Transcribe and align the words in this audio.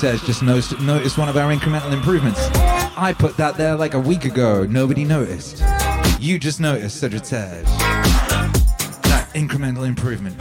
Sagittarius 0.00 0.26
just 0.26 0.42
noticed, 0.42 0.80
noticed 0.80 1.18
one 1.18 1.28
of 1.28 1.36
our 1.36 1.54
incremental 1.54 1.92
improvements. 1.92 2.48
I 2.96 3.14
put 3.18 3.36
that 3.36 3.58
there 3.58 3.76
like 3.76 3.92
a 3.92 4.00
week 4.00 4.24
ago. 4.24 4.64
Nobody 4.64 5.04
noticed. 5.04 5.62
You 6.18 6.38
just 6.38 6.58
noticed, 6.58 7.00
Sagittarius. 7.00 7.68
That 9.02 9.28
incremental 9.34 9.86
improvement. 9.86 10.40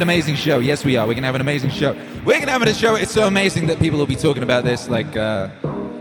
An 0.00 0.08
amazing 0.08 0.34
show. 0.34 0.60
Yes, 0.60 0.82
we 0.82 0.96
are. 0.96 1.06
We're 1.06 1.12
gonna 1.12 1.26
have 1.26 1.34
an 1.34 1.42
amazing 1.42 1.68
show. 1.68 1.94
We're 2.24 2.38
gonna 2.38 2.52
have 2.52 2.62
a 2.62 2.72
show. 2.72 2.94
It's 2.94 3.12
so 3.12 3.26
amazing 3.26 3.66
that 3.66 3.78
people 3.78 3.98
will 3.98 4.06
be 4.06 4.16
talking 4.16 4.42
about 4.42 4.64
this, 4.64 4.88
like 4.88 5.14
uh, 5.14 5.50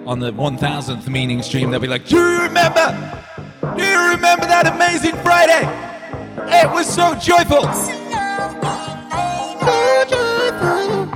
on 0.06 0.20
the 0.20 0.32
1000th 0.32 1.10
meaning 1.10 1.42
stream. 1.42 1.70
They'll 1.70 1.82
be 1.82 1.88
like, 1.88 2.06
"Do 2.06 2.16
you 2.16 2.44
remember? 2.44 2.88
Do 3.76 3.84
you 3.84 4.09
remember 4.12 4.46
that 4.46 4.68
amazing 4.74 5.18
Friday? 5.18 5.68
It 6.62 6.72
was 6.72 6.88
so 6.88 7.14
joyful." 7.16 7.64
So 7.74 7.92
joyful. 10.08 11.12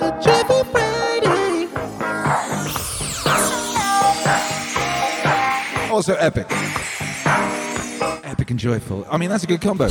A 0.00 0.20
joyful 0.20 0.64
Friday. 0.64 1.68
Also 5.92 6.16
epic. 6.16 6.46
Epic 8.24 8.50
and 8.50 8.58
joyful. 8.58 9.06
I 9.08 9.16
mean, 9.16 9.30
that's 9.30 9.44
a 9.44 9.46
good 9.46 9.60
combo. 9.60 9.88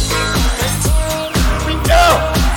Meow, 1.92 2.51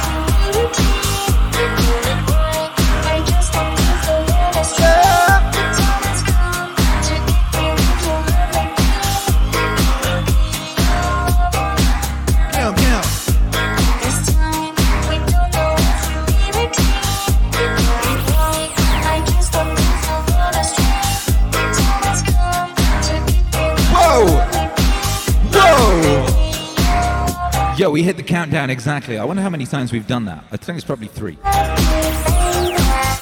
hit 28.04 28.16
the 28.18 28.22
countdown 28.22 28.68
exactly. 28.68 29.18
I 29.18 29.24
wonder 29.24 29.42
how 29.42 29.50
many 29.50 29.64
times 29.64 29.92
we've 29.92 30.06
done 30.06 30.26
that. 30.26 30.44
I 30.52 30.58
think 30.58 30.76
it's 30.76 30.84
probably 30.84 31.08
three. 31.08 31.38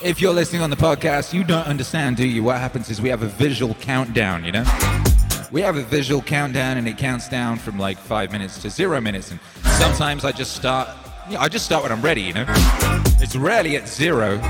If 0.04 0.20
you're 0.20 0.32
listening 0.32 0.62
on 0.62 0.70
the 0.70 0.76
podcast, 0.76 1.32
you 1.32 1.44
don't 1.44 1.66
understand, 1.66 2.16
do 2.16 2.26
you? 2.26 2.42
What 2.42 2.58
happens 2.58 2.90
is 2.90 3.00
we 3.00 3.08
have 3.08 3.22
a 3.22 3.28
visual 3.28 3.74
countdown, 3.74 4.44
you 4.44 4.50
know? 4.50 4.64
We 5.52 5.60
have 5.60 5.76
a 5.76 5.82
visual 5.82 6.20
countdown 6.20 6.78
and 6.78 6.88
it 6.88 6.98
counts 6.98 7.28
down 7.28 7.58
from 7.58 7.78
like 7.78 7.96
five 7.96 8.32
minutes 8.32 8.60
to 8.62 8.70
zero 8.70 9.00
minutes. 9.00 9.30
And 9.30 9.38
sometimes 9.78 10.24
I 10.24 10.32
just 10.32 10.56
start, 10.56 10.88
yeah, 11.30 11.40
I 11.40 11.48
just 11.48 11.64
start 11.64 11.84
when 11.84 11.92
I'm 11.92 12.02
ready, 12.02 12.22
you 12.22 12.32
know? 12.32 12.46
It's 13.20 13.36
rarely 13.36 13.76
at 13.76 13.88
zero. 13.88 14.40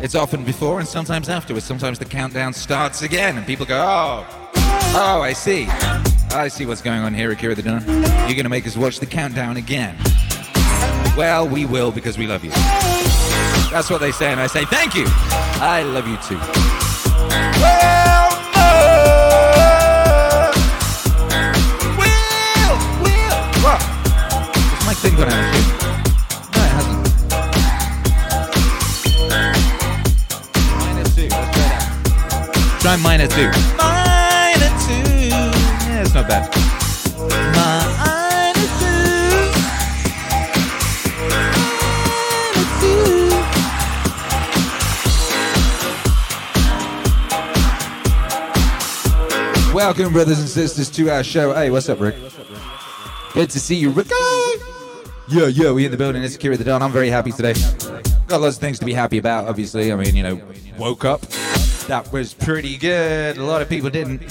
It's 0.00 0.14
often 0.14 0.44
before 0.44 0.78
and 0.78 0.88
sometimes 0.88 1.28
afterwards. 1.28 1.66
Sometimes 1.66 1.98
the 1.98 2.04
countdown 2.04 2.52
starts 2.52 3.02
again 3.02 3.36
and 3.36 3.44
people 3.44 3.66
go, 3.66 3.82
oh, 3.84 4.52
oh, 4.94 5.20
I 5.22 5.32
see. 5.32 5.66
I 6.34 6.48
see 6.48 6.64
what's 6.64 6.80
going 6.80 7.00
on 7.00 7.12
here, 7.12 7.30
Akira 7.30 7.54
the 7.54 7.62
Don. 7.62 7.86
You're 7.86 8.34
going 8.34 8.44
to 8.44 8.48
make 8.48 8.66
us 8.66 8.74
watch 8.74 9.00
the 9.00 9.06
countdown 9.06 9.58
again. 9.58 9.94
Well, 11.14 11.46
we 11.46 11.66
will 11.66 11.92
because 11.92 12.16
we 12.16 12.26
love 12.26 12.42
you. 12.42 12.50
That's 13.70 13.90
what 13.90 14.00
they 14.00 14.12
say, 14.12 14.32
and 14.32 14.40
I 14.40 14.46
say 14.46 14.64
thank 14.64 14.94
you. 14.94 15.04
I 15.06 15.82
love 15.82 16.08
you 16.08 16.16
too. 16.16 16.38
Well, 17.60 18.30
Will, 21.98 22.76
Will. 23.02 23.36
What? 23.62 23.80
My 24.86 24.94
thing 24.94 25.14
gone 25.16 25.28
out? 25.28 25.52
No, 26.56 26.62
it 26.62 26.72
hasn't. 26.72 27.04
Two. 31.14 31.28
Let's 32.80 32.96
try. 32.96 32.96
Try 32.96 33.26
two. 33.26 33.91
Two. 36.22 36.28
Welcome, 49.74 50.12
brothers 50.12 50.38
and 50.38 50.48
sisters, 50.48 50.88
to 50.90 51.10
our 51.10 51.24
show. 51.24 51.52
Hey, 51.54 51.70
what's 51.70 51.88
up, 51.88 51.98
Rick? 51.98 52.14
Good 53.34 53.50
to 53.50 53.58
see 53.58 53.74
you, 53.74 53.90
Rick. 53.90 54.06
Yeah, 55.28 55.46
yeah, 55.46 55.72
we 55.72 55.86
in 55.86 55.90
the 55.90 55.96
building. 55.96 56.22
It's 56.22 56.36
Akira 56.36 56.56
the 56.56 56.62
Don. 56.62 56.82
I'm 56.82 56.92
very 56.92 57.08
happy 57.08 57.32
today. 57.32 57.54
Got 58.28 58.42
lots 58.42 58.56
of 58.56 58.60
things 58.60 58.78
to 58.78 58.84
be 58.84 58.92
happy 58.92 59.18
about, 59.18 59.48
obviously. 59.48 59.92
I 59.92 59.96
mean, 59.96 60.14
you 60.14 60.22
know, 60.22 60.40
woke 60.78 61.04
up. 61.04 61.22
That 61.88 62.12
was 62.12 62.32
pretty 62.32 62.76
good. 62.76 63.38
A 63.38 63.44
lot 63.44 63.60
of 63.60 63.68
people 63.68 63.90
didn't. 63.90 64.22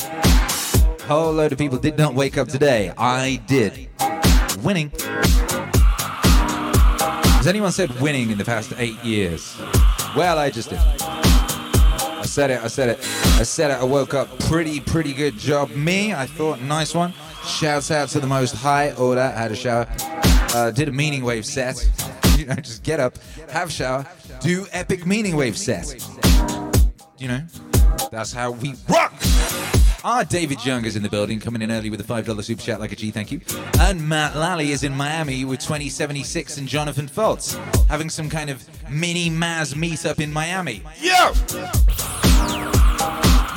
Whole 1.12 1.34
load 1.34 1.52
of 1.52 1.58
people 1.58 1.78
did 1.78 1.98
not 1.98 2.14
wake 2.14 2.38
up 2.38 2.48
today. 2.48 2.94
I 2.98 3.42
did. 3.46 3.90
Winning. 4.64 4.94
Has 7.36 7.48
anyone 7.48 7.74
said 7.74 7.92
winning 8.00 8.30
in 8.32 8.38
the 8.38 8.46
past 8.46 8.72
eight 8.78 8.96
years? 9.04 9.58
Well, 10.16 10.40
I 10.40 10.50
just 10.50 10.70
did. 10.70 10.80
I 10.80 12.24
said 12.24 12.52
it, 12.52 12.64
I 12.64 12.68
said 12.68 12.88
it. 12.88 13.00
I 13.38 13.44
said 13.44 13.72
it, 13.72 13.82
I 13.82 13.84
woke 13.84 14.14
up 14.14 14.30
pretty, 14.40 14.80
pretty 14.80 15.12
good 15.12 15.38
job. 15.38 15.70
Me, 15.72 16.14
I 16.14 16.26
thought, 16.26 16.62
nice 16.62 16.96
one. 16.96 17.14
Shouts 17.46 17.92
out 17.92 18.08
to 18.10 18.22
the 18.22 18.28
most 18.28 18.56
high 18.56 18.94
order. 18.94 19.32
Had 19.32 19.52
a 19.52 19.56
shower. 19.56 19.88
Uh, 20.56 20.72
did 20.72 20.88
a 20.88 20.94
meaning 20.94 21.26
wave 21.26 21.46
set. 21.46 21.76
You 22.38 22.48
know, 22.48 22.56
just 22.56 22.82
get 22.82 23.00
up, 23.00 23.20
have 23.50 23.72
shower, 23.72 24.08
do 24.40 24.66
epic 24.72 25.06
meaning 25.06 25.36
wave 25.36 25.56
set. 25.56 25.86
You 27.20 27.28
know, 27.28 27.44
that's 28.10 28.34
how 28.34 28.50
we 28.52 28.74
rock. 28.90 29.14
Ah, 30.04 30.24
David 30.24 30.66
Young 30.66 30.86
is 30.86 30.96
in 30.96 31.04
the 31.04 31.10
building, 31.10 31.40
coming 31.40 31.62
in 31.62 31.72
early 31.72 31.92
with 31.92 32.02
a 32.02 32.04
$5 32.04 32.44
super 32.44 32.62
chat 32.62 32.80
like 32.80 32.92
a 32.92 32.96
G, 32.96 33.12
thank 33.12 33.32
you. 33.32 33.40
And 33.80 34.10
Matt 34.10 34.36
Lally 34.36 34.72
is 34.72 34.84
in 34.84 34.96
Miami 34.96 35.46
with 35.46 35.60
2076 35.60 36.58
and 36.58 36.68
Jonathan 36.68 37.08
Fultz, 37.08 37.56
having 37.86 38.10
some 38.10 38.28
kind 38.28 38.50
of 38.50 38.68
mini 38.90 39.30
Maz 39.30 39.76
meetup 39.76 40.20
in 40.20 40.34
Miami. 40.34 40.82
Yo! 41.00 41.34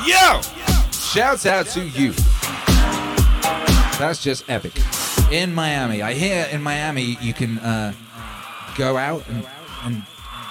Yo! 0.05 0.41
Shouts 0.91 1.47
out 1.47 1.65
to 1.67 1.83
you. 1.83 2.11
That's 3.97 4.21
just 4.21 4.47
epic. 4.47 4.73
in 5.31 5.51
Miami. 5.55 6.03
I 6.03 6.13
hear 6.13 6.47
in 6.51 6.61
Miami 6.61 7.17
you 7.21 7.33
can 7.33 7.57
uh, 7.57 7.93
go 8.77 8.97
out 8.97 9.27
and, 9.29 9.47
and 9.83 10.03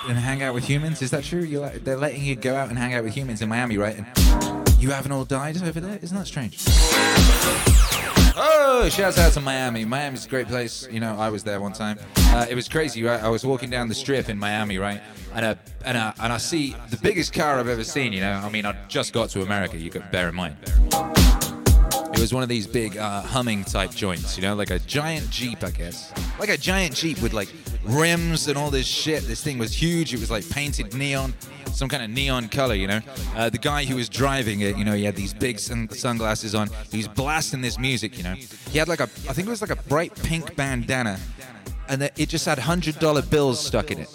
and 0.08 0.18
hang 0.18 0.42
out 0.42 0.54
with 0.54 0.64
humans. 0.64 1.00
Is 1.02 1.10
that 1.12 1.24
true? 1.24 1.42
You 1.42 1.60
like, 1.60 1.84
they're 1.84 1.96
letting 1.96 2.24
you 2.24 2.34
go 2.36 2.54
out 2.56 2.68
and 2.68 2.78
hang 2.78 2.94
out 2.94 3.04
with 3.04 3.14
humans 3.14 3.40
in 3.40 3.48
Miami, 3.48 3.78
right? 3.78 3.96
And 3.96 4.53
you 4.84 4.90
haven't 4.90 5.12
all 5.12 5.24
died 5.24 5.56
over 5.62 5.80
there. 5.80 5.98
Isn't 6.02 6.14
that 6.14 6.26
strange? 6.26 6.62
Oh, 8.36 8.86
shouts 8.92 9.16
out 9.16 9.32
to 9.32 9.40
Miami. 9.40 9.86
Miami's 9.86 10.26
a 10.26 10.28
great 10.28 10.46
place. 10.46 10.86
You 10.90 11.00
know, 11.00 11.16
I 11.18 11.30
was 11.30 11.42
there 11.42 11.58
one 11.58 11.72
time. 11.72 11.98
Uh, 12.16 12.44
it 12.50 12.54
was 12.54 12.68
crazy. 12.68 13.02
Right? 13.02 13.22
I 13.22 13.30
was 13.30 13.46
walking 13.46 13.70
down 13.70 13.88
the 13.88 13.94
strip 13.94 14.28
in 14.28 14.38
Miami, 14.38 14.76
right? 14.76 15.00
And 15.32 15.46
uh, 15.46 15.54
and 15.86 15.96
and 15.96 16.32
I 16.32 16.36
see 16.36 16.76
the 16.90 16.98
biggest 16.98 17.32
car 17.32 17.58
I've 17.58 17.68
ever 17.68 17.82
seen. 17.82 18.12
You 18.12 18.20
know, 18.20 18.32
I 18.32 18.50
mean, 18.50 18.66
I 18.66 18.76
just 18.88 19.14
got 19.14 19.30
to 19.30 19.40
America. 19.40 19.78
You 19.78 19.88
got 19.88 20.12
bear 20.12 20.28
in 20.28 20.34
mind. 20.34 20.56
It 22.12 22.20
was 22.20 22.34
one 22.34 22.42
of 22.42 22.50
these 22.50 22.66
big 22.66 22.98
uh, 22.98 23.22
Hummer 23.22 23.64
type 23.64 23.90
joints, 23.90 24.36
you 24.36 24.42
know, 24.42 24.54
like 24.54 24.70
a 24.70 24.78
giant 24.80 25.30
Jeep, 25.30 25.64
I 25.64 25.70
guess. 25.70 26.12
Like 26.38 26.50
a 26.50 26.58
giant 26.58 26.94
Jeep 26.94 27.22
with 27.22 27.32
like 27.32 27.48
rims 27.84 28.48
and 28.48 28.58
all 28.58 28.70
this 28.70 28.86
shit. 28.86 29.24
This 29.24 29.42
thing 29.42 29.58
was 29.58 29.72
huge. 29.72 30.12
It 30.12 30.20
was 30.20 30.30
like 30.30 30.48
painted 30.50 30.94
neon, 30.94 31.32
some 31.74 31.88
kind 31.88 32.02
of 32.02 32.10
neon 32.10 32.48
color, 32.48 32.74
you 32.74 32.86
know. 32.86 33.00
Uh, 33.34 33.50
the 33.50 33.58
guy 33.58 33.84
who 33.84 33.96
was 33.96 34.08
driving 34.08 34.60
it, 34.60 34.76
you 34.76 34.84
know, 34.84 34.92
he 34.94 35.04
had 35.04 35.16
these 35.16 35.34
big 35.34 35.58
sun- 35.58 35.88
sunglasses 35.90 36.54
on. 36.54 36.70
He 36.90 36.98
was 36.98 37.08
blasting 37.08 37.60
this 37.60 37.78
music, 37.78 38.16
you 38.16 38.24
know. 38.24 38.34
He 38.70 38.78
had 38.78 38.88
like 38.88 39.00
a, 39.00 39.04
I 39.04 39.32
think 39.32 39.46
it 39.46 39.50
was 39.50 39.60
like 39.60 39.70
a 39.70 39.82
bright 39.88 40.14
pink 40.22 40.54
bandana, 40.56 41.18
and 41.88 42.02
it 42.02 42.28
just 42.28 42.46
had 42.46 42.58
hundred 42.58 42.98
dollar 42.98 43.22
bills 43.22 43.64
stuck 43.64 43.90
in 43.90 43.98
it. 43.98 44.08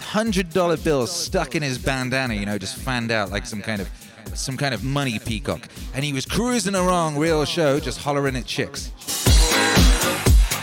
Hundred 0.00 0.50
dollar 0.50 0.76
bills 0.76 1.10
stuck 1.10 1.54
in 1.54 1.62
his 1.62 1.78
bandana, 1.78 2.34
you 2.34 2.46
know, 2.46 2.58
just 2.58 2.76
fanned 2.76 3.10
out 3.10 3.30
like 3.30 3.46
some 3.46 3.62
kind 3.62 3.80
of 3.80 3.88
some 4.34 4.56
kind 4.56 4.74
of 4.74 4.82
money 4.82 5.18
peacock. 5.18 5.68
And 5.94 6.04
he 6.04 6.12
was 6.12 6.26
cruising 6.26 6.74
along 6.74 7.16
real 7.16 7.44
show, 7.44 7.78
just 7.78 8.00
hollering 8.00 8.36
at 8.36 8.46
chicks. 8.46 8.90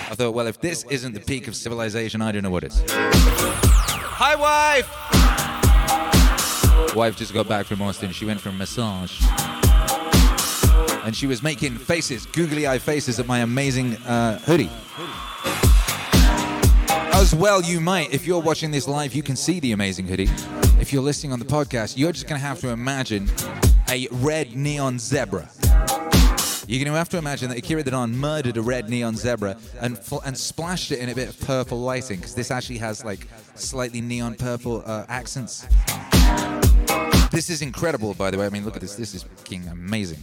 I 0.09 0.15
thought, 0.15 0.33
well, 0.33 0.47
if 0.47 0.59
this 0.59 0.83
isn't 0.89 1.13
the 1.13 1.21
peak 1.21 1.47
of 1.47 1.55
civilization, 1.55 2.21
I 2.21 2.33
don't 2.33 2.43
know 2.43 2.49
what 2.49 2.65
is. 2.65 2.83
Hi, 2.89 4.35
wife! 4.35 5.20
Wife 6.95 7.15
just 7.15 7.33
got 7.33 7.47
back 7.47 7.65
from 7.65 7.81
Austin. 7.81 8.11
She 8.11 8.25
went 8.25 8.41
for 8.41 8.49
a 8.49 8.53
massage. 8.53 9.21
And 11.05 11.15
she 11.15 11.25
was 11.25 11.41
making 11.41 11.77
faces, 11.77 12.25
googly 12.25 12.67
eye 12.67 12.79
faces 12.79 13.17
at 13.17 13.27
my 13.27 13.39
amazing 13.39 13.95
uh, 13.97 14.39
hoodie. 14.39 14.69
As 17.13 17.33
well, 17.33 17.61
you 17.61 17.79
might. 17.79 18.13
If 18.13 18.27
you're 18.27 18.41
watching 18.41 18.71
this 18.71 18.89
live, 18.89 19.13
you 19.13 19.23
can 19.23 19.37
see 19.37 19.61
the 19.61 19.71
amazing 19.71 20.05
hoodie. 20.05 20.29
If 20.81 20.91
you're 20.91 21.01
listening 21.01 21.31
on 21.31 21.39
the 21.39 21.45
podcast, 21.45 21.97
you're 21.97 22.11
just 22.11 22.27
going 22.27 22.39
to 22.39 22.45
have 22.45 22.59
to 22.59 22.69
imagine 22.69 23.29
a 23.89 24.07
red 24.11 24.55
neon 24.55 24.99
zebra. 24.99 25.49
You're 26.67 26.83
going 26.83 26.91
to 26.91 26.97
have 26.97 27.09
to 27.09 27.17
imagine 27.17 27.49
that 27.49 27.57
Akira 27.57 27.83
the 27.83 27.91
Don 27.91 28.15
murdered 28.15 28.57
a 28.57 28.61
red 28.61 28.89
neon 28.89 29.15
zebra 29.15 29.57
and 29.81 29.97
fl- 29.97 30.19
and 30.25 30.37
splashed 30.37 30.91
it 30.91 30.99
in 30.99 31.09
a 31.09 31.15
bit 31.15 31.29
of 31.29 31.39
purple 31.41 31.79
lighting 31.79 32.17
because 32.17 32.35
this 32.35 32.51
actually 32.51 32.77
has 32.79 33.03
like 33.05 33.27
slightly 33.55 34.01
neon 34.01 34.35
purple 34.35 34.83
uh, 34.85 35.05
accents. 35.07 35.67
This 37.31 37.49
is 37.49 37.61
incredible, 37.61 38.13
by 38.13 38.29
the 38.29 38.37
way. 38.37 38.45
I 38.45 38.49
mean, 38.49 38.65
look 38.65 38.75
at 38.75 38.81
this. 38.81 38.95
This 38.95 39.15
is 39.15 39.23
fucking 39.23 39.69
amazing. 39.69 40.19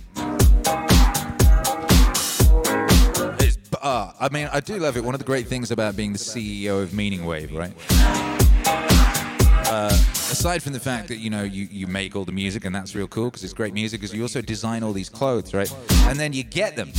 It's, 3.41 3.57
uh, 3.81 4.13
I 4.21 4.29
mean, 4.31 4.51
I 4.53 4.61
do 4.61 4.77
love 4.79 4.99
it. 4.99 5.05
One 5.05 5.15
of 5.15 5.19
the 5.19 5.25
great 5.25 5.47
things 5.47 5.71
about 5.71 5.97
being 5.97 6.13
the 6.13 6.19
CEO 6.19 6.83
of 6.83 6.93
Meaning 6.93 7.25
Wave, 7.25 7.55
right? 7.55 7.73
Uh, 9.71 9.89
aside 10.31 10.63
from 10.63 10.75
the 10.75 10.81
fact 10.81 11.09
that 11.09 11.17
you 11.17 11.31
know 11.31 11.45
you, 11.45 11.67
you 11.71 11.87
make 11.87 12.15
all 12.15 12.27
the 12.27 12.33
music 12.33 12.67
and 12.67 12.75
that's 12.75 12.95
real 12.95 13.09
cool 13.09 13.27
because 13.27 13.43
it's 13.43 13.55
great 13.55 13.73
music, 13.73 14.01
because 14.01 14.15
you 14.15 14.21
also 14.21 14.43
design 14.43 14.83
all 14.83 14.93
these 14.93 15.09
clothes, 15.09 15.55
right? 15.55 15.73
And 16.09 16.21
then 16.21 16.35
you 16.35 16.43
get 16.43 16.77
them. 16.77 16.93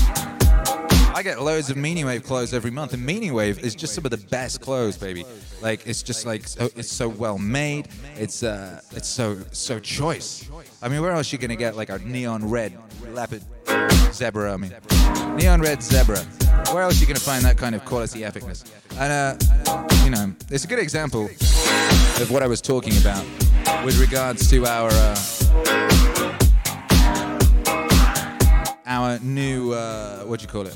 I 1.13 1.23
get 1.23 1.41
loads 1.41 1.69
of 1.69 1.77
Meaning 1.77 2.05
Wave 2.05 2.23
clothes 2.23 2.53
every 2.53 2.71
month, 2.71 2.93
and 2.93 3.05
Meaning 3.05 3.33
Wave 3.33 3.59
is 3.59 3.75
just 3.75 3.93
some 3.93 4.05
of 4.05 4.11
the 4.11 4.17
best 4.17 4.61
clothes, 4.61 4.97
baby. 4.97 5.25
Like 5.61 5.85
it's 5.85 6.03
just 6.03 6.25
like 6.25 6.47
so, 6.47 6.69
it's 6.75 6.91
so 6.91 7.09
well 7.09 7.37
made. 7.37 7.89
It's 8.15 8.43
uh, 8.43 8.81
it's 8.91 9.07
so 9.07 9.37
so 9.51 9.79
choice. 9.79 10.49
I 10.81 10.87
mean, 10.87 11.01
where 11.01 11.11
else 11.11 11.31
are 11.31 11.35
you 11.35 11.41
gonna 11.41 11.55
get 11.55 11.75
like 11.75 11.89
a 11.89 11.99
neon 11.99 12.49
red 12.49 12.77
leopard 13.09 13.43
zebra? 14.13 14.53
I 14.53 14.57
mean, 14.57 14.73
neon 15.35 15.61
red 15.61 15.81
zebra. 15.83 16.19
Where 16.71 16.83
else 16.83 16.97
are 16.97 17.01
you 17.01 17.07
gonna 17.07 17.19
find 17.19 17.43
that 17.43 17.57
kind 17.57 17.75
of 17.75 17.83
quality 17.85 18.21
epicness? 18.21 18.63
And 18.97 19.11
uh, 19.11 19.87
you 20.03 20.11
know, 20.11 20.33
it's 20.49 20.63
a 20.63 20.67
good 20.67 20.79
example 20.79 21.25
of 21.25 22.31
what 22.31 22.43
I 22.43 22.47
was 22.47 22.61
talking 22.61 22.95
about 22.97 23.25
with 23.83 23.99
regards 23.99 24.49
to 24.51 24.65
our 24.65 24.89
uh, 24.91 25.15
our 28.89 29.19
new 29.19 29.71
uh, 29.71 30.23
what 30.23 30.39
do 30.39 30.43
you 30.43 30.49
call 30.49 30.65
it? 30.65 30.75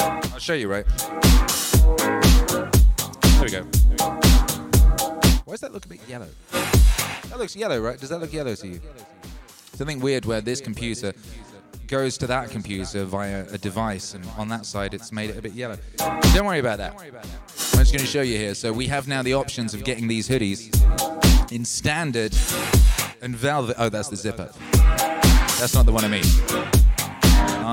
I'll 0.00 0.38
show 0.38 0.54
you, 0.54 0.68
right? 0.68 0.84
There 3.38 3.44
we 3.44 3.50
go. 3.50 3.62
Why 5.44 5.52
does 5.52 5.60
that 5.60 5.72
look 5.72 5.84
a 5.84 5.88
bit 5.88 6.00
yellow? 6.08 6.28
That 6.50 7.38
looks 7.38 7.54
yellow, 7.54 7.80
right? 7.80 7.98
Does 7.98 8.08
that 8.10 8.18
look 8.18 8.32
yellow 8.32 8.54
to 8.56 8.66
you? 8.66 8.80
Something 9.74 10.00
weird 10.00 10.24
where 10.24 10.40
this 10.40 10.60
computer 10.60 11.12
goes 11.86 12.18
to 12.18 12.26
that 12.26 12.50
computer 12.50 13.04
via 13.04 13.46
a 13.52 13.58
device, 13.58 14.14
and 14.14 14.26
on 14.36 14.48
that 14.48 14.66
side 14.66 14.92
it's 14.92 15.12
made 15.12 15.30
it 15.30 15.38
a 15.38 15.42
bit 15.42 15.52
yellow. 15.52 15.78
Don't 16.34 16.46
worry 16.46 16.58
about 16.58 16.78
that. 16.78 16.94
I'm 16.94 17.78
just 17.78 17.92
going 17.92 18.00
to 18.00 18.06
show 18.06 18.22
you 18.22 18.36
here. 18.36 18.54
So 18.54 18.72
we 18.72 18.86
have 18.88 19.06
now 19.06 19.22
the 19.22 19.34
options 19.34 19.74
of 19.74 19.84
getting 19.84 20.08
these 20.08 20.28
hoodies 20.28 20.72
in 21.52 21.64
standard 21.64 22.34
and 23.20 23.36
velvet. 23.36 23.76
Oh, 23.78 23.88
that's 23.88 24.08
the 24.08 24.16
zipper. 24.16 24.50
That's 24.72 25.74
not 25.74 25.86
the 25.86 25.92
one 25.92 26.04
I 26.04 26.08
mean. 26.08 26.81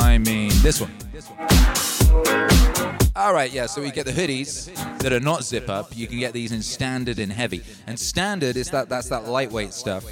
I 0.01 0.17
mean 0.17 0.51
this 0.61 0.79
one. 0.79 2.48
All 3.19 3.33
right, 3.33 3.51
yeah. 3.51 3.65
So 3.65 3.81
we 3.81 3.91
get 3.91 4.05
the 4.05 4.13
hoodies 4.13 4.73
that 4.99 5.11
are 5.11 5.19
not 5.19 5.43
zip 5.43 5.67
up. 5.67 5.93
You 5.93 6.07
can 6.07 6.19
get 6.19 6.31
these 6.31 6.53
in 6.53 6.61
standard 6.61 7.19
and 7.19 7.29
heavy. 7.29 7.61
And 7.85 7.99
standard 7.99 8.55
is 8.55 8.69
that 8.69 8.87
that's 8.87 9.09
that 9.09 9.27
lightweight 9.27 9.73
stuff 9.73 10.05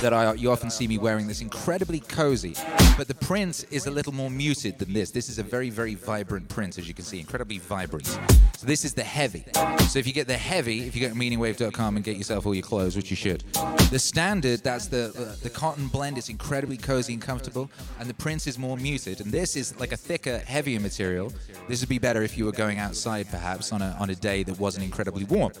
that 0.00 0.14
I 0.14 0.32
you 0.32 0.50
often 0.50 0.70
see 0.70 0.88
me 0.88 0.96
wearing. 0.96 1.26
This 1.26 1.42
incredibly 1.42 2.00
cozy, 2.00 2.54
but 2.96 3.06
the 3.06 3.14
print 3.14 3.66
is 3.70 3.86
a 3.86 3.90
little 3.90 4.14
more 4.14 4.30
muted 4.30 4.78
than 4.78 4.94
this. 4.94 5.10
This 5.10 5.28
is 5.28 5.38
a 5.38 5.42
very 5.42 5.68
very 5.68 5.94
vibrant 5.94 6.48
print, 6.48 6.78
as 6.78 6.88
you 6.88 6.94
can 6.94 7.04
see, 7.04 7.20
incredibly 7.20 7.58
vibrant. 7.58 8.06
So 8.06 8.66
this 8.66 8.82
is 8.82 8.94
the 8.94 9.04
heavy. 9.04 9.44
So 9.88 9.98
if 9.98 10.06
you 10.06 10.14
get 10.14 10.26
the 10.26 10.36
heavy, 10.36 10.86
if 10.86 10.96
you 10.96 11.02
go 11.06 11.12
to 11.12 11.20
meaningwave.com 11.20 11.96
and 11.96 12.04
get 12.04 12.16
yourself 12.16 12.46
all 12.46 12.54
your 12.54 12.62
clothes, 12.62 12.96
which 12.96 13.10
you 13.10 13.16
should. 13.16 13.42
The 13.90 13.98
standard, 13.98 14.62
that's 14.62 14.86
the 14.86 15.08
uh, 15.18 15.42
the 15.42 15.50
cotton 15.50 15.88
blend. 15.88 16.16
It's 16.16 16.30
incredibly 16.30 16.78
cozy 16.78 17.12
and 17.12 17.22
comfortable, 17.22 17.70
and 18.00 18.08
the 18.08 18.14
print 18.14 18.46
is 18.46 18.58
more 18.58 18.78
muted. 18.78 19.20
And 19.20 19.30
this 19.30 19.54
is 19.54 19.78
like 19.78 19.92
a 19.92 19.96
thicker, 19.96 20.38
heavier 20.38 20.80
material. 20.80 21.32
This 21.68 21.80
would 21.80 21.88
be 21.88 21.98
better 21.98 22.22
if 22.22 22.37
you 22.37 22.37
were 22.44 22.52
going 22.52 22.78
outside, 22.78 23.28
perhaps 23.30 23.72
on 23.72 23.82
a 23.82 23.96
on 23.98 24.10
a 24.10 24.14
day 24.14 24.42
that 24.42 24.58
wasn't 24.58 24.84
incredibly 24.84 25.24
warm. 25.24 25.52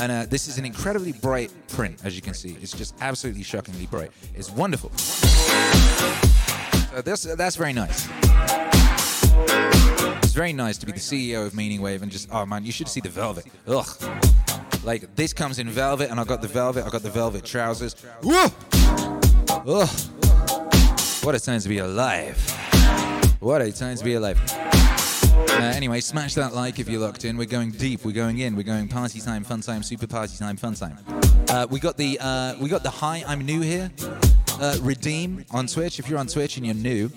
And 0.00 0.12
uh, 0.12 0.26
this 0.26 0.48
is 0.48 0.58
an 0.58 0.64
incredibly 0.64 1.12
bright 1.12 1.52
print, 1.68 2.00
as 2.04 2.16
you 2.16 2.22
can 2.22 2.34
see. 2.34 2.56
It's 2.60 2.72
just 2.72 2.94
absolutely 3.00 3.42
shockingly 3.42 3.86
bright. 3.86 4.10
It's 4.34 4.50
wonderful. 4.50 4.90
So 6.92 7.00
this, 7.02 7.22
that's 7.22 7.56
very 7.56 7.72
nice. 7.72 8.08
It's 10.22 10.32
very 10.34 10.52
nice 10.52 10.78
to 10.78 10.86
be 10.86 10.92
the 10.92 10.98
CEO 10.98 11.46
of 11.46 11.54
Meaning 11.54 11.80
Wave 11.80 12.02
and 12.02 12.10
just, 12.10 12.28
oh 12.32 12.46
man, 12.46 12.64
you 12.64 12.72
should 12.72 12.88
see 12.88 13.00
the 13.00 13.08
velvet. 13.08 13.46
Ugh. 13.66 13.86
Like, 14.84 15.14
this 15.14 15.32
comes 15.32 15.58
in 15.58 15.68
velvet, 15.68 16.10
and 16.10 16.18
I 16.18 16.24
got 16.24 16.42
the 16.42 16.48
velvet, 16.48 16.84
I 16.84 16.90
got 16.90 17.02
the 17.02 17.10
velvet 17.10 17.44
trousers. 17.44 17.94
Whoa! 18.22 18.48
Ugh. 19.66 19.88
What 21.22 21.34
a 21.34 21.40
time 21.40 21.60
to 21.60 21.68
be 21.68 21.78
alive. 21.78 22.36
What 23.40 23.62
a 23.62 23.70
time 23.72 23.96
to 23.96 24.04
be 24.04 24.14
alive. 24.14 24.40
Uh, 25.32 25.72
anyway, 25.74 26.00
smash 26.00 26.34
that 26.34 26.54
like 26.54 26.78
if 26.78 26.88
you're 26.88 27.00
locked 27.00 27.24
in. 27.24 27.36
We're 27.36 27.46
going 27.46 27.70
deep. 27.70 28.04
We're 28.04 28.12
going 28.12 28.38
in. 28.38 28.56
We're 28.56 28.62
going 28.62 28.88
party 28.88 29.20
time, 29.20 29.44
fun 29.44 29.60
time, 29.60 29.82
super 29.82 30.06
party 30.06 30.36
time, 30.36 30.56
fun 30.56 30.74
time. 30.74 30.98
Uh, 31.48 31.66
we 31.70 31.80
got 31.80 31.96
the 31.96 32.18
uh, 32.20 32.54
we 32.60 32.68
got 32.68 32.82
the 32.82 32.90
hi. 32.90 33.24
I'm 33.26 33.44
new 33.44 33.60
here. 33.60 33.90
Uh, 34.60 34.76
redeem 34.82 35.44
on 35.50 35.66
Twitch. 35.66 35.98
If 35.98 36.08
you're 36.08 36.18
on 36.18 36.26
Twitch 36.26 36.56
and 36.56 36.66
you're 36.66 36.74
new, 36.74 37.10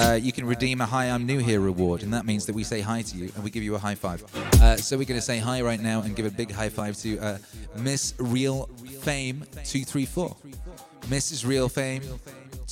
uh, 0.00 0.18
you 0.20 0.32
can 0.32 0.46
redeem 0.46 0.80
a 0.80 0.86
hi. 0.86 1.06
I'm 1.10 1.26
new 1.26 1.38
here 1.38 1.60
reward, 1.60 2.02
and 2.02 2.12
that 2.12 2.26
means 2.26 2.46
that 2.46 2.54
we 2.54 2.64
say 2.64 2.80
hi 2.80 3.02
to 3.02 3.16
you 3.16 3.30
and 3.34 3.44
we 3.44 3.50
give 3.50 3.62
you 3.62 3.74
a 3.74 3.78
high 3.78 3.94
five. 3.94 4.24
Uh, 4.60 4.76
so 4.76 4.96
we're 4.96 5.04
going 5.04 5.20
to 5.20 5.24
say 5.24 5.38
hi 5.38 5.62
right 5.62 5.80
now 5.80 6.02
and 6.02 6.14
give 6.16 6.26
a 6.26 6.30
big 6.30 6.50
high 6.50 6.68
five 6.68 6.96
to 6.98 7.38
Miss 7.76 8.14
Real 8.18 8.68
Fame 9.02 9.44
two 9.64 9.84
three 9.84 10.06
four. 10.06 10.36
Mrs. 11.08 11.46
Real 11.46 11.68
Fame 11.68 12.02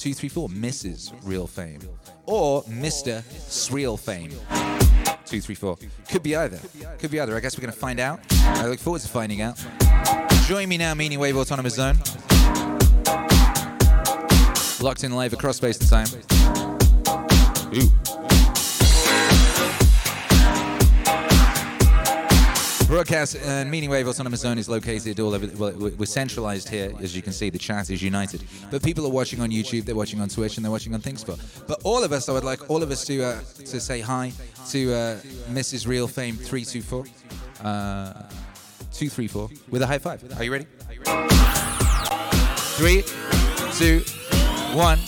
234, 0.00 0.48
Mrs. 0.48 1.12
Real 1.24 1.46
Fame. 1.46 1.80
Or 2.30 2.62
Mr. 2.62 3.24
Sreal 3.50 3.96
Fame 3.96 4.30
234. 4.30 5.78
Could 6.08 6.22
be 6.22 6.36
either. 6.36 6.60
Could 6.98 7.10
be 7.10 7.18
either. 7.18 7.36
I 7.36 7.40
guess 7.40 7.58
we're 7.58 7.62
going 7.62 7.72
to 7.72 7.78
find 7.78 7.98
out. 7.98 8.20
I 8.30 8.68
look 8.68 8.78
forward 8.78 9.02
to 9.02 9.08
finding 9.08 9.40
out. 9.40 9.58
Join 10.46 10.68
me 10.68 10.78
now, 10.78 10.94
Meaning 10.94 11.18
Wave 11.18 11.36
Autonomous 11.36 11.74
Zone. 11.74 11.96
Locked 14.80 15.02
in 15.02 15.10
live 15.10 15.32
across 15.32 15.56
space 15.56 15.80
and 15.80 15.90
time. 15.90 16.06
Ooh. 17.74 18.19
Broadcast 22.90 23.36
and 23.36 23.70
Meaning 23.70 23.88
Wave 23.88 24.08
Autonomous 24.08 24.40
Zone 24.40 24.58
is 24.58 24.68
located 24.68 25.20
all 25.20 25.32
over. 25.32 25.46
Well, 25.56 25.92
we're 25.96 26.06
centralized 26.06 26.68
here, 26.68 26.92
as 26.98 27.14
you 27.14 27.22
can 27.22 27.32
see. 27.32 27.48
The 27.48 27.56
chat 27.56 27.88
is 27.88 28.02
united. 28.02 28.42
But 28.68 28.82
people 28.82 29.06
are 29.06 29.10
watching 29.12 29.40
on 29.40 29.50
YouTube, 29.50 29.84
they're 29.84 29.94
watching 29.94 30.20
on 30.20 30.28
Twitch, 30.28 30.56
and 30.56 30.64
they're 30.64 30.72
watching 30.72 30.92
on 30.92 31.00
ThinkSpot. 31.00 31.38
But 31.68 31.80
all 31.84 32.02
of 32.02 32.10
us, 32.10 32.28
I 32.28 32.32
would 32.32 32.42
like 32.42 32.68
all 32.68 32.82
of 32.82 32.90
us 32.90 33.04
to 33.04 33.22
uh, 33.22 33.40
to 33.58 33.80
say 33.80 34.00
hi 34.00 34.32
to 34.70 34.92
uh, 34.92 35.16
Mrs. 35.52 35.86
Real 35.86 36.08
Fame 36.08 36.34
324. 36.34 37.06
Uh, 37.62 38.12
234 38.92 39.50
with 39.68 39.82
a 39.82 39.86
high 39.86 39.98
five. 39.98 40.24
Are 40.36 40.42
you 40.42 40.50
ready? 40.50 40.66
Three, 42.74 43.04
two, 43.78 44.00
one. 44.74 44.98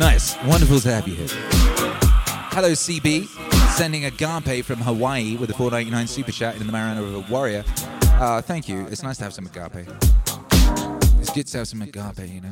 Nice. 0.00 0.34
Wonderful 0.46 0.80
to 0.80 0.90
have 0.90 1.06
you 1.06 1.14
here. 1.14 1.26
Hello, 1.28 2.72
CB. 2.72 3.26
Sending 3.76 4.06
agape 4.06 4.64
from 4.64 4.78
Hawaii 4.78 5.36
with 5.36 5.50
a 5.50 5.52
499 5.52 6.06
super 6.06 6.32
chat 6.32 6.56
in 6.56 6.66
the 6.66 6.72
Mariana 6.72 7.02
River 7.02 7.22
Warrior. 7.30 7.64
Uh, 8.14 8.40
thank 8.40 8.66
you. 8.66 8.86
It's 8.86 9.02
nice 9.02 9.18
to 9.18 9.24
have 9.24 9.34
some 9.34 9.44
agape. 9.44 9.86
It's 11.20 11.30
good 11.30 11.46
to 11.48 11.58
have 11.58 11.68
some 11.68 11.82
agape, 11.82 12.30
you 12.30 12.40
know. 12.40 12.48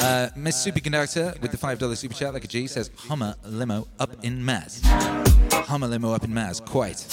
Uh, 0.00 0.30
Miss 0.34 0.66
Superconductor 0.66 1.38
with 1.42 1.50
the 1.50 1.58
$5 1.58 1.94
super 1.94 2.14
chat 2.14 2.32
like 2.32 2.44
a 2.44 2.48
G 2.48 2.68
says 2.68 2.90
Hummer 2.96 3.34
limo 3.44 3.86
up 4.00 4.24
in 4.24 4.40
Maz. 4.40 4.80
Hummer 5.52 5.88
limo 5.88 6.14
up 6.14 6.24
in 6.24 6.30
Maz, 6.30 6.64
quite. 6.64 7.06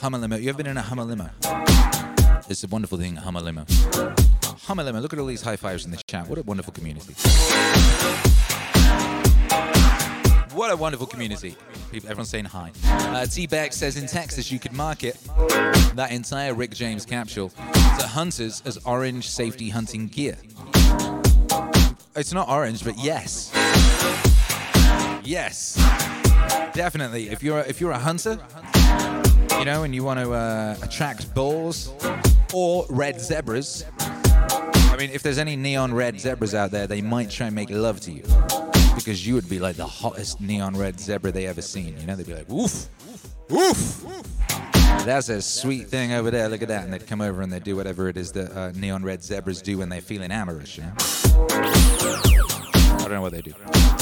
Hummer 0.00 0.16
limo. 0.16 0.36
You 0.36 0.48
ever 0.48 0.56
been 0.56 0.68
in 0.68 0.78
a 0.78 0.82
Hummer 0.82 1.04
limo? 1.04 1.28
It's 2.48 2.62
a 2.62 2.68
wonderful 2.68 2.96
thing. 2.98 3.16
Hummer 3.16 3.40
limo. 3.40 3.64
Look 5.00 5.12
at 5.12 5.18
all 5.18 5.26
these 5.26 5.42
high 5.42 5.56
fives 5.56 5.84
in 5.84 5.90
the 5.90 6.00
chat. 6.06 6.28
What 6.28 6.38
a 6.38 6.42
wonderful 6.42 6.72
community. 6.72 7.14
What 10.54 10.70
a 10.70 10.76
wonderful 10.76 11.06
community. 11.08 11.56
People, 11.90 12.08
everyone's 12.08 12.30
saying 12.30 12.46
hi. 12.46 12.70
Uh, 12.84 13.26
T 13.26 13.46
Bex 13.46 13.76
says 13.76 13.96
in 13.96 14.06
Texas 14.06 14.50
you 14.50 14.58
could 14.60 14.72
market 14.72 15.16
that 15.94 16.08
entire 16.12 16.54
Rick 16.54 16.70
James 16.70 17.04
capsule 17.04 17.50
to 17.50 18.06
hunters 18.06 18.62
as 18.64 18.78
orange 18.86 19.28
safety 19.28 19.68
hunting 19.68 20.06
gear. 20.06 20.38
It's 22.14 22.32
not 22.32 22.48
orange, 22.48 22.84
but 22.84 22.96
yes. 22.96 23.50
Yes. 25.24 25.74
Definitely. 26.74 27.28
If 27.28 27.42
you're 27.42 27.58
a, 27.58 27.68
if 27.68 27.80
you're 27.80 27.90
a 27.90 27.98
hunter, 27.98 28.38
you 29.58 29.64
know, 29.64 29.82
and 29.84 29.94
you 29.94 30.04
want 30.04 30.20
to 30.20 30.32
uh, 30.32 30.76
attract 30.82 31.34
bulls 31.34 31.92
or 32.52 32.86
red 32.88 33.20
zebras, 33.20 33.84
I 33.98 34.96
mean, 34.98 35.10
if 35.10 35.22
there's 35.22 35.38
any 35.38 35.56
neon 35.56 35.92
red 35.92 36.18
zebras 36.20 36.54
out 36.54 36.70
there, 36.70 36.86
they 36.86 37.02
might 37.02 37.30
try 37.30 37.46
and 37.46 37.54
make 37.54 37.70
love 37.70 38.00
to 38.00 38.12
you 38.12 38.22
because 38.94 39.26
you 39.26 39.34
would 39.34 39.48
be 39.48 39.58
like 39.58 39.76
the 39.76 39.86
hottest 39.86 40.40
neon 40.40 40.76
red 40.76 40.98
zebra 40.98 41.30
they 41.32 41.46
ever 41.46 41.60
seen. 41.62 41.98
You 41.98 42.06
know, 42.06 42.16
they'd 42.16 42.26
be 42.26 42.34
like, 42.34 42.48
woof, 42.48 42.88
woof. 43.50 44.04
That's 45.04 45.28
a 45.28 45.42
sweet 45.42 45.88
thing 45.88 46.12
over 46.12 46.30
there. 46.30 46.48
Look 46.48 46.62
at 46.62 46.68
that. 46.68 46.84
And 46.84 46.92
they'd 46.92 47.06
come 47.06 47.20
over 47.20 47.42
and 47.42 47.52
they'd 47.52 47.62
do 47.62 47.76
whatever 47.76 48.08
it 48.08 48.16
is 48.16 48.32
that 48.32 48.56
uh, 48.56 48.72
neon 48.72 49.04
red 49.04 49.22
zebras 49.22 49.62
do 49.62 49.78
when 49.78 49.88
they're 49.88 50.00
feeling 50.00 50.32
amorous. 50.32 50.76
You 50.76 50.84
know? 50.84 52.35
Know 53.16 53.22
what 53.22 53.32
they 53.32 53.40
do. 53.40 53.54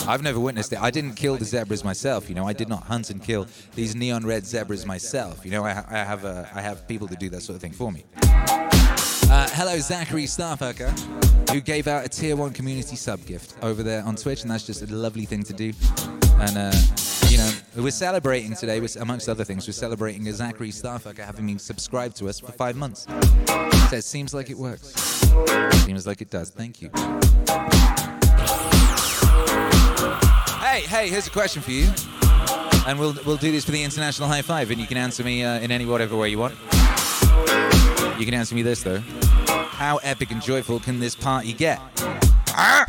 I've 0.09 0.25
never 0.25 0.41
witnessed 0.41 0.73
it. 0.73 0.83
I 0.83 0.91
didn't 0.91 1.15
kill 1.15 1.37
the 1.37 1.45
zebras 1.45 1.85
myself. 1.85 2.29
You 2.29 2.35
know, 2.35 2.49
I 2.49 2.53
did 2.53 2.69
not 2.69 2.83
hunt 2.83 3.11
and 3.11 3.23
kill 3.23 3.47
these 3.77 3.95
neon 3.95 4.27
red 4.27 4.45
zebras 4.45 4.85
myself. 4.85 5.45
You 5.45 5.53
know, 5.53 5.65
I, 5.65 5.85
I 5.89 5.99
have 5.99 6.25
uh, 6.25 6.47
I 6.53 6.61
have 6.61 6.89
people 6.89 7.07
to 7.07 7.15
do 7.15 7.29
that 7.29 7.41
sort 7.41 7.55
of 7.55 7.63
thing 7.63 7.71
for 7.71 7.93
me. 7.93 8.05
Uh, 8.25 9.49
hello, 9.53 9.79
Zachary 9.79 10.25
Starfucker, 10.25 10.91
who 11.51 11.61
gave 11.61 11.87
out 11.87 12.05
a 12.05 12.09
tier 12.09 12.35
one 12.35 12.53
community 12.53 12.97
sub 12.97 13.25
gift 13.25 13.55
over 13.63 13.85
there 13.85 14.03
on 14.03 14.17
Twitch, 14.17 14.43
and 14.43 14.51
that's 14.51 14.67
just 14.67 14.83
a 14.83 14.93
lovely 14.93 15.27
thing 15.27 15.45
to 15.45 15.53
do. 15.53 15.73
And 16.41 16.59
uh, 16.59 16.73
you 17.29 17.39
know, 17.39 17.53
we're 17.77 17.93
celebrating 17.93 18.57
today, 18.57 18.81
we're, 18.81 18.89
amongst 19.01 19.29
other 19.29 19.45
things, 19.45 19.69
we're 19.69 19.75
celebrating 19.75 20.25
Zachary 20.33 20.71
Starfucker 20.71 21.25
having 21.25 21.47
been 21.47 21.61
subscribed 21.61 22.17
to 22.17 22.29
us 22.29 22.41
for 22.41 22.51
five 22.51 22.75
months. 22.75 23.07
So 23.91 23.97
it 23.97 24.03
seems 24.03 24.35
like 24.35 24.51
it 24.51 24.59
works. 24.59 24.89
Seems 25.85 26.05
like 26.05 26.21
it 26.21 26.31
does. 26.31 26.51
Thank 26.51 26.83
you. 26.83 26.91
Hey, 30.75 30.81
hey, 30.81 31.09
here's 31.09 31.29
a 31.29 31.31
question 31.31 31.63
for 31.63 31.71
you. 31.71 31.89
And 32.89 32.99
we'll, 32.99 33.15
we'll 33.25 33.37
do 33.37 33.53
this 33.53 33.65
for 33.65 33.71
the 33.71 33.81
international 33.81 34.27
high 34.27 34.43
five, 34.43 34.73
and 34.73 34.81
you 34.81 34.89
can 34.89 34.97
answer 34.97 35.23
me 35.23 35.45
uh, 35.45 35.61
in 35.61 35.71
any 35.71 35.87
whatever 35.87 36.17
way 36.17 36.31
you 36.31 36.39
want. 36.41 36.57
You 38.19 38.25
can 38.25 38.35
answer 38.35 38.57
me 38.57 38.63
this, 38.63 38.83
though. 38.83 38.99
How 38.99 39.99
epic 39.99 40.33
and 40.33 40.43
joyful 40.43 40.81
can 40.81 40.99
this 40.99 41.15
party 41.15 41.53
get? 41.53 41.81
Ah! 42.49 42.87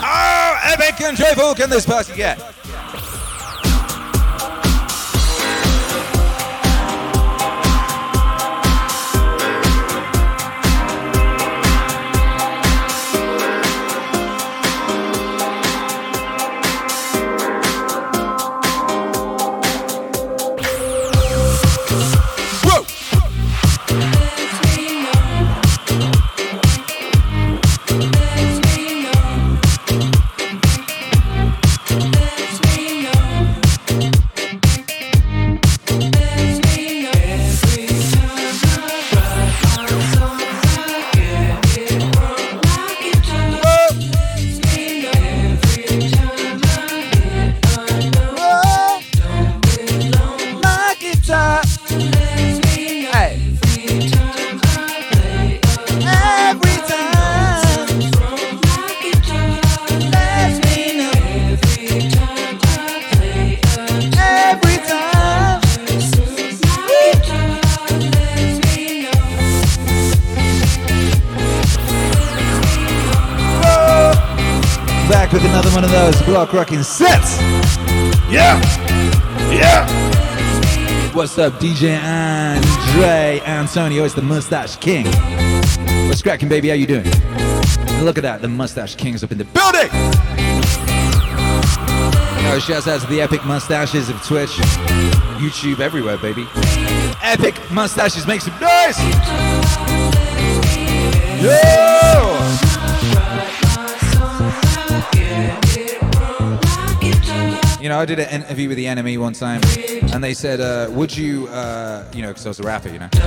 How 0.00 0.72
epic 0.72 1.00
and 1.02 1.16
joyful 1.16 1.54
can 1.54 1.70
this 1.70 1.86
party 1.86 2.16
get? 2.16 2.36
What's 81.36 81.54
up, 81.54 81.60
DJ 81.60 82.02
Andre 82.02 83.40
Antonio? 83.44 84.04
It's 84.04 84.14
the 84.14 84.22
Mustache 84.22 84.76
King. 84.76 85.04
What's 86.08 86.22
cracking, 86.22 86.48
baby? 86.48 86.68
How 86.68 86.74
you 86.76 86.86
doing? 86.86 87.04
Look 88.02 88.16
at 88.16 88.22
that, 88.22 88.38
the 88.40 88.48
Mustache 88.48 88.94
King's 88.94 89.22
up 89.22 89.30
in 89.32 89.36
the 89.36 89.44
building. 89.44 89.90
Oh, 92.48 92.58
shouts 92.58 92.88
out 92.88 93.02
to 93.02 93.06
the 93.08 93.20
epic 93.20 93.44
mustaches 93.44 94.08
of 94.08 94.16
Twitch, 94.24 94.48
YouTube, 95.36 95.80
everywhere, 95.80 96.16
baby. 96.16 96.46
Epic 97.22 97.54
mustaches, 97.70 98.26
make 98.26 98.40
some 98.40 98.58
noise! 98.58 98.98
Yo! 101.42 102.46
You 107.78 107.90
know, 107.90 108.00
I 108.00 108.06
did 108.06 108.20
an 108.20 108.42
interview 108.42 108.68
with 108.68 108.78
the 108.78 108.86
enemy 108.86 109.18
one 109.18 109.34
time, 109.34 109.60
and 110.16 110.24
they 110.24 110.32
said, 110.32 110.62
uh, 110.62 110.88
"Would 110.92 111.14
you, 111.14 111.46
uh, 111.48 112.02
you 112.14 112.22
know, 112.22 112.28
because 112.28 112.46
I 112.46 112.48
was 112.48 112.58
a 112.58 112.62
rapper, 112.62 112.88
you 112.88 112.98
know." 112.98 113.08
They 113.12 113.18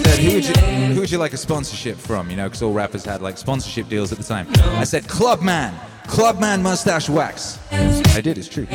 said, 0.00 0.18
"Who 0.20 0.34
would 0.34 0.46
you, 0.46 0.54
who 0.94 1.00
would 1.00 1.10
you 1.10 1.18
like 1.18 1.32
a 1.32 1.36
sponsorship 1.36 1.96
from?" 1.96 2.30
You 2.30 2.36
know, 2.36 2.44
because 2.44 2.62
all 2.62 2.72
rappers 2.72 3.04
had 3.04 3.20
like 3.20 3.36
sponsorship 3.36 3.88
deals 3.88 4.12
at 4.12 4.18
the 4.18 4.24
time. 4.24 4.46
I 4.78 4.84
said, 4.84 5.08
"Clubman, 5.08 5.74
Clubman 6.06 6.62
mustache 6.62 7.08
wax." 7.08 7.58
I 7.72 8.20
did. 8.20 8.38
It's 8.38 8.48
true. 8.48 8.68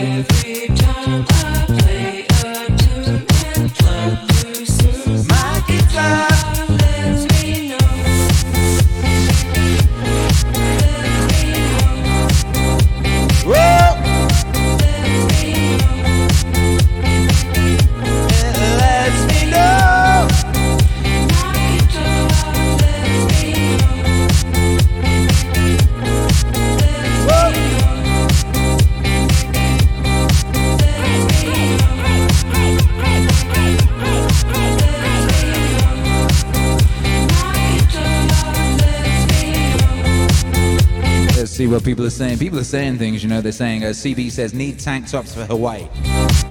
People 42.03 42.07
are 42.07 42.27
saying. 42.27 42.37
People 42.37 42.59
are 42.59 42.65
saying 42.65 42.97
things, 42.97 43.23
you 43.23 43.29
know. 43.29 43.39
They're 43.39 43.53
saying, 43.53 43.85
uh, 43.85 43.87
CB 43.87 44.29
says, 44.29 44.53
need 44.53 44.77
tank 44.77 45.07
tops 45.07 45.33
for 45.33 45.45
Hawaii. 45.45 45.87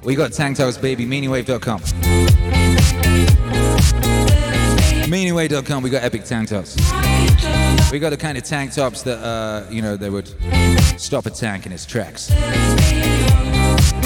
We 0.02 0.14
got 0.14 0.32
tank 0.32 0.56
tops, 0.56 0.78
baby. 0.78 1.04
Meaningwave.com. 1.04 1.80
Meaningwave.com, 5.10 5.82
we 5.82 5.90
got 5.90 6.04
epic 6.04 6.24
tank 6.24 6.48
tops. 6.48 6.76
We 7.92 7.98
got 7.98 8.10
the 8.10 8.16
kind 8.18 8.38
of 8.38 8.44
tank 8.44 8.72
tops 8.72 9.02
that, 9.02 9.18
uh, 9.18 9.66
you 9.70 9.82
know, 9.82 9.98
they 9.98 10.08
would 10.08 10.28
stop 10.98 11.26
a 11.26 11.30
tank 11.30 11.66
in 11.66 11.72
its 11.72 11.84
tracks. 11.84 12.28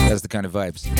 That's 0.08 0.22
the 0.22 0.28
kind 0.28 0.46
of 0.46 0.52
vibes. 0.52 0.90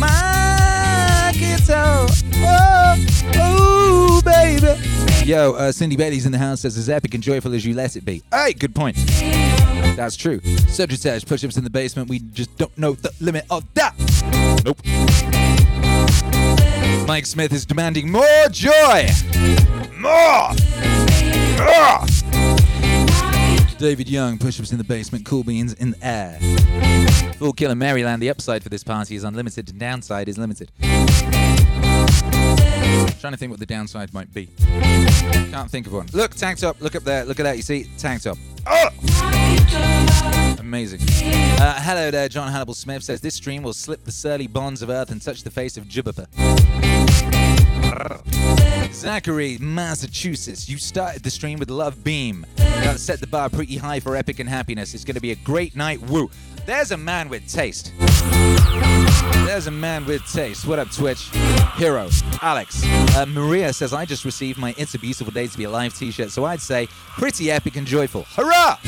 My 0.00 1.32
guitar, 1.34 2.06
oh, 2.36 3.06
oh, 3.34 4.22
baby. 4.24 4.91
Yo, 5.24 5.52
uh, 5.52 5.70
Cindy 5.70 5.94
Bailey's 5.94 6.26
in 6.26 6.32
the 6.32 6.38
house 6.38 6.62
says, 6.62 6.76
as 6.76 6.88
epic 6.88 7.14
and 7.14 7.22
joyful 7.22 7.54
as 7.54 7.64
you 7.64 7.74
let 7.74 7.94
it 7.94 8.04
be. 8.04 8.22
Hey, 8.32 8.54
good 8.54 8.74
point. 8.74 8.96
That's 9.96 10.16
true. 10.16 10.40
Sagittarius 10.68 11.22
push-ups 11.22 11.56
in 11.56 11.62
the 11.62 11.70
basement. 11.70 12.08
We 12.08 12.18
just 12.18 12.56
don't 12.58 12.76
know 12.76 12.94
the 12.94 13.12
limit 13.20 13.44
of 13.48 13.64
that. 13.74 13.94
Nope. 14.64 14.78
Mike 17.06 17.26
Smith 17.26 17.52
is 17.52 17.64
demanding 17.64 18.10
more 18.10 18.48
joy. 18.50 19.08
More. 20.00 20.50
More. 21.58 22.06
David 23.78 24.08
Young, 24.08 24.38
push-ups 24.38 24.72
in 24.72 24.78
the 24.78 24.84
basement, 24.84 25.24
cool 25.24 25.44
beans 25.44 25.72
in 25.74 25.92
the 25.92 26.04
air. 26.04 26.38
Fool 27.34 27.52
Killer 27.52 27.76
Maryland, 27.76 28.20
the 28.20 28.30
upside 28.30 28.62
for 28.62 28.70
this 28.70 28.82
party 28.82 29.14
is 29.14 29.22
unlimited 29.22 29.78
downside 29.78 30.28
is 30.28 30.36
limited. 30.36 30.72
Trying 33.20 33.32
to 33.32 33.36
think 33.36 33.50
what 33.50 33.60
the 33.60 33.66
downside 33.66 34.12
might 34.14 34.32
be. 34.32 34.46
Can't 35.50 35.70
think 35.70 35.86
of 35.86 35.92
one. 35.92 36.06
Look, 36.12 36.34
tank 36.34 36.58
top, 36.58 36.80
look 36.80 36.94
up 36.94 37.04
there, 37.04 37.24
look 37.24 37.40
at 37.40 37.44
that, 37.44 37.56
you 37.56 37.62
see, 37.62 37.90
tank 37.98 38.22
top. 38.22 38.38
Oh! 38.66 38.88
Amazing. 40.58 41.00
Uh, 41.60 41.80
hello 41.82 42.10
there, 42.10 42.28
John 42.28 42.50
Hannibal 42.50 42.74
Smith 42.74 43.02
says 43.02 43.20
this 43.20 43.34
stream 43.34 43.62
will 43.62 43.72
slip 43.74 44.04
the 44.04 44.12
surly 44.12 44.46
bonds 44.46 44.82
of 44.82 44.90
Earth 44.90 45.10
and 45.10 45.20
touch 45.20 45.42
the 45.42 45.50
face 45.50 45.76
of 45.76 45.86
Jupiter. 45.88 46.26
Zachary, 48.92 49.58
Massachusetts, 49.60 50.68
you 50.68 50.78
started 50.78 51.22
the 51.22 51.30
stream 51.30 51.58
with 51.58 51.70
Love 51.70 52.02
Beam. 52.02 52.46
Gotta 52.56 52.98
set 52.98 53.20
the 53.20 53.26
bar 53.26 53.48
pretty 53.48 53.76
high 53.76 54.00
for 54.00 54.16
epic 54.16 54.38
and 54.38 54.48
happiness. 54.48 54.94
It's 54.94 55.04
going 55.04 55.14
to 55.14 55.20
be 55.20 55.32
a 55.32 55.36
great 55.36 55.76
night. 55.76 56.00
Woo. 56.02 56.30
There's 56.64 56.92
a 56.92 56.96
man 56.96 57.28
with 57.28 57.48
taste. 57.52 57.92
There's 59.46 59.66
a 59.66 59.70
man 59.70 60.04
with 60.06 60.24
taste. 60.32 60.64
What 60.64 60.78
up, 60.78 60.92
Twitch? 60.92 61.28
Hero, 61.74 62.08
Alex. 62.40 62.84
Uh, 63.16 63.26
Maria 63.26 63.72
says, 63.72 63.92
I 63.92 64.04
just 64.04 64.24
received 64.24 64.58
my 64.58 64.72
It's 64.78 64.94
a 64.94 64.98
Beautiful 64.98 65.32
Day 65.32 65.48
to 65.48 65.58
Be 65.58 65.64
Alive 65.64 65.98
t 65.98 66.12
shirt, 66.12 66.30
so 66.30 66.44
I'd 66.44 66.60
say 66.60 66.86
pretty 66.86 67.50
epic 67.50 67.74
and 67.74 67.86
joyful. 67.86 68.24
Hurrah! 68.30 68.78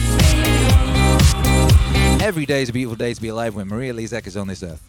Every 2.23 2.47
day 2.47 2.63
is 2.63 2.69
a 2.69 2.73
beautiful 2.73 2.97
day 2.97 3.13
to 3.13 3.21
be 3.21 3.29
alive 3.29 3.57
when 3.57 3.67
Maria 3.67 3.93
Lezak 3.93 4.29
is 4.29 4.37
on 4.37 4.47
this 4.47 4.63
earth. 4.63 4.81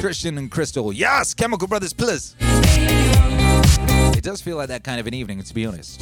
Christian 0.00 0.38
and 0.38 0.50
Crystal, 0.50 0.92
yes! 0.92 1.34
Chemical 1.34 1.68
Brothers, 1.68 1.92
please! 1.92 2.34
It 4.18 4.24
does 4.24 4.40
feel 4.40 4.56
like 4.56 4.66
that 4.66 4.82
kind 4.82 4.98
of 4.98 5.06
an 5.06 5.14
evening, 5.14 5.40
to 5.44 5.54
be 5.54 5.64
honest. 5.64 6.00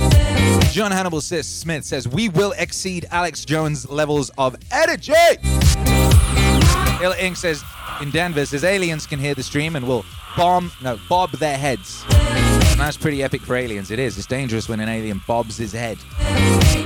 John 0.72 0.90
Hannibal 0.90 1.20
Smith 1.20 1.85
says, 1.85 2.09
We 2.09 2.31
will 2.31 2.52
exceed 2.52 3.05
Alex 3.11 3.44
Jones' 3.44 3.87
levels 3.90 4.31
of 4.38 4.57
energy! 4.72 5.12
Ill 7.02 7.12
Inc. 7.12 7.37
says, 7.37 7.62
in 8.00 8.11
Denver, 8.11 8.46
says, 8.46 8.64
aliens 8.64 9.07
can 9.07 9.18
hear 9.18 9.35
the 9.35 9.42
stream 9.42 9.76
and 9.76 9.87
will 9.87 10.02
bomb, 10.35 10.72
no, 10.83 10.98
bob 11.11 11.33
their 11.33 11.59
heads. 11.59 12.07
And 12.09 12.81
that's 12.81 12.96
pretty 12.96 13.22
epic 13.22 13.42
for 13.42 13.55
aliens. 13.55 13.90
It 13.90 13.98
is. 13.98 14.16
It's 14.16 14.26
dangerous 14.26 14.66
when 14.66 14.81
an 14.81 14.88
alien 14.88 15.20
bobs 15.26 15.59
his 15.59 15.72
head. 15.72 15.98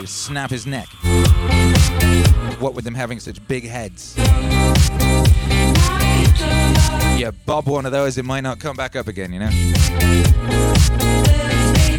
Snap 0.07 0.51
his 0.51 0.67
neck. 0.67 0.89
What 2.59 2.75
with 2.75 2.85
them 2.85 2.97
having 2.97 3.21
such 3.21 3.47
big 3.47 3.69
heads? 3.69 4.17
Yeah, 6.41 7.33
bob 7.45 7.69
one 7.69 7.85
of 7.87 7.93
those, 7.93 8.17
it 8.19 8.25
might 8.25 8.41
not 8.41 8.59
come 8.59 8.77
back 8.77 8.97
up 8.97 9.09
again, 9.09 9.33
you 9.33 9.41
know? 9.41 9.51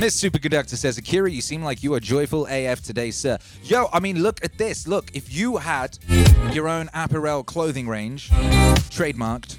Miss 0.01 0.19
Superconductor 0.19 0.75
says, 0.75 0.97
Akira, 0.97 1.29
you 1.29 1.41
seem 1.41 1.61
like 1.61 1.83
you 1.83 1.93
are 1.93 1.99
joyful 1.99 2.47
AF 2.47 2.81
today, 2.81 3.11
sir. 3.11 3.37
Yo, 3.61 3.87
I 3.93 3.99
mean, 3.99 4.23
look 4.23 4.43
at 4.43 4.57
this. 4.57 4.87
Look, 4.87 5.11
if 5.13 5.31
you 5.31 5.57
had 5.57 5.99
your 6.51 6.67
own 6.67 6.89
apparel 6.95 7.43
clothing 7.43 7.87
range, 7.87 8.31
trademarked, 8.89 9.57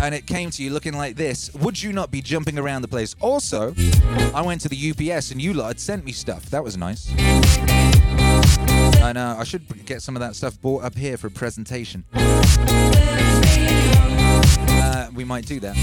and 0.00 0.14
it 0.14 0.26
came 0.26 0.50
to 0.52 0.62
you 0.62 0.70
looking 0.70 0.94
like 0.94 1.16
this, 1.16 1.52
would 1.52 1.82
you 1.82 1.92
not 1.92 2.10
be 2.10 2.22
jumping 2.22 2.58
around 2.58 2.80
the 2.80 2.88
place? 2.88 3.14
Also, 3.20 3.74
I 4.34 4.40
went 4.40 4.62
to 4.62 4.70
the 4.70 4.90
UPS 4.90 5.32
and 5.32 5.42
you 5.42 5.52
lot 5.52 5.66
had 5.66 5.80
sent 5.80 6.02
me 6.02 6.12
stuff. 6.12 6.46
That 6.46 6.64
was 6.64 6.78
nice. 6.78 7.12
And 9.02 9.18
uh, 9.18 9.36
I 9.38 9.44
should 9.44 9.84
get 9.84 10.00
some 10.00 10.16
of 10.16 10.20
that 10.20 10.34
stuff 10.34 10.58
bought 10.62 10.82
up 10.84 10.96
here 10.96 11.18
for 11.18 11.26
a 11.26 11.30
presentation. 11.30 12.04
We 15.18 15.24
might 15.24 15.46
do 15.46 15.58
that. 15.58 15.74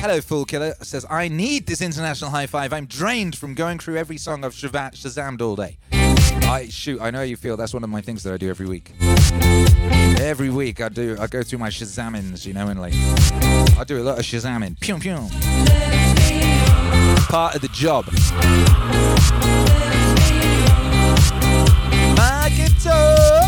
Hello, 0.00 0.22
Fool 0.22 0.46
Killer 0.46 0.74
says, 0.80 1.04
I 1.10 1.28
need 1.28 1.66
this 1.66 1.82
international 1.82 2.30
high 2.30 2.46
five. 2.46 2.72
I'm 2.72 2.86
drained 2.86 3.36
from 3.36 3.52
going 3.52 3.78
through 3.78 3.98
every 3.98 4.16
song 4.16 4.46
I've 4.46 4.54
Shazammed 4.54 5.42
all 5.42 5.56
day. 5.56 5.76
I 5.92 6.68
shoot, 6.70 7.02
I 7.02 7.10
know 7.10 7.18
how 7.18 7.24
you 7.24 7.36
feel. 7.36 7.58
That's 7.58 7.74
one 7.74 7.84
of 7.84 7.90
my 7.90 8.00
things 8.00 8.22
that 8.22 8.32
I 8.32 8.38
do 8.38 8.48
every 8.48 8.66
week. 8.66 8.92
Every 10.22 10.48
week 10.48 10.80
I 10.80 10.88
do, 10.88 11.18
I 11.20 11.26
go 11.26 11.42
through 11.42 11.58
my 11.58 11.68
Shazamins, 11.68 12.46
you 12.46 12.54
know, 12.54 12.68
and 12.68 12.80
like, 12.80 12.94
I 13.78 13.84
do 13.86 14.00
a 14.00 14.04
lot 14.04 14.18
of 14.18 14.24
Shazamming. 14.24 14.80
Pew 14.80 14.96
pew. 14.96 15.28
Part 17.28 17.56
of 17.56 17.60
the 17.60 17.68
job. 17.74 18.06
My 22.16 22.50
guitar. 22.56 23.42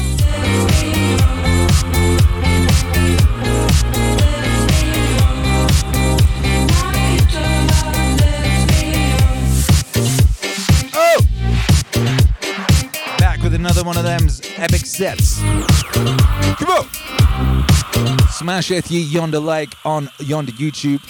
Another 13.64 13.82
one 13.82 13.96
of 13.96 14.04
them's 14.04 14.42
epic 14.56 14.84
sets. 14.84 15.40
Come 15.40 16.68
on! 16.68 18.28
Smash 18.28 18.70
it 18.70 18.90
ye 18.90 19.00
yonder 19.00 19.40
like 19.40 19.74
on 19.86 20.10
yonder 20.18 20.52
YouTube. 20.52 21.00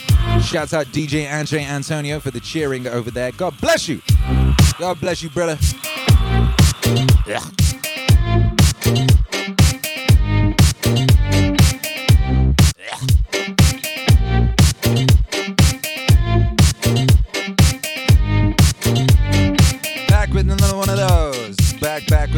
Shouts 0.41 0.73
out 0.73 0.87
DJ 0.87 1.29
Andre 1.29 1.65
Antonio 1.65 2.21
for 2.21 2.31
the 2.31 2.39
cheering 2.39 2.87
over 2.87 3.11
there. 3.11 3.33
God 3.33 3.61
bless 3.61 3.89
you. 3.89 4.01
God 4.79 5.01
bless 5.01 5.21
you, 5.21 5.31
brother. 5.31 5.59
Yeah. 7.27 7.64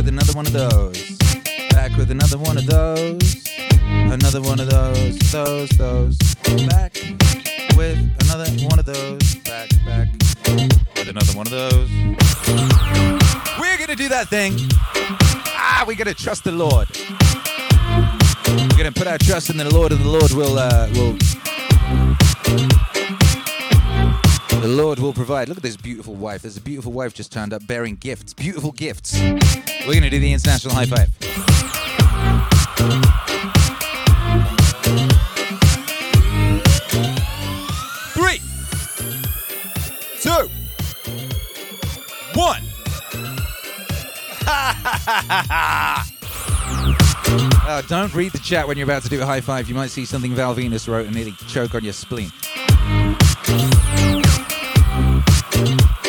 With 0.06 0.14
another 0.14 0.32
one 0.34 0.46
of 0.46 0.52
those. 0.52 1.16
Back 1.70 1.96
with 1.96 2.12
another 2.12 2.38
one 2.38 2.56
of 2.56 2.64
those. 2.66 3.44
Another 3.82 4.40
one 4.40 4.60
of 4.60 4.70
those, 4.70 5.18
those, 5.32 5.68
those. 5.70 6.16
Back 6.68 6.94
with 7.76 7.98
another 8.20 8.48
one 8.66 8.78
of 8.78 8.84
those. 8.84 9.34
Back, 9.36 9.68
back 9.84 10.08
with 10.94 11.08
another 11.08 11.32
one 11.32 11.48
of 11.48 11.50
those. 11.50 11.90
We're 13.58 13.78
gonna 13.78 13.96
do 13.96 14.08
that 14.08 14.28
thing. 14.28 14.54
Ah, 15.56 15.84
we're 15.88 15.96
gonna 15.96 16.14
trust 16.14 16.44
the 16.44 16.52
Lord. 16.52 16.86
We're 18.46 18.78
gonna 18.78 18.92
put 18.92 19.08
our 19.08 19.18
trust 19.18 19.50
in 19.50 19.56
the 19.56 19.68
Lord, 19.74 19.90
and 19.90 20.00
the 20.00 20.08
Lord 20.08 20.30
will 20.30 20.56
uh, 20.56 20.88
will 20.94 22.85
the 24.60 24.68
Lord 24.68 24.98
will 24.98 25.12
provide. 25.12 25.48
Look 25.48 25.58
at 25.58 25.62
this 25.62 25.76
beautiful 25.76 26.14
wife. 26.14 26.42
There's 26.42 26.56
a 26.56 26.60
beautiful 26.60 26.92
wife 26.92 27.14
just 27.14 27.32
turned 27.32 27.52
up 27.52 27.66
bearing 27.66 27.96
gifts. 27.96 28.32
Beautiful 28.34 28.72
gifts. 28.72 29.18
We're 29.20 29.92
going 29.92 30.02
to 30.02 30.10
do 30.10 30.18
the 30.18 30.32
international 30.32 30.74
high 30.74 30.86
five. 30.86 31.10
Three, 38.14 38.40
two, 40.20 40.48
one. 42.34 42.62
oh, 47.68 47.82
don't 47.88 48.14
read 48.14 48.32
the 48.32 48.40
chat 48.42 48.66
when 48.66 48.76
you're 48.76 48.84
about 48.84 49.02
to 49.02 49.08
do 49.08 49.20
a 49.20 49.26
high 49.26 49.40
five. 49.40 49.68
You 49.68 49.74
might 49.74 49.90
see 49.90 50.04
something 50.04 50.34
Val 50.34 50.54
Venis 50.54 50.88
wrote 50.88 51.06
and 51.06 51.14
nearly 51.14 51.32
choke 51.48 51.74
on 51.74 51.84
your 51.84 51.92
spleen. 51.92 52.32
You 55.64 56.05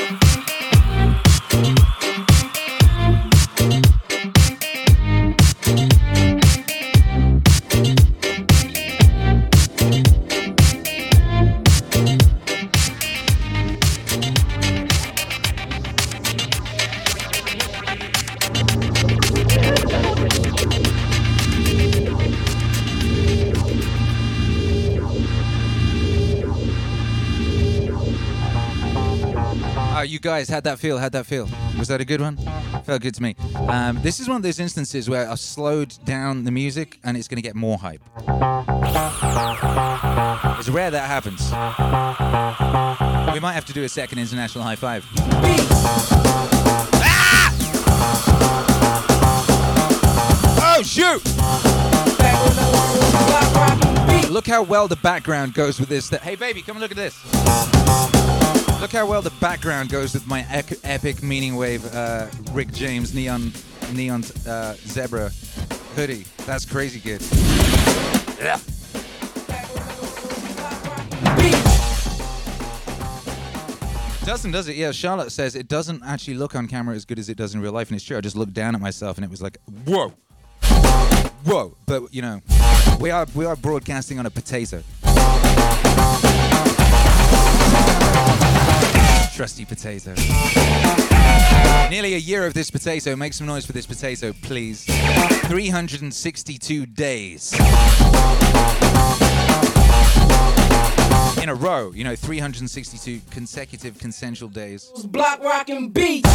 guys? 30.28 30.50
How'd 30.50 30.66
that 30.66 30.78
feel? 30.78 30.98
How'd 30.98 31.13
that 31.13 31.26
feel? 31.26 31.48
Was 31.80 31.88
that 31.88 32.02
a 32.02 32.06
good 32.06 32.20
one? 32.20 32.36
Felt 32.84 33.02
good 33.02 33.16
to 33.16 33.24
me. 33.24 33.38
Um, 33.70 33.98
this 34.02 34.20
is 34.20 34.28
one 34.28 34.36
of 34.36 34.44
those 34.44 34.60
instances 34.60 35.10
where 35.10 35.26
I've 35.30 35.40
slowed 35.40 35.96
down 36.04 36.44
the 36.44 36.52
music 36.52 37.00
and 37.06 37.16
it's 37.16 37.30
going 37.30 37.38
to 37.38 37.42
get 37.42 37.56
more 37.56 37.78
hype. 37.78 38.02
It's 40.60 40.68
rare 40.68 40.92
that 40.92 41.08
happens. 41.08 41.50
We 43.34 43.40
might 43.40 43.54
have 43.54 43.63
to 43.68 43.74
do 43.74 43.86
a 43.86 43.90
second 43.90 44.20
international 44.20 44.66
high 44.66 44.76
five. 44.76 45.06
Ah! 47.06 47.54
Oh, 50.76 50.84
shoot! 50.84 51.24
Look 54.30 54.46
how 54.46 54.62
well 54.62 54.90
the 54.90 54.98
background 54.98 55.54
goes 55.54 55.80
with 55.80 55.88
this. 55.88 56.10
That 56.10 56.22
hey, 56.22 56.36
baby, 56.36 56.62
come 56.62 56.76
and 56.76 56.82
look 56.82 56.92
at 56.92 56.98
this. 56.98 57.16
Look 58.80 58.92
how 58.92 59.08
well 59.08 59.24
the 59.24 59.34
background 59.42 59.90
goes 59.90 60.13
with 60.13 60.28
my 60.28 60.46
epic 60.52 61.24
meaning 61.24 61.56
wave 61.56 61.84
uh, 61.96 62.28
Rick 62.54 62.72
James 62.72 63.13
neon 63.13 63.52
neon 63.92 64.24
uh, 64.48 64.74
zebra 64.76 65.32
hoodie. 65.96 66.26
That's 66.46 66.63
crazy 66.63 67.00
good. 67.00 67.22
Yeah. 68.40 68.60
Doesn't 74.26 74.52
does 74.52 74.68
it? 74.68 74.76
Yeah. 74.76 74.92
Charlotte 74.92 75.32
says 75.32 75.56
it 75.56 75.68
doesn't 75.68 76.04
actually 76.04 76.36
look 76.36 76.56
on 76.56 76.68
camera 76.68 76.96
as 76.96 77.04
good 77.04 77.18
as 77.18 77.30
it 77.30 77.38
does 77.38 77.56
in 77.56 77.62
real 77.62 77.72
life, 77.72 77.90
and 77.90 77.96
it's 77.96 78.06
true. 78.06 78.18
I 78.18 78.22
just 78.22 78.36
looked 78.36 78.54
down 78.54 78.76
at 78.76 78.82
myself, 78.82 79.18
and 79.18 79.26
it 79.26 79.32
was 79.32 79.42
like, 79.42 79.58
whoa, 79.86 80.13
whoa. 81.46 81.76
But 81.88 82.13
you 82.13 82.22
know, 82.22 82.42
we 83.00 83.10
are 83.10 83.26
we 83.34 83.46
are 83.46 83.56
broadcasting 83.56 84.20
on 84.20 84.28
a 84.28 84.30
potato. 84.30 84.84
Trusty 89.38 89.65
potato. 89.65 90.15
Nearly 91.91 92.15
a 92.15 92.17
year 92.17 92.47
of 92.47 92.56
this 92.56 92.71
potato. 92.71 93.15
Make 93.15 93.34
some 93.34 93.45
noise 93.45 93.67
for 93.67 93.71
this 93.71 93.86
potato, 93.86 94.34
please. 94.34 94.84
362 94.84 96.88
days. 96.88 97.54
In 101.39 101.50
a 101.50 101.56
row, 101.56 101.91
you 101.91 102.04
know, 102.04 102.15
362 102.15 103.21
consecutive 103.30 104.00
consensual 104.00 104.50
days. 104.50 104.91
Block 105.06 105.43
rockin' 105.43 105.89
beats. 105.89 106.28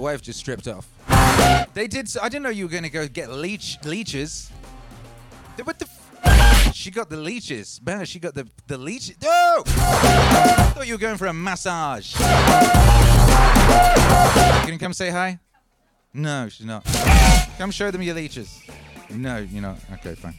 Wife 0.00 0.22
just 0.22 0.38
stripped 0.38 0.66
off. 0.68 0.88
They 1.74 1.86
did. 1.86 2.08
So, 2.08 2.20
I 2.20 2.28
didn't 2.28 2.42
know 2.44 2.50
you 2.50 2.66
were 2.66 2.72
gonna 2.72 2.88
go 2.88 3.06
get 3.06 3.30
leech 3.30 3.78
leeches. 3.84 4.50
What 5.62 5.78
the? 5.78 5.86
F- 5.86 6.74
she 6.74 6.90
got 6.90 7.10
the 7.10 7.16
leeches. 7.16 7.80
Man, 7.84 8.04
she 8.04 8.18
got 8.18 8.34
the 8.34 8.48
the 8.66 8.78
leeches. 8.78 9.16
No! 9.22 9.62
I 9.66 10.72
thought 10.74 10.86
you 10.86 10.94
were 10.94 10.98
going 10.98 11.16
for 11.16 11.26
a 11.26 11.32
massage. 11.32 12.14
Can 14.64 14.72
you 14.72 14.78
come 14.78 14.92
say 14.92 15.10
hi? 15.10 15.38
No, 16.12 16.48
she's 16.48 16.66
not. 16.66 16.84
Come 17.58 17.70
show 17.70 17.90
them 17.90 18.02
your 18.02 18.14
leeches. 18.14 18.62
No, 19.10 19.38
you're 19.38 19.62
not. 19.62 19.78
Okay, 19.94 20.14
fine. 20.14 20.34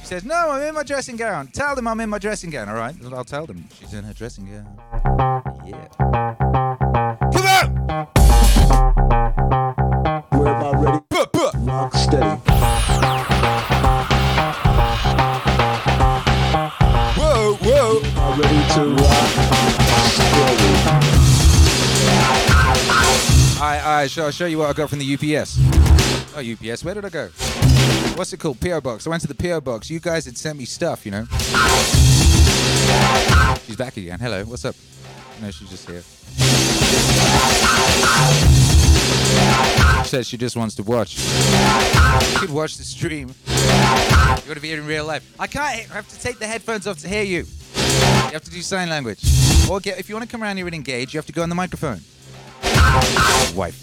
She 0.00 0.06
says, 0.06 0.24
No, 0.24 0.50
I'm 0.50 0.62
in 0.62 0.74
my 0.74 0.82
dressing 0.82 1.16
gown. 1.16 1.48
Tell 1.48 1.74
them 1.74 1.86
I'm 1.88 2.00
in 2.00 2.10
my 2.10 2.18
dressing 2.18 2.50
gown, 2.50 2.68
all 2.68 2.74
right? 2.74 2.94
I'll 3.12 3.24
tell 3.24 3.46
them. 3.46 3.64
She's 3.78 3.94
in 3.94 4.04
her 4.04 4.12
dressing 4.12 4.46
gown. 4.46 4.78
Yeah. 5.64 6.61
Come 9.12 9.36
on! 9.60 10.80
We're 10.80 10.84
ready. 10.84 11.00
Buh, 11.10 11.26
buh. 11.32 11.50
Rock 11.58 11.94
steady. 11.94 12.24
Whoa, 17.20 17.54
whoa. 17.60 17.98
About 17.98 18.38
ready 18.38 18.62
to 18.74 18.82
rock 18.96 19.28
steady. 20.08 20.70
Alright, 23.60 23.82
alright, 23.84 24.10
so 24.10 24.24
I'll 24.24 24.30
show 24.30 24.46
you 24.46 24.58
what 24.58 24.70
I 24.70 24.72
got 24.72 24.88
from 24.88 24.98
the 24.98 25.14
UPS. 25.14 25.58
Oh, 26.34 26.40
UPS, 26.40 26.82
where 26.82 26.94
did 26.94 27.04
I 27.04 27.10
go? 27.10 27.28
What's 28.16 28.32
it 28.32 28.38
called? 28.38 28.60
PO 28.60 28.80
Box. 28.80 29.06
I 29.06 29.10
went 29.10 29.20
to 29.22 29.28
the 29.28 29.34
PO 29.34 29.60
Box. 29.60 29.90
You 29.90 30.00
guys 30.00 30.24
had 30.24 30.38
sent 30.38 30.58
me 30.58 30.64
stuff, 30.64 31.04
you 31.04 31.12
know. 31.12 31.26
She's 33.66 33.76
back 33.76 33.98
again. 33.98 34.18
Hello, 34.18 34.44
what's 34.44 34.64
up? 34.64 34.74
No, 35.42 35.50
she's 35.50 35.68
just 35.68 35.86
here. 35.86 36.02
Says 40.04 40.28
she 40.28 40.36
just 40.36 40.56
wants 40.56 40.74
to 40.76 40.82
watch. 40.82 41.16
You 41.18 42.38
could 42.38 42.50
watch 42.50 42.76
the 42.76 42.84
stream. 42.84 43.34
You 43.46 43.54
want 44.48 44.54
to 44.54 44.60
be 44.60 44.68
here 44.68 44.78
in 44.78 44.86
real 44.86 45.04
life. 45.04 45.24
I 45.38 45.46
can't. 45.46 45.90
I 45.90 45.94
have 45.94 46.08
to 46.08 46.20
take 46.20 46.38
the 46.38 46.46
headphones 46.46 46.86
off 46.86 46.98
to 46.98 47.08
hear 47.08 47.22
you. 47.22 47.46
You 47.76 48.32
have 48.32 48.44
to 48.44 48.50
do 48.50 48.60
sign 48.62 48.88
language. 48.88 49.20
Or 49.70 49.80
get, 49.80 49.98
if 49.98 50.08
you 50.08 50.14
want 50.14 50.28
to 50.28 50.30
come 50.30 50.42
around 50.42 50.56
here 50.56 50.66
and 50.66 50.74
engage, 50.74 51.14
you 51.14 51.18
have 51.18 51.26
to 51.26 51.32
go 51.32 51.42
on 51.42 51.48
the 51.48 51.54
microphone. 51.54 52.00
Wife. 53.54 53.78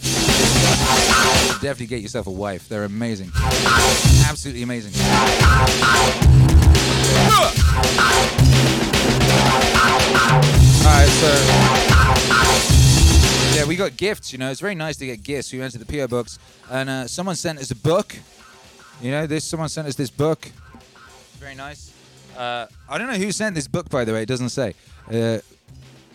Definitely 1.62 1.88
get 1.88 2.02
yourself 2.02 2.28
a 2.28 2.32
wife. 2.32 2.70
They're 2.70 2.84
amazing. 2.84 3.32
Absolutely 4.28 4.64
amazing. 4.64 4.94
Alright, 10.86 11.10
so 11.10 11.99
yeah, 13.60 13.68
we 13.68 13.76
got 13.76 13.98
gifts. 13.98 14.32
You 14.32 14.40
know, 14.40 14.50
it's 14.52 14.62
very 14.62 14.76
nice 14.76 14.96
to 14.98 15.06
get 15.06 15.22
gifts. 15.22 15.52
We 15.52 15.60
went 15.60 15.74
to 15.74 15.80
the 15.80 15.86
PO 15.86 16.08
box, 16.08 16.40
and 16.72 16.90
uh, 16.90 17.08
someone 17.08 17.36
sent 17.36 17.60
us 17.60 17.72
a 17.72 17.76
book. 17.76 18.16
You 19.02 19.12
know, 19.12 19.28
this 19.28 19.44
someone 19.44 19.68
sent 19.68 19.88
us 19.88 19.96
this 19.96 20.10
book. 20.10 20.50
Very 21.40 21.56
nice. 21.56 21.92
Uh, 22.38 22.68
I 22.90 22.98
don't 22.98 23.08
know 23.08 23.18
who 23.18 23.32
sent 23.34 23.56
this 23.56 23.68
book, 23.68 23.90
by 23.90 24.06
the 24.06 24.14
way. 24.14 24.24
It 24.24 24.28
doesn't 24.28 24.50
say. 24.50 24.76
Uh, 25.12 25.40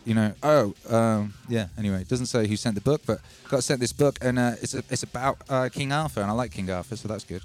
you 0.07 0.15
know, 0.15 0.33
oh, 0.43 0.75
um, 0.89 1.35
yeah. 1.49 1.67
Anyway, 1.77 2.01
it 2.01 2.09
doesn't 2.09 2.27
say 2.27 2.47
who 2.47 2.57
sent 2.57 2.77
the 2.77 2.81
book, 2.81 3.03
but 3.07 3.21
got 3.49 3.63
sent 3.63 3.79
this 3.79 3.93
book, 3.93 4.19
and 4.23 4.39
uh, 4.39 4.53
it's 4.63 4.73
a, 4.75 4.83
it's 4.89 5.03
about 5.03 5.37
uh, 5.51 5.69
King 5.71 5.93
Arthur, 5.93 6.23
and 6.23 6.31
I 6.31 6.35
like 6.35 6.51
King 6.51 6.71
Arthur, 6.71 6.97
so 6.97 7.09
that's 7.09 7.25
good. 7.25 7.43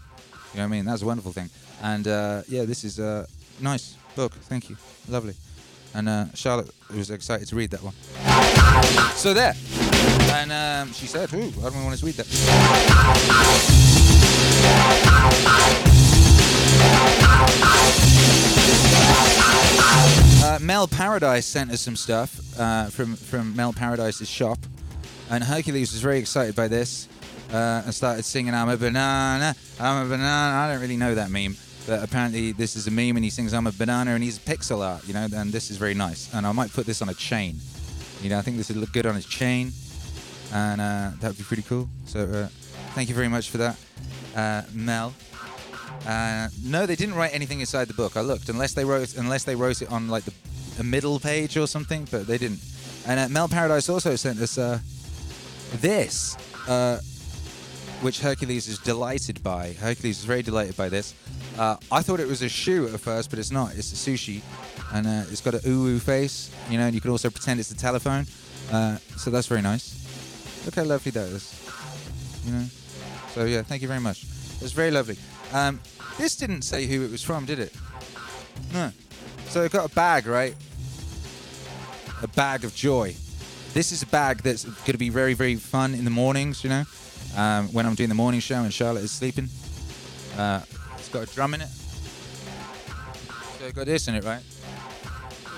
You 0.54 0.60
know 0.60 0.64
what 0.64 0.68
I 0.68 0.78
mean? 0.78 0.86
That's 0.86 1.02
a 1.02 1.06
wonderful 1.06 1.34
thing. 1.34 1.50
And 1.82 2.08
uh, 2.08 2.44
yeah, 2.48 2.64
this 2.64 2.86
is 2.86 3.00
a 3.00 3.28
nice 3.60 3.98
book. 4.16 4.32
Thank 4.34 4.70
you, 4.70 4.78
lovely. 5.10 5.36
And 5.94 6.08
uh, 6.08 6.26
Charlotte 6.34 6.70
was 6.96 7.10
excited 7.10 7.48
to 7.48 7.56
read 7.56 7.72
that 7.72 7.82
one. 7.84 7.94
So 9.16 9.34
there. 9.34 9.56
And 10.32 10.52
um, 10.52 10.94
she 10.94 11.08
said, 11.08 11.34
"Ooh, 11.34 11.52
I 11.60 11.70
don't 11.70 11.84
want 11.84 11.98
to 11.98 12.06
read 12.06 12.16
that." 12.16 12.28
Uh, 20.42 20.58
Mel 20.62 20.88
Paradise 20.88 21.46
sent 21.46 21.70
us 21.72 21.82
some 21.82 21.96
stuff 21.96 22.40
uh, 22.60 22.86
from 22.86 23.16
from 23.16 23.56
Mel 23.56 23.74
Paradise's 23.74 24.30
shop, 24.30 24.58
and 25.30 25.44
Hercules 25.44 25.92
was 25.92 26.02
very 26.02 26.18
excited 26.18 26.56
by 26.56 26.68
this 26.68 27.08
uh, 27.52 27.84
and 27.86 27.94
started 27.94 28.24
singing 28.24 28.54
"I'm 28.54 28.70
a 28.70 28.78
banana, 28.78 29.56
I'm 29.80 30.06
a 30.06 30.10
banana." 30.10 30.58
I 30.58 30.72
don't 30.72 30.82
really 30.82 30.98
know 30.98 31.14
that 31.16 31.30
meme, 31.30 31.58
apparently 31.92 32.52
this 32.52 32.76
is 32.76 32.88
a 32.88 32.92
meme, 32.92 33.16
and 33.16 33.24
he 33.24 33.30
sings 33.30 33.54
"I'm 33.54 33.68
a 33.68 33.72
banana," 33.72 34.12
and 34.12 34.24
he's 34.24 34.40
pixel 34.40 34.86
art, 34.86 35.08
you 35.08 35.14
know. 35.14 35.28
And 35.34 35.52
this 35.52 35.72
is 35.72 35.78
very 35.78 35.94
nice, 35.94 36.34
and 36.34 36.46
I 36.46 36.52
might 36.52 36.72
put 36.72 36.86
this 36.86 37.02
on 37.02 37.10
a 37.10 37.14
chain. 37.14 37.56
You 38.22 38.30
know, 38.30 38.38
I 38.38 38.42
think 38.42 38.58
this 38.58 38.70
would 38.70 38.78
look 38.78 38.92
good 38.92 39.06
on 39.06 39.16
his 39.16 39.26
chain, 39.26 39.72
and 40.54 40.82
uh, 40.82 41.12
that 41.20 41.28
would 41.30 41.38
be 41.38 41.44
pretty 41.44 41.64
cool. 41.64 41.88
So, 42.06 42.20
uh, 42.22 42.48
thank 42.96 43.10
you 43.10 43.16
very 43.16 43.30
much 43.30 43.50
for 43.50 43.58
that, 43.60 43.78
uh, 44.36 44.64
Mel. 44.74 45.14
Uh, 46.06 46.48
no, 46.64 46.86
they 46.86 46.96
didn't 46.96 47.16
write 47.16 47.34
anything 47.34 47.60
inside 47.60 47.88
the 47.88 47.94
book. 47.94 48.16
I 48.18 48.22
looked, 48.22 48.50
unless 48.50 48.74
they 48.74 48.86
wrote, 48.86 49.16
unless 49.18 49.44
they 49.44 49.56
wrote 49.56 49.82
it 49.82 49.92
on 49.92 50.08
like 50.08 50.24
the 50.24 50.34
a 50.80 50.84
middle 50.84 51.20
page 51.20 51.58
or 51.58 51.68
something, 51.68 52.08
but 52.10 52.26
they 52.26 52.38
didn't. 52.38 52.62
And 53.06 53.20
uh, 53.20 53.30
Mel 53.30 53.48
Paradise 53.48 53.90
also 53.90 54.16
sent 54.16 54.40
us 54.40 54.58
uh, 54.58 54.80
this, 55.76 56.38
which 58.02 58.22
Hercules 58.22 58.68
is 58.68 58.80
delighted 58.80 59.44
by. 59.44 59.74
Hercules 59.74 60.20
is 60.20 60.26
very 60.26 60.42
delighted 60.42 60.78
by 60.78 60.90
this. 60.90 61.14
Uh, 61.58 61.76
I 61.92 62.02
thought 62.02 62.20
it 62.20 62.28
was 62.28 62.42
a 62.42 62.50
shoe 62.50 62.88
at 62.88 63.00
first, 63.00 63.30
but 63.30 63.40
it's 63.40 63.52
not. 63.52 63.76
It's 63.76 63.92
a 63.92 64.12
sushi, 64.12 64.42
and 64.94 65.06
uh, 65.06 65.24
it's 65.30 65.42
got 65.42 65.54
a 65.54 65.68
ooh 65.68 66.00
face, 66.00 66.50
you 66.70 66.78
know. 66.78 66.86
And 66.86 66.96
you 66.96 67.02
can 67.02 67.12
also 67.12 67.30
pretend 67.30 67.60
it's 67.60 67.72
a 67.72 67.78
telephone. 67.78 68.26
Uh, 68.72 68.98
so 69.18 69.30
that's 69.30 69.48
very 69.48 69.62
nice. 69.62 69.96
Look 70.66 70.76
how 70.76 70.84
lovely 70.84 71.12
that 71.12 71.28
is, 71.28 71.54
you 72.46 72.54
know. 72.54 72.66
So 73.30 73.46
yeah, 73.46 73.64
thank 73.64 73.82
you 73.82 73.88
very 73.88 74.00
much. 74.00 74.24
It 74.24 74.62
was 74.62 74.74
very 74.74 74.92
lovely. 74.92 75.18
Um, 75.54 75.80
this 76.18 76.36
didn't 76.36 76.64
say 76.64 76.86
who 76.86 77.04
it 77.04 77.12
was 77.12 77.24
from, 77.24 77.46
did 77.46 77.60
it? 77.60 77.74
No. 78.74 78.92
So 79.48 79.64
it 79.64 79.72
got 79.72 79.90
a 79.90 79.96
bag, 79.96 80.28
right? 80.28 80.56
A 82.22 82.28
bag 82.28 82.64
of 82.64 82.76
joy. 82.76 83.16
This 83.74 83.92
is 83.92 84.04
a 84.04 84.08
bag 84.08 84.42
that's 84.42 84.66
going 84.66 84.92
to 84.92 84.98
be 84.98 85.10
very, 85.10 85.34
very 85.34 85.56
fun 85.56 85.94
in 85.94 86.04
the 86.04 86.12
mornings, 86.12 86.64
you 86.64 86.70
know, 86.70 86.84
um, 87.36 87.68
when 87.74 87.86
I'm 87.86 87.96
doing 87.96 88.10
the 88.10 88.16
morning 88.16 88.40
show 88.40 88.64
and 88.64 88.74
Charlotte 88.74 89.04
is 89.04 89.12
sleeping. 89.12 89.50
Uh, 90.38 90.62
it's 90.98 91.10
got 91.10 91.30
a 91.30 91.34
drum 91.34 91.54
in 91.54 91.62
it. 91.62 91.70
So 93.58 93.66
it 93.66 93.76
got 93.76 93.86
this 93.86 94.08
in 94.08 94.16
it, 94.16 94.24
right? 94.24 94.44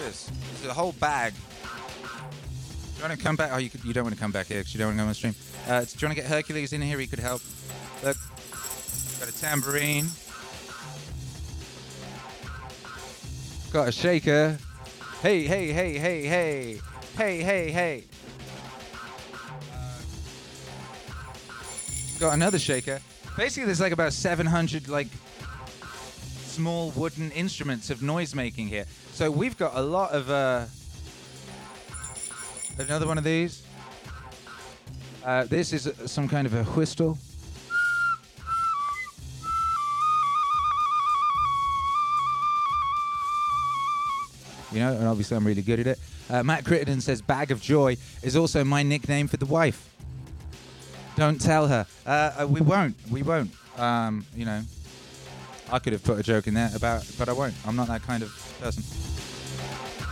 this. 0.01 0.25
This 0.25 0.61
is 0.61 0.67
a 0.67 0.73
whole 0.73 0.93
bag. 0.93 1.33
Do 1.33 2.97
you 2.97 3.07
want 3.07 3.17
to 3.17 3.23
come 3.23 3.35
back? 3.35 3.51
Oh, 3.53 3.57
you, 3.57 3.69
could, 3.69 3.83
you 3.83 3.93
don't 3.93 4.03
want 4.03 4.15
to 4.15 4.21
come 4.21 4.31
back 4.31 4.47
here 4.47 4.59
because 4.59 4.73
you 4.73 4.79
don't 4.79 4.89
want 4.89 4.97
to 4.97 5.03
go 5.03 5.07
on 5.07 5.13
stream. 5.13 5.35
Uh, 5.67 5.81
do 5.81 5.87
you 5.97 6.07
want 6.07 6.15
to 6.17 6.21
get 6.21 6.25
Hercules 6.25 6.73
in 6.73 6.81
here? 6.81 6.99
He 6.99 7.07
could 7.07 7.19
help. 7.19 7.41
Look, 8.03 8.17
got 9.19 9.29
a 9.29 9.39
tambourine. 9.39 10.05
Got 13.71 13.87
a 13.87 13.91
shaker. 13.91 14.57
Hey, 15.21 15.43
hey, 15.43 15.71
hey, 15.71 15.97
hey, 15.97 16.25
hey. 16.25 16.81
Hey, 17.17 17.41
hey, 17.41 17.71
hey. 17.71 18.03
Got 22.21 22.35
another 22.35 22.59
shaker. 22.59 22.99
Basically, 23.35 23.65
there's 23.65 23.81
like 23.81 23.93
about 23.93 24.13
700 24.13 24.87
like 24.87 25.07
small 26.43 26.91
wooden 26.91 27.31
instruments 27.31 27.89
of 27.89 28.03
noise 28.03 28.35
making 28.35 28.67
here. 28.67 28.85
So 29.11 29.31
we've 29.31 29.57
got 29.57 29.75
a 29.75 29.81
lot 29.81 30.11
of 30.11 30.29
uh, 30.29 30.65
another 32.77 33.07
one 33.07 33.17
of 33.17 33.23
these. 33.23 33.63
Uh, 35.25 35.45
this 35.45 35.73
is 35.73 35.91
some 36.05 36.29
kind 36.29 36.45
of 36.45 36.53
a 36.53 36.63
whistle. 36.63 37.17
You 44.71 44.79
know, 44.81 44.93
and 44.93 45.07
obviously 45.07 45.37
I'm 45.37 45.47
really 45.47 45.63
good 45.63 45.79
at 45.79 45.87
it. 45.87 45.99
Uh, 46.29 46.43
Matt 46.43 46.65
Crittenden 46.65 47.01
says 47.01 47.19
"Bag 47.19 47.49
of 47.49 47.59
Joy" 47.59 47.97
is 48.21 48.35
also 48.35 48.63
my 48.63 48.83
nickname 48.83 49.27
for 49.27 49.37
the 49.37 49.47
wife. 49.47 49.90
Don't 51.15 51.39
tell 51.39 51.67
her. 51.67 51.85
Uh, 52.05 52.31
uh, 52.39 52.47
we 52.47 52.61
won't. 52.61 52.95
We 53.09 53.21
won't. 53.21 53.51
Um, 53.77 54.25
you 54.35 54.45
know, 54.45 54.61
I 55.71 55.79
could 55.79 55.93
have 55.93 56.03
put 56.03 56.19
a 56.19 56.23
joke 56.23 56.47
in 56.47 56.53
there 56.53 56.71
about, 56.75 57.05
but 57.17 57.29
I 57.29 57.33
won't. 57.33 57.53
I'm 57.65 57.75
not 57.75 57.87
that 57.87 58.01
kind 58.03 58.23
of 58.23 58.57
person. 58.59 58.83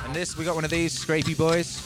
And 0.05 0.15
this, 0.15 0.37
we 0.37 0.45
got 0.45 0.55
one 0.55 0.65
of 0.65 0.71
these 0.71 0.97
scrapey 0.97 1.37
boys. 1.37 1.85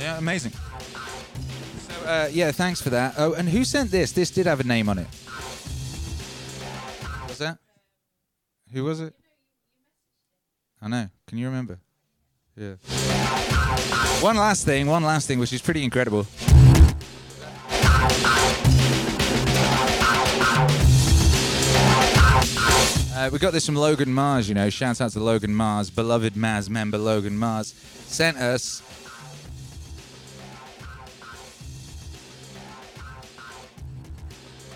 Yeah, 0.00 0.18
amazing. 0.18 0.52
So, 0.52 2.06
uh, 2.06 2.28
yeah, 2.32 2.52
thanks 2.52 2.80
for 2.80 2.90
that. 2.90 3.14
Oh, 3.18 3.34
and 3.34 3.48
who 3.48 3.64
sent 3.64 3.90
this? 3.90 4.12
This 4.12 4.30
did 4.30 4.46
have 4.46 4.60
a 4.60 4.64
name 4.64 4.88
on 4.88 4.98
it. 4.98 5.08
Was 7.28 7.38
that? 7.38 7.58
Who 8.72 8.84
was 8.84 9.00
it? 9.00 9.14
I 10.80 10.88
know. 10.88 11.08
Can 11.26 11.38
you 11.38 11.46
remember? 11.46 11.78
Yeah. 12.56 12.74
One 14.20 14.36
last 14.36 14.64
thing, 14.64 14.86
one 14.86 15.02
last 15.02 15.26
thing, 15.26 15.38
which 15.38 15.52
is 15.52 15.62
pretty 15.62 15.82
incredible. 15.82 16.26
Uh, 23.12 23.28
we 23.30 23.38
got 23.38 23.52
this 23.52 23.66
from 23.66 23.76
Logan 23.76 24.12
Mars, 24.12 24.48
you 24.48 24.54
know. 24.54 24.70
Shout 24.70 25.00
out 25.00 25.12
to 25.12 25.20
Logan 25.20 25.54
Mars, 25.54 25.90
beloved 25.90 26.34
Maz 26.34 26.70
member 26.70 26.96
Logan 26.96 27.36
Mars. 27.36 27.74
Sent 28.06 28.38
us 28.38 28.82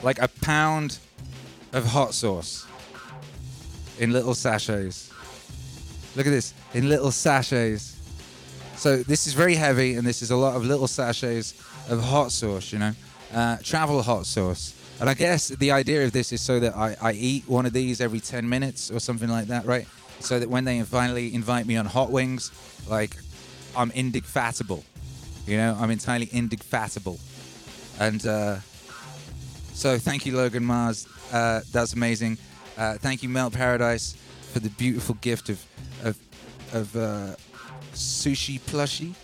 like 0.03 0.21
a 0.21 0.29
pound 0.43 0.99
of 1.73 1.87
hot 1.87 2.13
sauce 2.13 2.67
in 3.99 4.13
little 4.13 4.35
sachets. 4.35 5.11
Look 6.15 6.27
at 6.27 6.31
this, 6.31 6.53
in 6.75 6.89
little 6.89 7.13
sachets. 7.13 7.93
So 8.77 8.97
this 8.97 9.27
is 9.27 9.33
very 9.33 9.55
heavy, 9.55 9.95
and 9.95 10.07
this 10.07 10.21
is 10.21 10.31
a 10.31 10.37
lot 10.37 10.57
of 10.57 10.65
little 10.65 10.89
sachets 10.89 11.55
of 11.89 12.03
hot 12.03 12.33
sauce, 12.33 12.73
you 12.73 12.81
know, 12.81 12.93
uh, 13.33 13.57
travel 13.63 14.03
hot 14.03 14.27
sauce. 14.27 14.75
And 15.01 15.09
I 15.09 15.15
guess 15.15 15.49
the 15.49 15.71
idea 15.71 16.05
of 16.05 16.13
this 16.13 16.33
is 16.33 16.41
so 16.41 16.61
that 16.61 16.77
I, 16.77 16.97
I 17.01 17.13
eat 17.13 17.49
one 17.49 17.67
of 17.67 17.73
these 17.73 18.01
every 18.01 18.21
10 18.21 18.49
minutes 18.49 18.91
or 18.91 19.01
something 19.01 19.29
like 19.29 19.47
that, 19.47 19.65
right? 19.65 19.87
So 20.21 20.39
that 20.39 20.49
when 20.49 20.65
they 20.65 20.81
finally 20.83 21.35
invite 21.35 21.67
me 21.67 21.77
on 21.77 21.87
hot 21.87 22.11
wings, 22.11 22.51
like 22.89 23.17
I'm 23.77 23.91
indefatigable, 23.93 24.85
you 25.47 25.57
know, 25.57 25.77
I'm 25.79 25.91
entirely 25.91 26.29
indefatigable. 26.33 27.19
And 28.01 28.25
uh, 28.27 28.57
so 29.73 29.99
thank 29.99 30.27
you, 30.27 30.37
Logan 30.37 30.65
Mars. 30.65 31.07
Uh, 31.33 31.61
that's 31.73 31.93
amazing. 31.93 32.39
Uh, 32.77 32.95
thank 32.95 33.23
you, 33.23 33.29
Melt 33.29 33.53
Paradise, 33.53 34.17
for 34.53 34.61
the 34.61 34.71
beautiful 34.71 35.17
gift 35.21 35.49
of 35.49 35.65
of, 36.05 36.19
of 36.75 36.95
uh, 36.97 37.37
sushi 37.93 38.61
plushie 38.61 39.15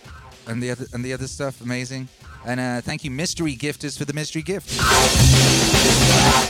and 0.47 0.61
the 0.63 0.71
other 0.71 0.85
and 0.93 1.03
the 1.05 1.13
other 1.13 1.27
stuff. 1.27 1.61
Amazing. 1.61 2.07
And 2.43 2.59
uh, 2.59 2.81
thank 2.81 3.03
you, 3.03 3.11
mystery 3.11 3.55
gifters, 3.55 3.95
for 3.95 4.05
the 4.05 4.13
mystery 4.13 4.41
gift. 4.41 4.71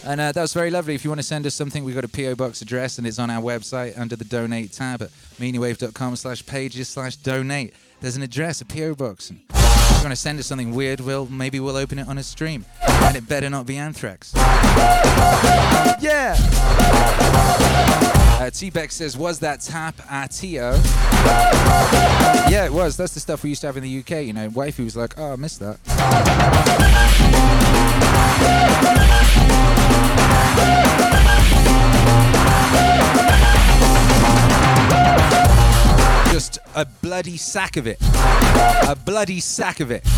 And 0.05 0.21
uh, 0.21 0.31
that 0.31 0.41
was 0.41 0.53
very 0.53 0.71
lovely. 0.71 0.95
If 0.95 1.03
you 1.03 1.09
want 1.09 1.19
to 1.19 1.27
send 1.27 1.45
us 1.45 1.53
something, 1.53 1.83
we've 1.83 1.95
got 1.95 2.05
a 2.05 2.07
PO 2.07 2.35
box 2.35 2.61
address, 2.61 2.97
and 2.97 3.05
it's 3.05 3.19
on 3.19 3.29
our 3.29 3.41
website 3.41 3.99
under 3.99 4.15
the 4.15 4.23
donate 4.23 4.71
tab 4.71 5.01
at 5.01 5.09
meaningwave.com 5.37 6.15
slash 6.15 6.45
pages 6.45 6.87
slash 6.87 7.17
donate. 7.17 7.73
There's 7.99 8.15
an 8.15 8.23
address, 8.23 8.61
a 8.61 8.65
PO 8.65 8.95
box. 8.95 9.31
And 9.31 9.41
if 9.49 9.97
you 9.97 10.03
want 10.03 10.11
to 10.11 10.15
send 10.15 10.39
us 10.39 10.47
something 10.47 10.73
weird, 10.73 11.01
we'll 11.01 11.27
maybe 11.27 11.59
we'll 11.59 11.75
open 11.75 11.99
it 11.99 12.07
on 12.07 12.17
a 12.17 12.23
stream, 12.23 12.65
and 12.81 13.17
it 13.17 13.27
better 13.27 13.49
not 13.49 13.65
be 13.65 13.75
anthrax. 13.75 14.33
Yeah. 16.01 16.37
Uh, 18.41 18.49
T-Beck 18.49 18.91
says, 18.91 19.15
was 19.15 19.37
that 19.41 19.59
Tapatio? 19.59 20.83
Yeah, 22.49 22.65
it 22.65 22.73
was. 22.73 22.97
That's 22.97 23.13
the 23.13 23.19
stuff 23.19 23.43
we 23.43 23.49
used 23.49 23.61
to 23.61 23.67
have 23.67 23.77
in 23.77 23.83
the 23.83 23.99
UK. 23.99 24.25
You 24.25 24.33
know, 24.33 24.49
wifey 24.49 24.83
was 24.83 24.97
like, 24.97 25.13
oh, 25.19 25.33
I 25.33 25.35
missed 25.35 25.59
that. 25.59 25.77
Just 36.31 36.59
a 36.75 36.85
bloody 36.85 37.35
sack 37.35 37.75
of 37.75 37.87
it. 37.87 37.97
A 38.01 38.97
bloody 39.05 39.39
sack 39.41 39.81
of 39.81 39.91
it. 39.91 40.03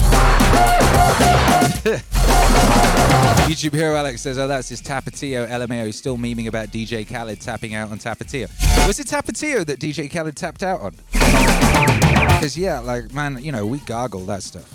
YouTube 3.48 3.74
hero 3.74 3.96
Alex 3.96 4.22
says, 4.22 4.38
"Oh, 4.38 4.48
that's 4.48 4.70
his 4.70 4.82
Tapatio 4.82 5.48
LMAO. 5.50 5.88
He's 5.88 5.98
still 5.98 6.18
memeing 6.18 6.48
about 6.48 6.70
DJ 6.70 7.08
Khaled 7.08 7.42
tapping 7.42 7.74
out 7.74 7.92
on 7.92 7.98
Tapatio. 7.98 8.48
Was 8.88 9.00
it 9.00 9.08
Tapatio 9.08 9.66
that 9.66 9.80
DJ 9.80 10.12
Khaled 10.12 10.36
tapped 10.36 10.62
out 10.62 10.82
on? 10.82 10.96
Because 11.12 12.56
yeah, 12.58 12.80
like 12.80 13.12
man, 13.12 13.44
you 13.44 13.52
know, 13.52 13.66
we 13.66 13.80
gargle 13.80 14.26
that 14.28 14.44
stuff. 14.44 14.72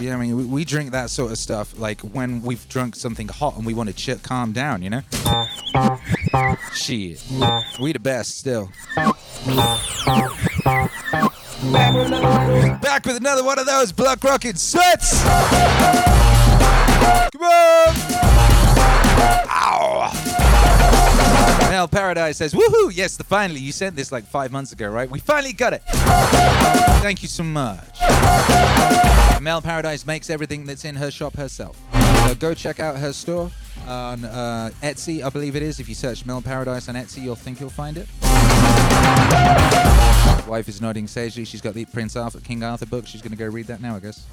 Yeah, 0.00 0.14
I 0.14 0.16
mean, 0.16 0.50
we, 0.50 0.64
drink 0.64 0.92
that 0.92 1.10
sort 1.10 1.32
of 1.32 1.38
stuff 1.38 1.76
like 1.76 2.00
when 2.02 2.40
we've 2.42 2.68
drunk 2.68 2.94
something 2.94 3.26
hot 3.26 3.56
and 3.56 3.66
we 3.66 3.74
want 3.74 3.88
to 3.88 3.94
ch- 3.94 4.22
calm 4.22 4.52
down, 4.52 4.80
you 4.80 4.90
know. 4.90 5.00
Shit, 6.72 7.22
we 7.80 7.92
the 7.92 7.98
best 7.98 8.38
still. 8.38 8.70
Back 12.80 13.04
with 13.04 13.16
another 13.16 13.44
one 13.44 13.58
of 13.58 13.66
those 13.66 13.92
block 13.92 14.22
rocking 14.22 14.54
sweats. 14.54 15.22
Come 15.22 15.32
on! 17.42 17.94
Ow! 19.50 20.10
Mel 21.70 21.88
Paradise 21.88 22.36
says, 22.36 22.54
woohoo! 22.54 22.92
Yes, 22.94 23.16
the 23.16 23.24
finally, 23.24 23.60
you 23.60 23.72
sent 23.72 23.96
this 23.96 24.12
like 24.12 24.24
five 24.24 24.52
months 24.52 24.72
ago, 24.72 24.88
right? 24.88 25.10
We 25.10 25.18
finally 25.18 25.52
got 25.52 25.72
it. 25.72 25.82
Thank 27.02 27.22
you 27.22 27.28
so 27.28 27.42
much. 27.42 28.00
Mel 29.40 29.62
Paradise 29.62 30.06
makes 30.06 30.30
everything 30.30 30.64
that's 30.64 30.84
in 30.84 30.94
her 30.94 31.10
shop 31.10 31.36
herself. 31.36 31.76
So 32.26 32.34
go 32.34 32.54
check 32.54 32.80
out 32.80 32.96
her 32.96 33.12
store 33.12 33.50
on 33.88 34.24
uh, 34.24 34.70
Etsy, 34.82 35.22
I 35.24 35.30
believe 35.30 35.56
it 35.56 35.62
is. 35.62 35.80
If 35.80 35.88
you 35.88 35.94
search 35.94 36.26
Mel 36.26 36.42
Paradise 36.42 36.88
on 36.88 36.94
Etsy, 36.94 37.22
you'll 37.22 37.34
think 37.34 37.58
you'll 37.58 37.70
find 37.70 37.96
it. 37.96 38.06
Wife 40.46 40.68
is 40.68 40.80
nodding 40.80 41.06
sagely. 41.06 41.44
She's 41.44 41.60
got 41.60 41.74
the 41.74 41.84
Prince 41.86 42.14
Arthur, 42.16 42.40
King 42.40 42.62
Arthur 42.62 42.86
book. 42.86 43.06
She's 43.06 43.22
going 43.22 43.32
to 43.32 43.38
go 43.38 43.46
read 43.46 43.66
that 43.66 43.80
now, 43.80 43.96
I 43.96 44.00
guess. 44.00 44.26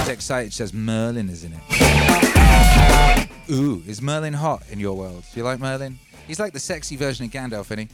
She's 0.00 0.08
excited. 0.08 0.52
She 0.52 0.58
says 0.58 0.72
Merlin 0.72 1.28
is 1.28 1.44
in 1.44 1.52
it. 1.52 1.60
Ooh, 3.50 3.82
is 3.86 4.00
Merlin 4.00 4.34
hot 4.34 4.62
in 4.70 4.78
your 4.78 4.96
world? 4.96 5.24
Do 5.32 5.40
you 5.40 5.44
like 5.44 5.58
Merlin? 5.58 5.98
He's 6.26 6.38
like 6.38 6.52
the 6.52 6.60
sexy 6.60 6.96
version 6.96 7.24
of 7.24 7.32
Gandalf, 7.32 7.70
isn't 7.72 7.78
he? 7.78 7.88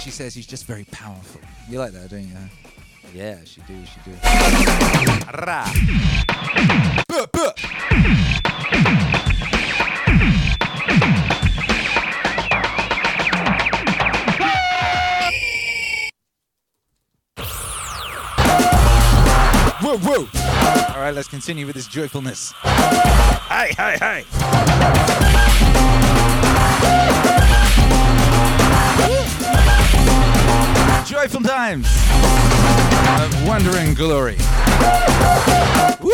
She 0.00 0.10
says 0.10 0.34
he's 0.34 0.46
just 0.46 0.66
very 0.66 0.84
powerful. 0.84 1.40
You 1.68 1.78
like 1.78 1.92
that, 1.92 2.10
don't 2.10 2.22
you? 2.22 2.36
Yeah, 3.14 3.36
she 3.44 3.60
do, 3.60 3.74
she 3.86 4.10
do. 4.10 4.16
Ra. 5.46 5.72
Buh, 7.06 7.26
buh. 7.32 7.52
Woo, 19.80 19.96
woo. 19.98 20.28
All 20.88 21.00
right, 21.00 21.12
let's 21.14 21.28
continue 21.28 21.66
with 21.66 21.76
this 21.76 21.86
joyfulness. 21.86 22.52
Hey, 23.48 23.72
hey, 23.78 23.96
hey. 24.00 24.24
Joyful 31.06 31.42
times 31.42 31.86
of 33.24 33.46
Wandering 33.46 33.94
Glory. 33.94 34.36
Woo! 36.00 36.12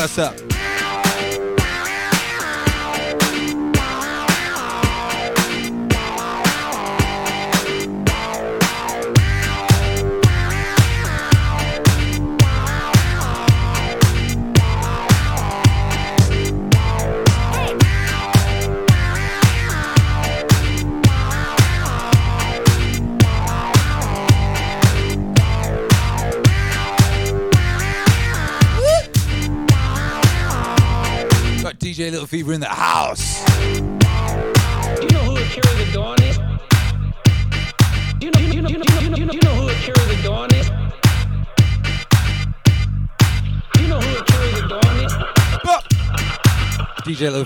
What's 0.00 0.16
up. 0.16 0.49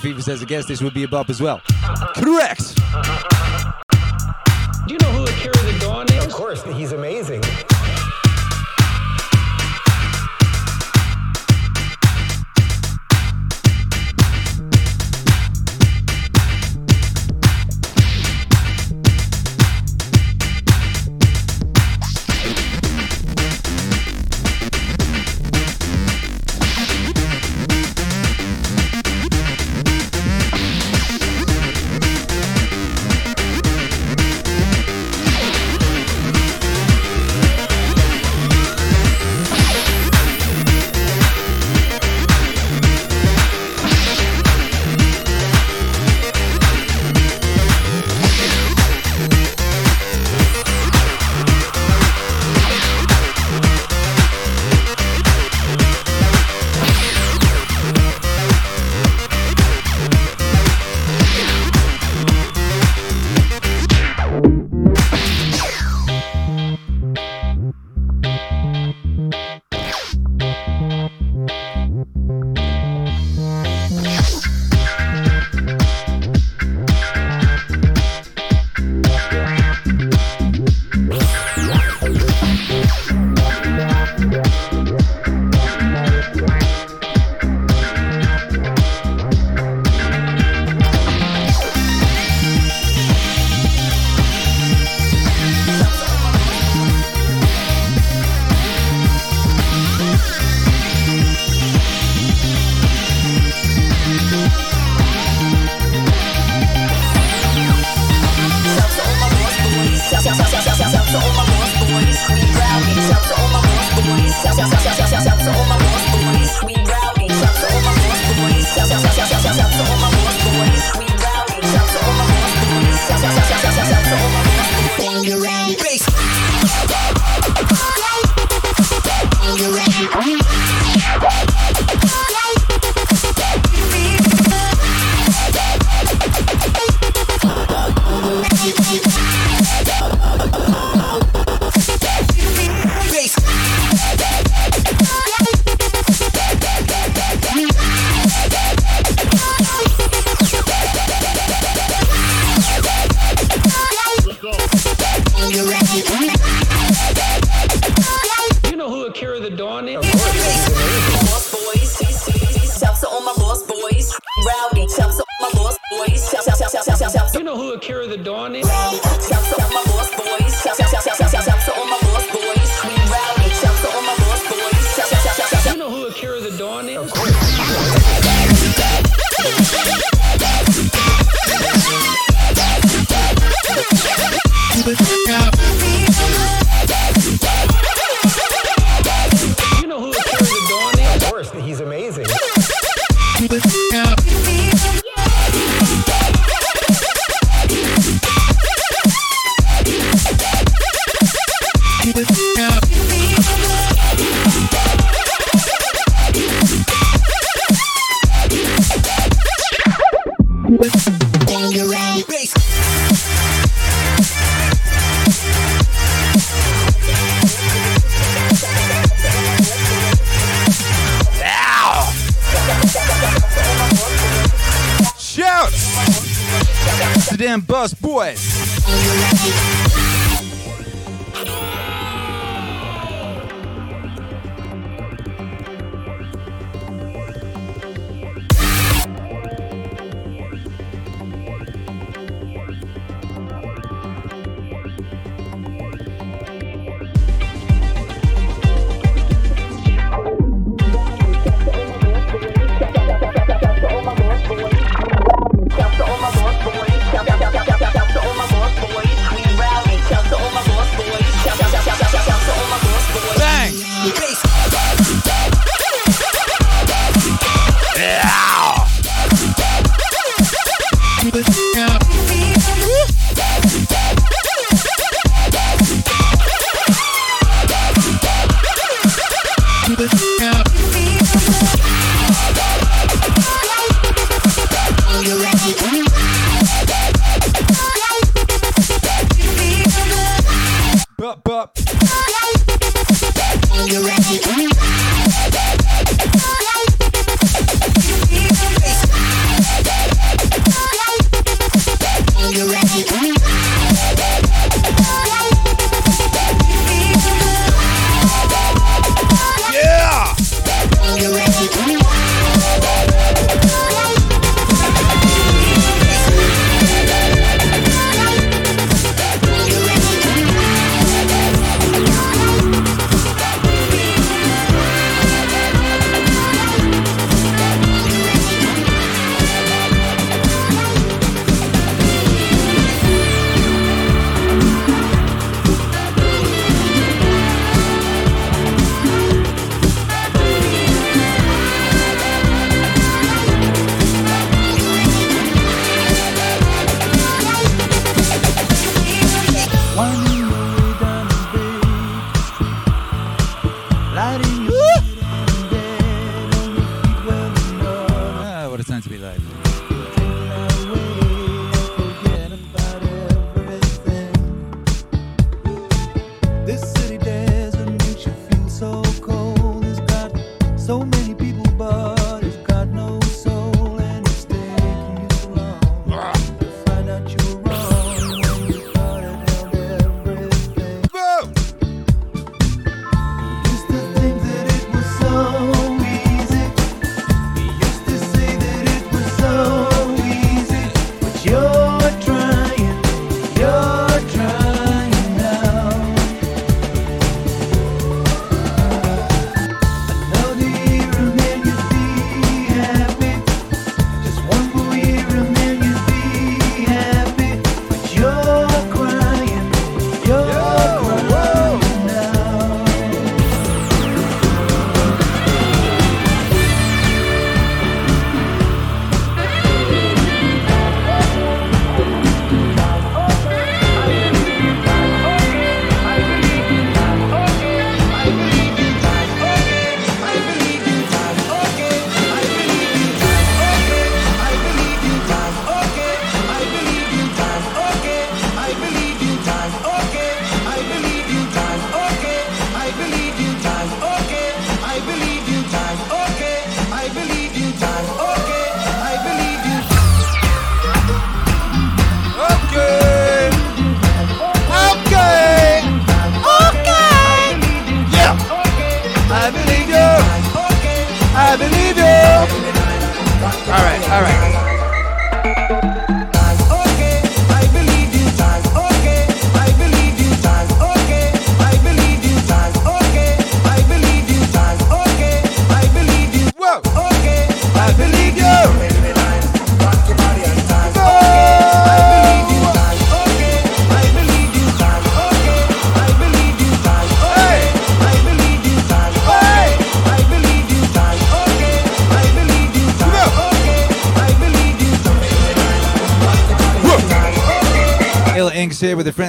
Fever 0.04 0.20
says, 0.20 0.42
I 0.42 0.44
guess 0.44 0.66
this 0.66 0.82
would 0.82 0.92
be 0.92 1.04
a 1.04 1.08
bop 1.08 1.30
as 1.30 1.40
well. 1.40 1.62
Correct! 2.14 2.78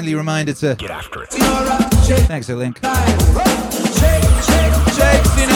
Here 0.08 0.18
with 0.18 0.22
a 0.22 0.24
reminder 0.26 0.54
to 0.54 0.76
Get 0.76 0.92
after 0.92 1.24
it. 1.24 1.30
thanks, 1.30 2.50
a 2.50 2.56
link. 2.56 2.78
Shake, 2.80 2.92
shake, 4.46 4.74
Shake 4.96 5.26
shake 5.26 5.40
it 5.40 5.52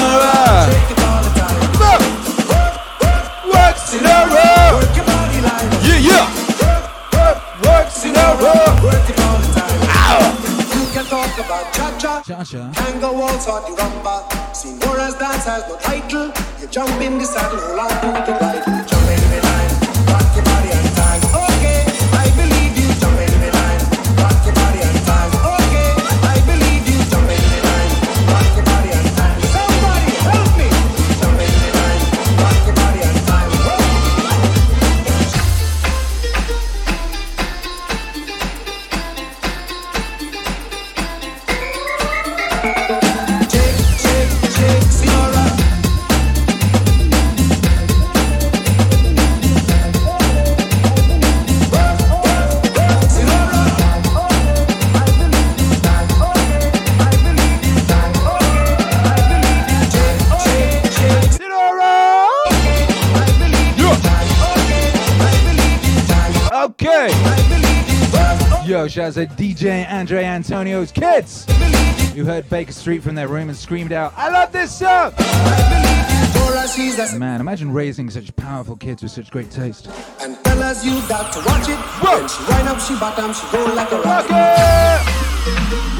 all 1.06 1.22
the 1.24 1.32
time. 1.38 1.60
work 3.50 3.76
Sinora, 3.90 4.74
Work 4.74 4.96
your 4.96 5.06
body 5.06 5.40
like 5.42 5.70
yeah 5.86 6.00
yeah, 6.10 6.26
work 7.16 7.38
work 7.66 7.88
Sinora. 7.90 8.54
work 8.84 9.10
it 9.10 9.20
all 9.20 9.38
the 9.40 9.50
time. 9.56 9.80
You 10.74 10.86
can 10.94 11.06
talk 11.06 11.34
about 11.40 11.74
cha-cha, 11.74 12.22
Cha 12.26 12.44
cha. 12.44 12.72
tango 12.74 13.14
waltz 13.14 13.48
or 13.48 13.60
the 13.62 13.76
rumba. 13.78 14.24
Senora's 14.54 15.16
dance 15.16 15.46
has 15.46 15.64
no 15.68 15.76
title. 15.78 16.32
You 16.62 16.68
jump 16.68 17.02
in 17.02 17.18
the 17.18 17.26
saddle, 17.26 17.60
hold 17.60 17.80
on 17.80 17.90
to 18.26 18.32
the 18.32 18.38
ride. 18.40 18.64
Jump 18.88 19.08
in 19.10 19.22
the 19.32 19.40
line, 19.48 19.72
rock 20.08 20.36
your 20.36 20.46
body 20.46 20.69
Yo, 68.90 69.12
shout 69.12 69.18
out 69.18 69.38
to 69.38 69.44
DJ 69.44 69.88
Andre 69.88 70.24
Antonio's 70.24 70.92
kids 70.92 71.46
who 72.16 72.26
heard 72.26 72.50
Baker 72.50 72.72
Street 72.72 73.04
from 73.04 73.14
their 73.14 73.28
room 73.28 73.50
and 73.50 73.56
screamed 73.56 73.92
out, 73.92 74.14
I 74.18 74.30
love 74.30 74.52
this 74.52 74.76
song! 74.76 75.14
Man, 77.20 77.40
imagine 77.40 77.72
raising 77.72 78.10
such 78.10 78.36
powerful 78.36 78.76
kids 78.76 79.04
with 79.04 79.12
such 79.12 79.30
great 79.30 79.52
taste. 79.52 79.90
And 80.22 80.44
tell 80.44 80.64
us 80.64 80.84
you 80.84 80.94
got 81.08 81.32
to 81.34 81.40
watch 81.40 81.70
it. 81.70 81.78
Whoa. 81.78 82.20
When 82.20 82.28
she 82.30 82.44
wind 82.52 82.68
up, 82.68 82.80
she 82.80 82.96
bottom, 82.96 83.32
she 83.32 83.46
roll 83.56 83.76
like 83.76 83.92
a 83.92 84.02
rocket. 84.02 85.99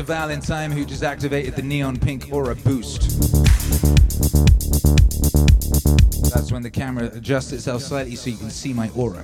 To 0.00 0.06
Valentine 0.06 0.70
who 0.70 0.86
just 0.86 1.02
activated 1.02 1.56
the 1.56 1.62
neon 1.62 1.98
pink 1.98 2.28
aura 2.32 2.54
boost. 2.54 3.02
That's 6.32 6.50
when 6.50 6.62
the 6.62 6.70
camera 6.72 7.10
adjusts 7.12 7.52
itself 7.52 7.82
slightly 7.82 8.16
so 8.16 8.30
you 8.30 8.38
can 8.38 8.48
see 8.48 8.72
my 8.72 8.88
aura. 8.96 9.22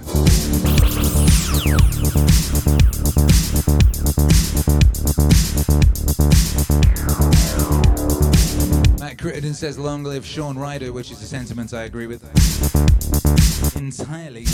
Matt 9.01 9.16
Crittenden 9.16 9.55
says 9.55 9.79
long 9.79 10.05
live 10.05 10.27
Shaun 10.27 10.59
Ryder, 10.59 10.93
which 10.93 11.11
is 11.11 11.22
a 11.22 11.27
sentiment 11.27 11.72
I 11.72 11.85
agree 11.85 12.07
with. 12.07 12.22
Entirely. 13.77 14.45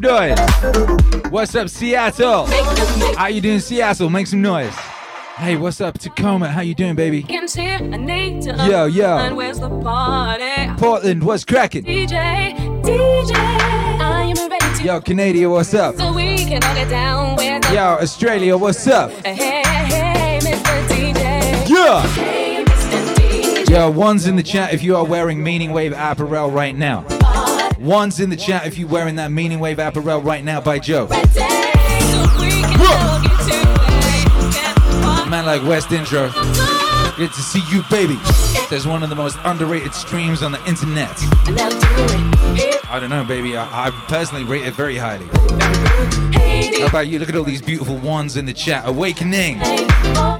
Some 0.00 0.10
noise. 0.10 1.30
What's 1.30 1.54
up, 1.54 1.68
Seattle? 1.68 2.46
make 2.46 2.60
you 2.64 2.98
make 2.98 3.16
How 3.16 3.26
you 3.26 3.40
doing, 3.40 3.60
Seattle? 3.60 4.10
Make 4.10 4.26
some 4.26 4.42
noise. 4.42 4.74
Hey, 5.36 5.56
what's 5.56 5.80
up, 5.80 5.98
Tacoma? 5.98 6.48
How 6.48 6.62
you 6.62 6.74
doing, 6.74 6.96
baby? 6.96 7.22
Can't 7.22 7.50
hear, 7.50 7.74
I 7.76 7.96
need 7.96 8.44
Yo, 8.44 8.86
yo. 8.86 9.34
Where's 9.34 9.60
the 9.60 9.68
party? 9.68 10.72
Portland, 10.80 11.22
what's 11.22 11.44
cracking? 11.44 11.84
DJ, 11.84 12.56
DJ, 12.82 13.34
I 13.36 14.34
am 14.36 14.50
ready 14.50 14.78
to 14.78 14.84
Yo, 14.84 15.00
Canada, 15.00 15.48
what's 15.48 15.74
up? 15.74 15.96
so 15.96 16.12
we 16.12 16.38
can 16.44 16.62
all 16.64 16.74
get 16.74 16.88
down 16.88 17.36
with 17.36 17.62
the 17.62 17.74
Yo, 17.74 17.98
Australia, 18.00 18.56
what's 18.56 18.86
up? 18.88 19.10
hey, 19.24 19.34
hey, 19.34 19.84
hey, 19.84 21.64
Yeah! 21.68 22.02
Hey, 22.14 22.64
Yo, 23.70 23.90
one's 23.90 24.26
in 24.26 24.34
the 24.34 24.42
chat 24.42 24.72
if 24.72 24.82
you 24.82 24.96
are 24.96 25.04
wearing 25.04 25.42
Meaning 25.42 25.72
Wave 25.72 25.92
apparel 25.92 26.50
right 26.50 26.74
now. 26.74 27.04
One's 27.88 28.20
in 28.20 28.28
the 28.28 28.36
chat 28.36 28.66
if 28.66 28.76
you're 28.76 28.86
wearing 28.86 29.14
that 29.16 29.32
Meaning 29.32 29.60
Wave 29.60 29.78
apparel 29.78 30.20
right 30.20 30.44
now 30.44 30.60
by 30.60 30.78
Joe. 30.78 31.06
Ready, 31.06 31.26
so 31.30 31.40
we 32.38 32.50
can 32.60 32.78
all 32.82 33.22
get 33.22 33.32
to 33.48 35.24
it. 35.24 35.30
Man 35.30 35.46
like 35.46 35.62
West 35.62 35.90
Intro. 35.90 36.30
Good 37.16 37.32
to 37.32 37.40
see 37.40 37.62
you, 37.70 37.82
baby. 37.88 38.18
There's 38.68 38.86
one 38.86 39.02
of 39.02 39.08
the 39.08 39.16
most 39.16 39.38
underrated 39.42 39.94
streams 39.94 40.42
on 40.42 40.52
the 40.52 40.62
internet. 40.66 41.18
Now 41.48 41.70
do 41.70 41.78
it. 41.80 42.58
Here, 42.60 42.78
I 42.90 43.00
don't 43.00 43.08
know, 43.08 43.24
baby. 43.24 43.56
I, 43.56 43.86
I 43.86 43.90
personally 44.06 44.44
rate 44.44 44.66
it 44.66 44.74
very 44.74 44.98
highly. 44.98 45.24
How 46.80 46.88
about 46.88 47.08
you? 47.08 47.18
Look 47.18 47.30
at 47.30 47.36
all 47.36 47.44
these 47.44 47.62
beautiful 47.62 47.96
ones 47.96 48.36
in 48.36 48.44
the 48.44 48.52
chat. 48.52 48.86
Awakening. 48.86 49.62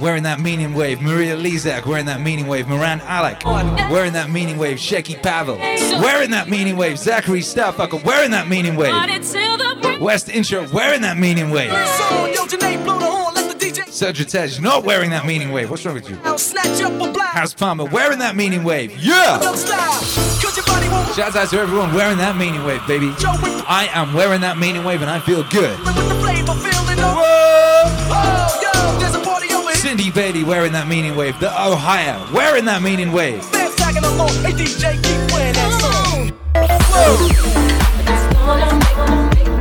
Wearing 0.01 0.23
that 0.23 0.41
meaning 0.41 0.75
wave. 0.75 1.01
Maria 1.03 1.37
Lizak 1.37 1.87
wearing 1.87 2.07
that 2.07 2.21
meaning 2.21 2.47
wave. 2.47 2.69
Moran 2.69 3.01
Alec 3.03 3.45
wearing 3.91 4.13
that 4.13 4.31
meaning 4.31 4.59
wave. 4.59 4.79
Shecky 4.79 5.21
Pavel 5.23 5.57
wearing 6.01 6.31
that 6.31 6.49
meaning 6.49 6.77
wave. 6.77 6.99
Zachary 6.99 7.41
Starfucker 7.41 8.03
wearing 8.05 8.31
that 8.31 8.49
meaning 8.49 8.77
wave. 8.77 8.93
Party 8.93 9.19
till 9.19 9.57
the 9.57 9.79
break. 9.81 10.01
West 10.01 10.29
Intro 10.29 10.67
wearing 10.73 11.01
that 11.03 11.17
meaning 11.19 11.51
wave. 11.51 11.71
Song, 11.71 12.29
yo, 12.33 12.45
Janae, 12.47 12.83
blow 12.85 12.99
the 12.99 13.07
horn, 13.07 13.35
let 13.35 13.59
the 13.59 13.65
DJ 13.67 13.89
Cedric 13.89 14.29
Tej 14.29 14.61
not 14.61 14.85
wearing 14.85 15.11
that 15.11 15.27
meaning 15.27 15.51
wave. 15.51 15.71
What's 15.71 15.85
wrong 15.85 15.95
with 15.95 16.09
you? 16.09 16.19
I'll 16.25 16.39
snatch 16.39 16.81
up 16.81 16.93
a 16.93 17.13
block. 17.13 17.29
House 17.29 17.55
Palmer 17.55 17.85
wearing 17.85 18.19
that 18.21 18.37
meaning 18.37 18.63
wave. 18.65 18.97
Yeah! 18.99 19.41
Young 19.43 19.57
style. 19.57 20.01
Cut 20.41 20.57
your 20.57 20.67
body, 20.67 20.89
won't 20.89 21.15
Shouts 21.15 21.37
out 21.37 21.49
to 21.51 21.59
everyone 21.59 21.93
wearing 21.95 22.19
that 22.19 22.37
meaning 22.37 22.65
wave, 22.65 22.87
baby. 22.87 23.13
I 23.19 23.89
am 23.93 24.15
wearing 24.15 24.41
that 24.43 24.59
meaning 24.59 24.85
wave 24.85 25.03
and 25.03 25.11
I 25.11 25.19
feel 25.21 25.43
good. 25.45 25.79
with 25.81 25.95
the 25.95 26.15
flavor, 26.23 26.55
feeling 26.55 26.99
up. 27.01 27.17
Whoa! 27.17 27.38
Cindy 29.89 30.11
Beatty 30.11 30.45
wearing 30.45 30.73
that 30.73 30.87
meaning 30.87 31.17
wave. 31.17 31.41
The 31.41 31.49
Ohio 31.49 32.31
wearing 32.35 32.67
that 32.67 32.83
meaning 32.83 33.11
wave. 33.11 33.43
Fans 33.43 33.75
tagging 33.75 34.05
along. 34.05 34.29
Hey, 34.45 34.53
DJ, 34.53 34.93
keep 35.03 35.31
playing 35.31 35.55
that 35.55 35.73
song. 35.81 36.31
That's 36.53 36.93
gonna 38.35 38.67
make 39.33 39.47
you 39.47 39.57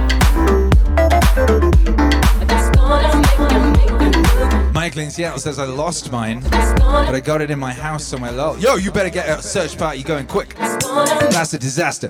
That's 2.46 2.68
gonna 2.76 3.16
make 3.24 3.40
you 3.54 3.60
make 3.72 3.90
you 3.90 4.12
move. 4.36 4.74
Michael 4.74 5.04
in 5.04 5.12
Seattle 5.12 5.40
says 5.40 5.60
I 5.60 5.64
lost 5.64 6.12
mine, 6.12 6.42
but 6.42 7.16
I 7.16 7.22
got 7.22 7.40
it 7.40 7.50
in 7.50 7.58
my 7.58 7.72
house 7.72 8.04
somewhere 8.04 8.34
low. 8.34 8.58
Yo, 8.58 8.76
you 8.76 8.92
better 8.92 9.10
get 9.10 9.30
a 9.30 9.42
search 9.42 9.78
party 9.78 10.04
going 10.04 10.28
quick. 10.28 10.56
That's 10.58 11.54
a 11.54 11.58
disaster. 11.58 12.10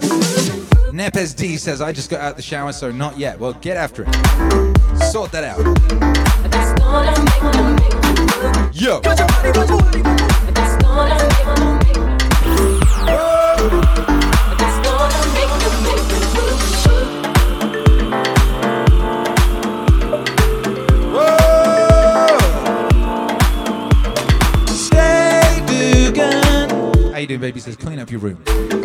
Nepes 0.91 1.35
D 1.35 1.55
says 1.57 1.81
I 1.81 1.91
just 1.91 2.09
got 2.09 2.21
out 2.21 2.35
the 2.35 2.41
shower, 2.41 2.73
so 2.73 2.91
not 2.91 3.19
yet. 3.19 3.39
Well, 3.39 3.53
get 3.53 3.77
after 3.77 4.05
it. 4.07 4.15
Sort 5.03 5.31
that 5.33 5.43
out. 5.43 5.61
Yo. 8.73 9.01
How 27.11 27.21
you 27.21 27.27
doing, 27.27 27.41
baby? 27.41 27.59
Says 27.59 27.75
clean 27.75 27.97
up 27.99 28.11
your 28.11 28.19
room. 28.19 28.76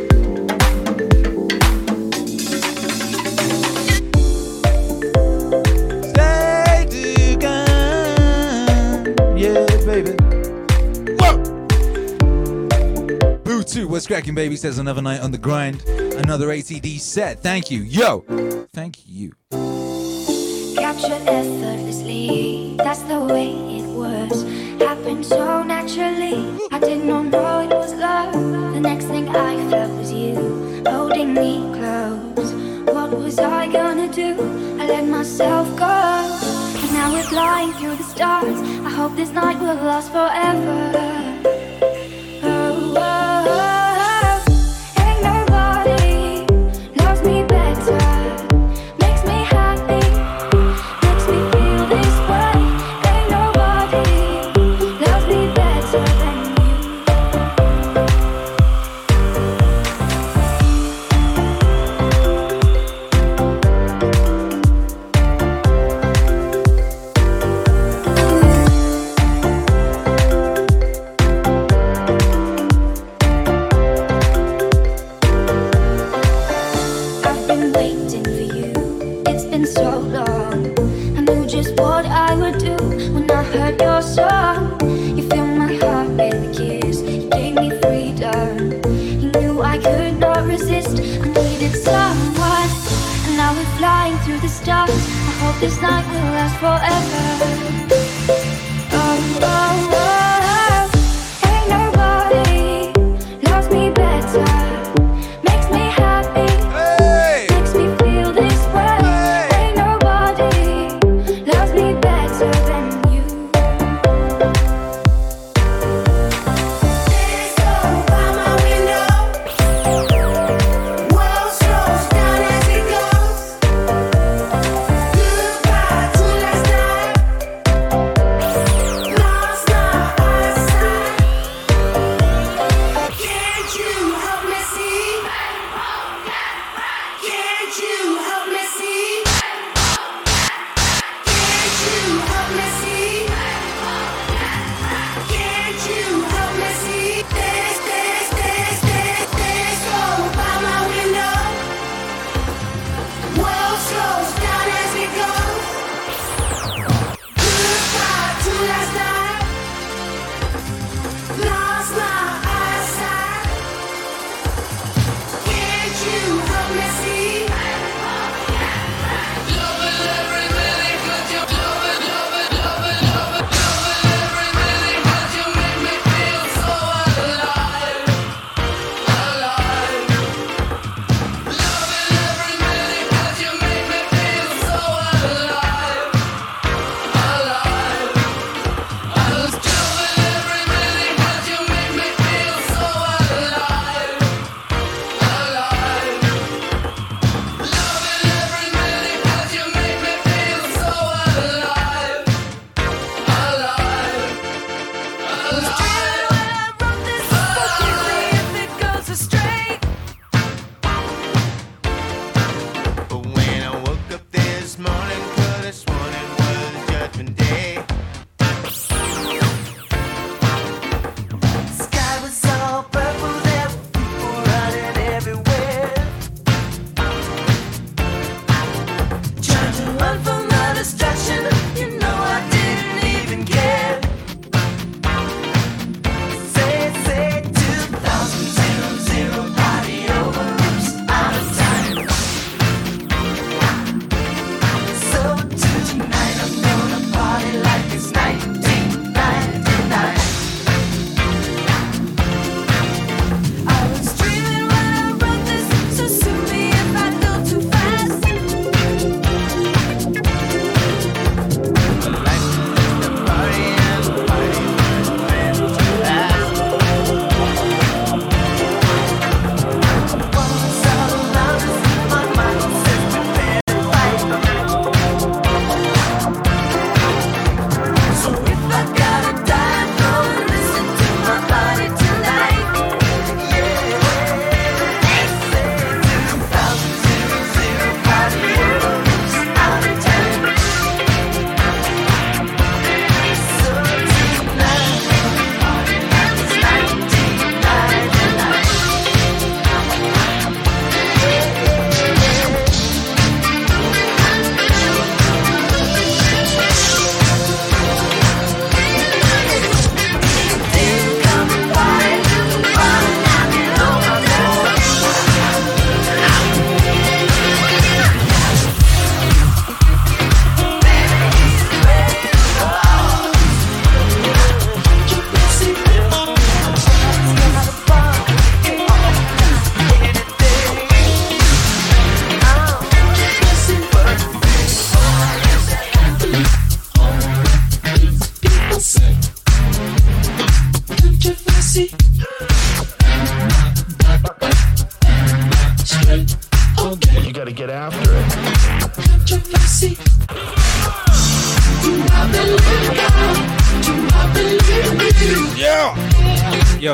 What's 14.02 14.08
cracking, 14.08 14.34
baby? 14.34 14.56
Says 14.56 14.78
another 14.78 15.00
night 15.00 15.20
on 15.20 15.30
the 15.30 15.38
grind. 15.38 15.80
Another 15.86 16.48
ATD 16.48 16.98
set. 16.98 17.40
Thank 17.40 17.70
you. 17.70 17.82
Yo. 17.82 18.24
Thank 18.72 18.96
you. 19.06 19.32
Captured 20.74 21.22
effortlessly, 21.28 22.74
that's 22.78 23.02
the 23.02 23.20
way 23.20 23.52
it 23.78 23.86
was. 23.86 24.42
Happened 24.82 25.24
so 25.24 25.62
naturally, 25.62 26.34
I 26.72 26.80
did 26.80 27.04
not 27.04 27.26
know 27.26 27.60
it 27.60 27.68
was 27.68 27.94
love. 27.94 28.32
The 28.74 28.80
next 28.80 29.04
thing 29.04 29.28
I 29.28 29.70
felt 29.70 29.96
was 29.96 30.12
you 30.12 30.82
holding 30.84 31.32
me 31.34 31.58
close. 31.78 32.52
What 32.92 33.16
was 33.16 33.38
I 33.38 33.70
gonna 33.70 34.12
do? 34.12 34.32
I 34.80 34.86
let 34.88 35.06
myself 35.06 35.68
go. 35.76 35.86
And 35.86 36.92
now 36.92 37.12
we're 37.12 37.22
flying 37.22 37.72
through 37.74 37.94
the 37.94 38.02
stars. 38.02 38.58
I 38.84 38.90
hope 38.90 39.14
this 39.14 39.30
night 39.30 39.60
will 39.60 39.76
last 39.76 40.10
forever. 40.10 41.21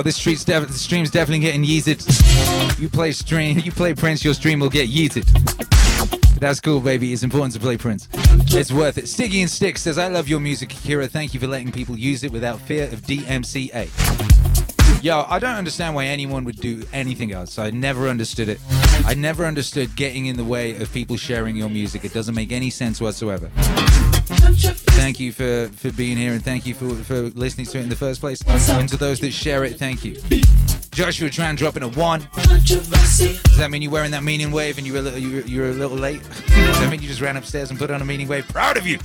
This 0.09 0.16
street's 0.16 0.42
def- 0.42 0.66
the 0.66 0.72
stream's 0.72 1.11
definitely 1.11 1.40
getting 1.40 1.62
yeeted. 1.62 2.00
You 2.80 2.88
play 2.88 3.12
stream, 3.12 3.59
you 3.59 3.70
play 3.70 3.92
Prince, 3.92 4.24
your 4.24 4.32
stream 4.32 4.59
will 4.59 4.70
get 4.70 4.88
yeeted. 4.88 5.28
That's 6.40 6.61
cool, 6.61 6.80
baby. 6.80 7.12
It's 7.12 7.22
important 7.22 7.52
to 7.52 7.61
play 7.61 7.76
Prince. 7.76 8.09
It's 8.14 8.72
worth 8.72 8.96
it. 8.96 9.06
Sticky 9.06 9.42
and 9.42 9.50
Stick 9.50 9.76
says, 9.76 9.98
I 9.98 10.09
love 10.09 10.26
your 10.26 10.40
music, 10.40 10.72
Akira. 10.72 11.09
Thank 11.09 11.34
you 11.34 11.40
for 11.40 11.46
letting 11.46 11.72
people 11.72 11.98
use 11.98 12.24
it 12.24 12.32
without 12.32 12.59
fear 12.59 12.84
of 12.84 13.02
DMCA. 13.02 15.04
Yo, 15.04 15.26
I 15.28 15.38
don't 15.38 15.56
understand 15.56 15.94
why 15.94 16.06
anyone 16.06 16.44
would 16.44 16.56
do 16.56 16.84
anything 16.94 17.32
else. 17.32 17.59
I 17.59 17.68
never 17.68 18.09
understood 18.09 18.48
it. 18.48 18.61
I 19.04 19.12
never 19.12 19.44
understood 19.44 19.94
getting 19.94 20.24
in 20.24 20.38
the 20.38 20.44
way 20.44 20.74
of 20.80 20.90
people 20.90 21.18
sharing 21.18 21.54
your 21.54 21.68
music. 21.68 22.06
It 22.06 22.14
doesn't 22.14 22.34
make 22.34 22.50
any 22.50 22.70
sense 22.70 22.98
whatsoever. 22.98 23.50
Thank 24.99 25.20
you 25.20 25.32
for, 25.32 25.68
for 25.68 25.92
being 25.92 26.16
here 26.16 26.32
and 26.32 26.44
thank 26.44 26.66
you 26.66 26.74
for, 26.74 26.92
for 27.05 27.20
listening 27.38 27.66
to 27.68 27.78
it 27.78 27.82
in 27.82 27.88
the 27.88 27.96
first 27.96 28.20
place. 28.20 28.42
And 28.68 28.88
to 28.88 28.96
those 28.96 29.20
that 29.20 29.30
share 29.30 29.64
it, 29.64 29.78
thank 29.78 30.05
you. 30.05 30.20
Joshua 30.90 31.28
Tran 31.30 31.57
dropping 31.57 31.84
a 31.84 31.88
one. 31.88 32.28
Does 32.34 33.57
that 33.57 33.70
mean 33.70 33.82
you're 33.82 33.92
wearing 33.92 34.11
that 34.11 34.24
meaning 34.24 34.51
wave 34.51 34.76
and 34.76 34.86
you're 34.86 34.99
a 34.99 35.03
little, 35.03 35.18
you're, 35.18 35.46
you're 35.46 35.70
a 35.70 35.74
little 35.74 35.96
late? 35.96 36.22
Does 36.22 36.80
that 36.80 36.90
mean 36.90 37.01
you 37.01 37.09
just 37.09 37.20
ran 37.20 37.36
upstairs 37.36 37.70
and 37.70 37.78
put 37.78 37.90
on 37.90 38.03
a 38.03 38.05
meaning 38.05 38.26
wave? 38.26 38.46
Proud 38.49 38.76
of 38.76 38.86
you. 38.86 38.99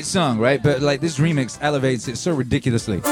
Great 0.00 0.06
song, 0.06 0.38
right? 0.38 0.62
But 0.62 0.80
like 0.80 1.02
this 1.02 1.18
remix 1.18 1.58
elevates 1.60 2.08
it 2.08 2.16
so 2.16 2.32
ridiculously. 2.32 3.02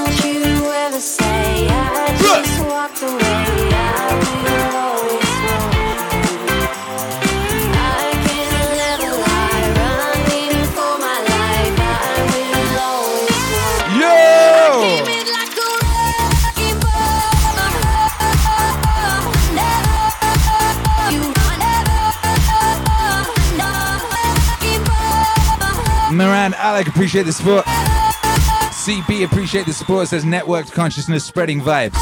Alec, 26.68 26.86
appreciate 26.86 27.22
the 27.22 27.32
support. 27.32 27.64
CB, 27.64 29.24
appreciate 29.24 29.64
the 29.64 29.72
support. 29.72 30.06
Says 30.06 30.26
networked 30.26 30.70
consciousness 30.70 31.24
spreading 31.24 31.62
vibes. 31.62 31.94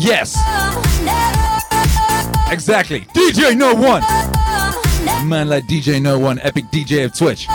Yes, 0.00 0.34
exactly. 2.50 3.02
DJ 3.14 3.54
No 3.54 3.74
One. 3.74 4.00
Man 5.28 5.50
like 5.50 5.64
DJ 5.66 6.00
No 6.00 6.18
One, 6.18 6.38
epic 6.38 6.64
DJ 6.70 7.04
of 7.04 7.14
Twitch. 7.14 7.48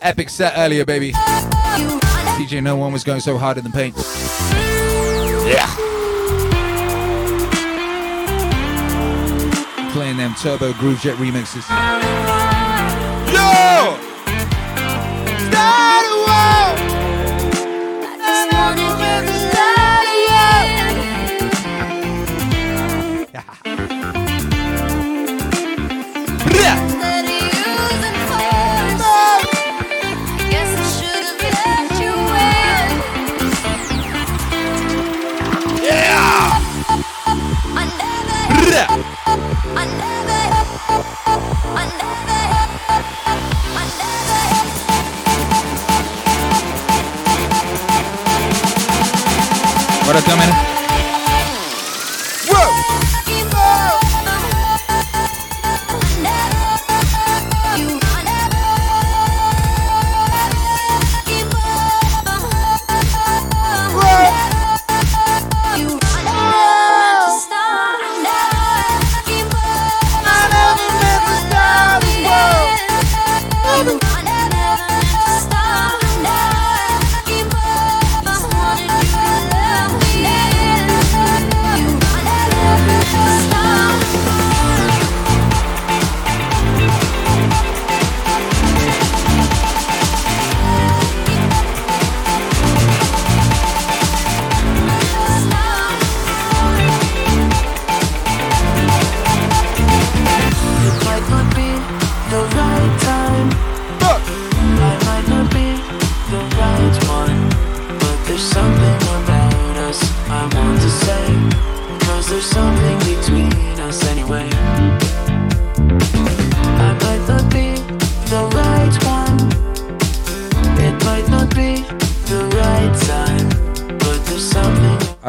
Epic 0.00 0.28
set 0.28 0.52
earlier, 0.56 0.84
baby. 0.84 1.10
DJ 1.10 2.62
No 2.62 2.76
One 2.76 2.92
was 2.92 3.02
going 3.02 3.18
so 3.18 3.36
hard 3.36 3.58
in 3.58 3.64
the 3.64 3.70
paint. 3.70 3.96
Yeah. 5.44 5.66
Playing 9.92 10.18
them 10.18 10.36
Turbo 10.36 10.72
Groove 10.74 11.00
Jet 11.00 11.16
remixes. 11.16 12.33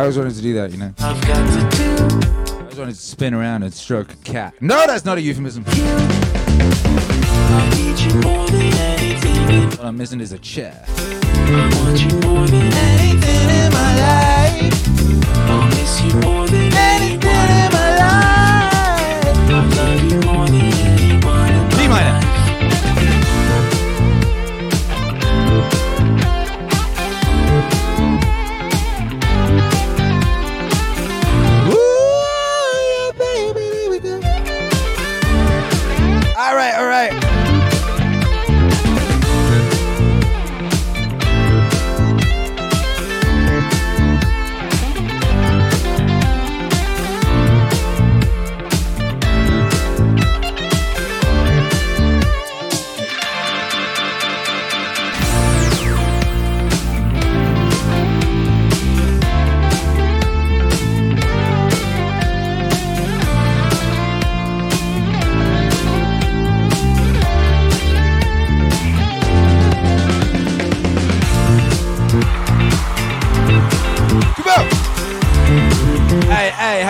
Always 0.05 0.17
wanted 0.19 0.35
to 0.35 0.41
do 0.43 0.53
that, 0.53 0.71
you 0.71 0.77
know. 0.77 0.93
I've 0.99 1.19
got 1.25 1.71
to 1.71 1.77
do. 1.77 1.95
I 2.53 2.59
always 2.59 2.77
wanted 2.77 2.93
to 2.93 3.01
spin 3.01 3.33
around 3.33 3.63
and 3.63 3.73
stroke 3.73 4.13
a 4.13 4.15
cat. 4.17 4.53
No, 4.61 4.85
that's 4.85 5.03
not 5.03 5.17
a 5.17 5.21
euphemism. 5.21 5.65
I 5.67 5.71
need 7.75 7.97
you 7.99 8.13
more 8.21 8.47
than 8.47 8.71
anything. 8.71 9.63
What 9.71 9.79
I'm 9.79 9.97
missing 9.97 10.21
is 10.21 10.31
a 10.31 10.37
chair. 10.37 10.85
I 10.87 11.71
want 11.75 11.99
you 12.03 12.19
more 12.19 12.45
than 12.45 12.71
anything 12.71 13.49
in 13.49 13.73
my 13.73 13.95
life. 14.05 14.87
I'll 15.49 15.67
miss 15.69 16.01
you 16.03 16.13
more 16.19 16.47
than 16.49 16.74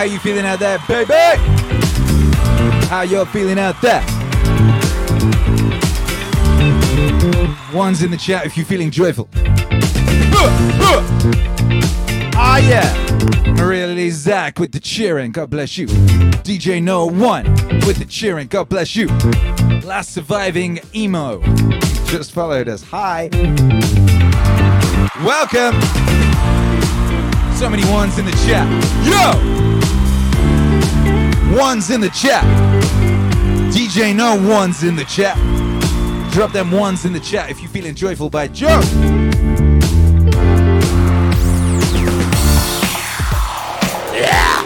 you 0.06 0.18
feeling 0.18 0.44
out 0.44 0.58
there, 0.58 0.78
baby? 0.86 1.12
How 2.86 3.02
you 3.02 3.24
feeling 3.26 3.58
out 3.58 3.80
there? 3.82 4.02
One's 7.74 8.02
in 8.02 8.10
the 8.10 8.16
chat 8.16 8.46
if 8.46 8.56
you're 8.56 8.66
feeling 8.66 8.90
joyful. 8.90 9.28
Ah, 12.38 12.58
yeah. 12.58 13.52
Maria 13.54 13.88
Lee 13.88 14.10
Zach 14.10 14.58
with 14.58 14.72
the 14.72 14.80
cheering. 14.80 15.32
God 15.32 15.50
bless 15.50 15.76
you. 15.76 15.86
DJ 15.86 16.82
No 16.82 17.06
One 17.06 17.52
with 17.86 17.96
the 17.96 18.04
cheering. 18.04 18.46
God 18.46 18.68
bless 18.68 18.94
you. 18.94 19.08
Last 19.82 20.12
surviving 20.12 20.78
emo. 20.94 21.42
Just 22.06 22.32
followed 22.32 22.68
us. 22.68 22.84
Hi. 22.84 23.28
Welcome. 25.24 25.80
So 27.56 27.68
many 27.68 27.84
ones 27.90 28.18
in 28.18 28.26
the 28.26 28.32
chat. 28.46 28.68
Yo! 29.04 29.65
Ones 31.56 31.90
in 31.90 32.02
the 32.02 32.10
chat. 32.10 32.44
DJ 33.72 34.14
No 34.14 34.36
Ones 34.36 34.82
in 34.82 34.94
the 34.94 35.06
chat. 35.06 35.38
Drop 36.30 36.52
them 36.52 36.70
ones 36.70 37.06
in 37.06 37.14
the 37.14 37.20
chat 37.20 37.50
if 37.50 37.62
you're 37.62 37.70
feeling 37.70 37.94
joyful 37.94 38.28
by 38.28 38.46
Joe. 38.46 38.78
Yeah! 44.12 44.62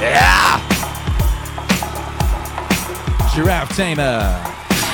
Yeah! 0.00 0.60
Giraffe 3.34 3.76
Tamer. 3.76 4.42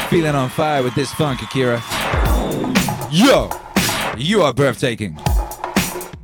Feeling 0.08 0.34
on 0.34 0.48
fire 0.48 0.82
with 0.82 0.96
this 0.96 1.12
funk, 1.12 1.42
Akira. 1.42 1.80
Yo! 3.12 3.48
You 4.18 4.42
are 4.42 4.52
breathtaking. 4.52 5.12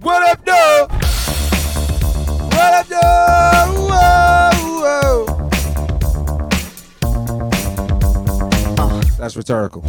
What 0.01 0.29
up, 0.29 0.45
though? 0.45 0.89
What 2.51 2.75
up, 2.75 2.87
though? 2.89 3.86
That's 9.27 9.37
rhetorical. 9.37 9.83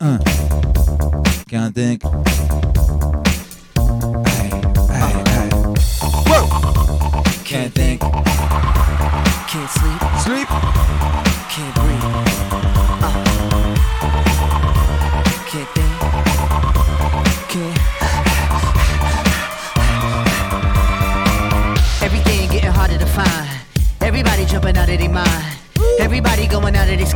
Uh. 0.00 0.16
Can't 1.50 1.74
think. 1.74 2.02
Aye, 2.02 2.20
aye, 4.88 5.22
aye. 5.26 5.50
Whoa! 6.26 7.22
Can't 7.44 7.74
think. 7.74 8.00
Can't 8.00 9.70
sleep, 9.70 10.00
Sleep. 10.22 10.48
can't 11.50 11.74
breathe. 11.74 12.29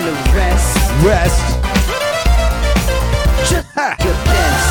time 0.00 0.14
to 0.14 0.36
rest. 0.36 0.76
Rest. 1.04 1.40
Just 3.48 3.68
your 3.76 4.16
best. 4.24 4.68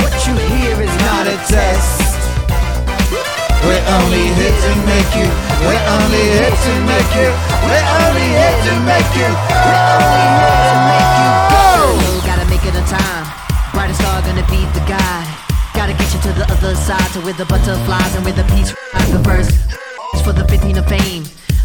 What 0.00 0.14
you 0.26 0.34
hear 0.56 0.76
is 0.80 0.94
not 1.08 1.26
a 1.26 1.36
test. 1.48 2.00
We're 3.64 3.84
only 3.96 4.28
here 4.36 4.52
to 4.52 4.72
make 4.84 5.10
you. 5.16 5.28
We're 5.64 5.84
only 5.96 6.24
here 6.36 6.52
to 6.52 6.72
make 6.84 7.12
you. 7.16 7.30
We're 7.64 7.88
only 8.04 8.26
here 8.36 8.56
to 8.66 8.74
make 8.84 9.12
you. 9.16 9.30
We're 9.64 9.86
only 9.96 10.26
here 10.36 10.60
to 10.60 10.74
make 10.84 11.12
you 11.20 11.30
go. 11.48 11.68
Gotta 12.28 12.46
make 12.50 12.64
it 12.64 12.76
on 12.76 12.84
time. 12.84 13.24
Brightest 13.72 14.00
star 14.00 14.20
gonna 14.22 14.46
be 14.50 14.60
the 14.76 14.84
guide. 14.84 15.28
Gotta 15.74 15.92
get 15.92 16.12
you 16.12 16.20
to 16.20 16.32
the 16.32 16.46
other 16.52 16.74
side, 16.74 17.08
to 17.14 17.20
where 17.20 17.34
the 17.34 17.46
butterflies 17.46 18.14
and 18.16 18.24
where 18.24 18.34
the 18.34 18.44
peace. 18.54 18.74
The 18.94 19.20
is 20.14 20.22
for 20.22 20.32
the 20.32 20.44
15 20.48 20.78
of 20.78 20.86
fame. 20.86 21.24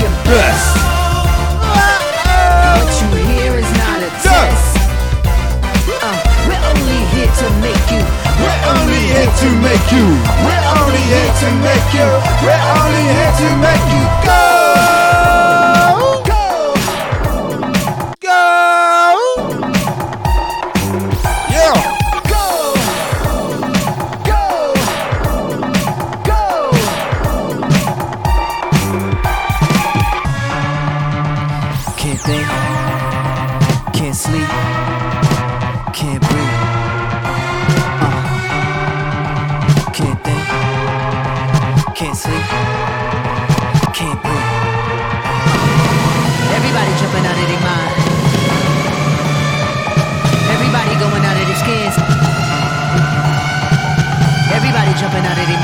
your 0.00 0.10
best. 0.24 0.76
What 2.80 2.88
you 3.00 3.08
hear 3.28 3.52
is 3.60 3.70
not 3.76 4.00
a 4.00 4.10
test. 4.24 4.80
Uh, 6.00 6.16
we're 6.48 6.64
only 6.72 7.00
here 7.12 7.28
to 7.28 7.46
make 7.60 7.86
you. 7.92 8.02
We're 8.40 8.62
only 8.72 9.00
here 9.12 9.28
to 9.28 9.48
make 9.60 9.86
you. 9.92 10.06
We're 10.40 10.66
only 10.80 11.04
here 11.12 11.32
to 11.42 11.48
make 11.60 11.88
you. 11.92 12.08
We're 12.40 12.64
only 12.80 13.04
here 13.12 13.32
to 13.44 13.48
make 13.60 13.86
you 13.92 14.04
go. 14.24 14.40
Go. 14.40 14.99
Everybody 55.22 55.50
jumping 55.50 55.59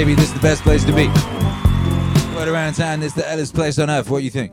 baby. 0.00 0.14
This 0.14 0.28
is 0.28 0.34
the 0.34 0.40
best 0.40 0.62
place 0.62 0.82
to 0.86 0.92
be. 0.94 1.08
Right 2.34 2.48
around 2.48 2.72
town, 2.72 3.00
this 3.00 3.08
is 3.08 3.22
the 3.22 3.30
Ellis 3.30 3.52
place 3.52 3.78
on 3.78 3.90
earth. 3.90 4.08
What 4.08 4.20
do 4.20 4.24
you 4.24 4.30
think? 4.30 4.50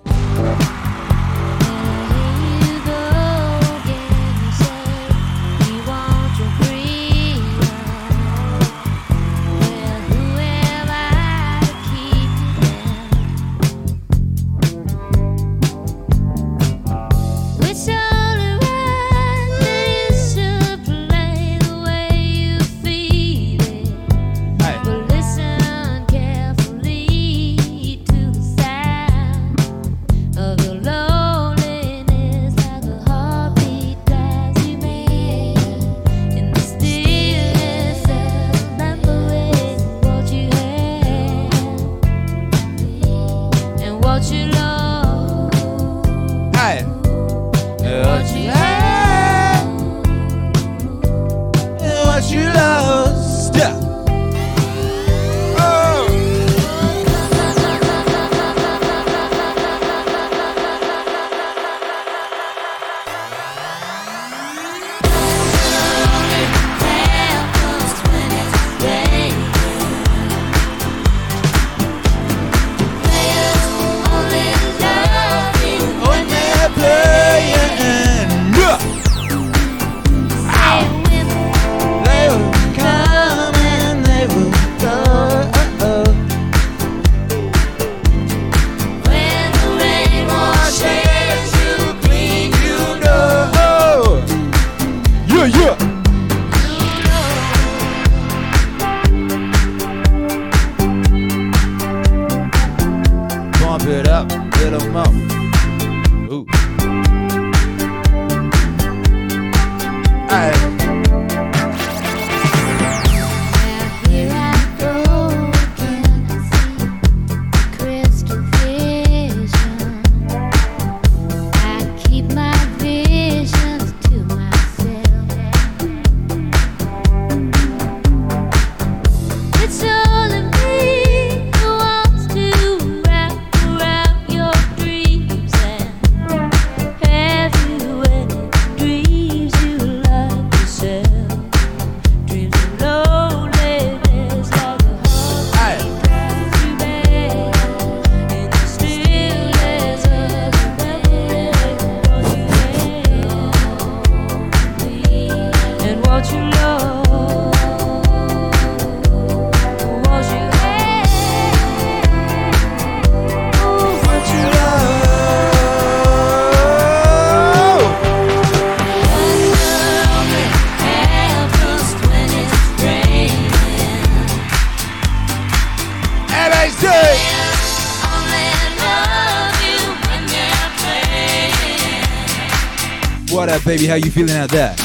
What 183.38 183.50
up, 183.50 183.64
baby? 183.66 183.86
How 183.86 183.94
you 183.94 184.10
feeling 184.10 184.36
out 184.36 184.50
there? 184.50 184.76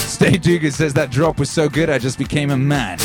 Stay 0.00 0.36
Dugan 0.36 0.72
says 0.72 0.92
that 0.94 1.10
drop 1.12 1.38
was 1.38 1.48
so 1.48 1.68
good, 1.68 1.88
I 1.88 1.98
just 1.98 2.18
became 2.18 2.50
a 2.50 2.56
man. 2.56 2.98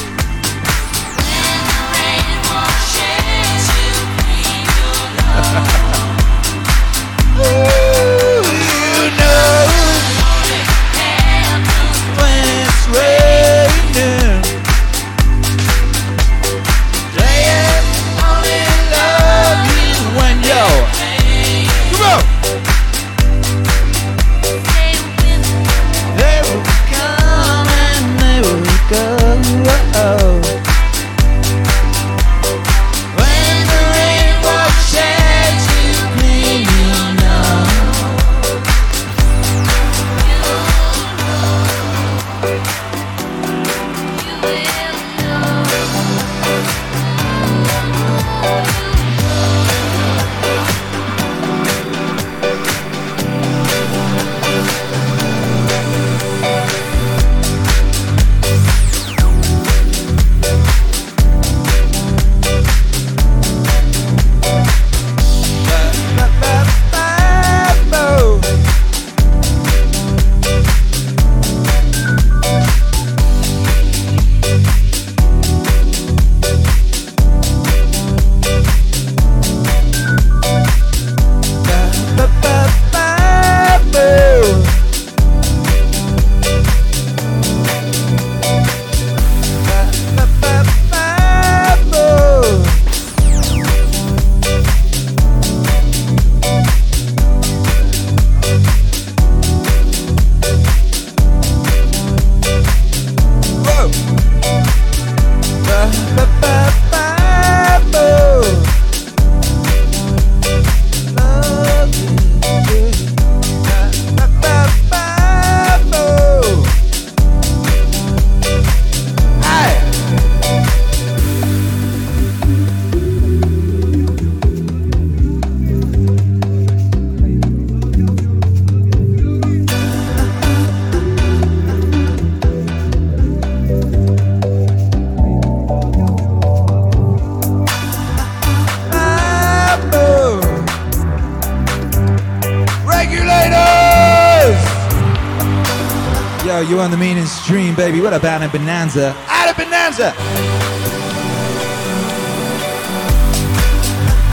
What 148.14 148.24
up, 148.26 148.30
Anna 148.30 148.48
Bonanza? 148.48 149.16
Anna 149.28 149.54
Bonanza! 149.56 150.14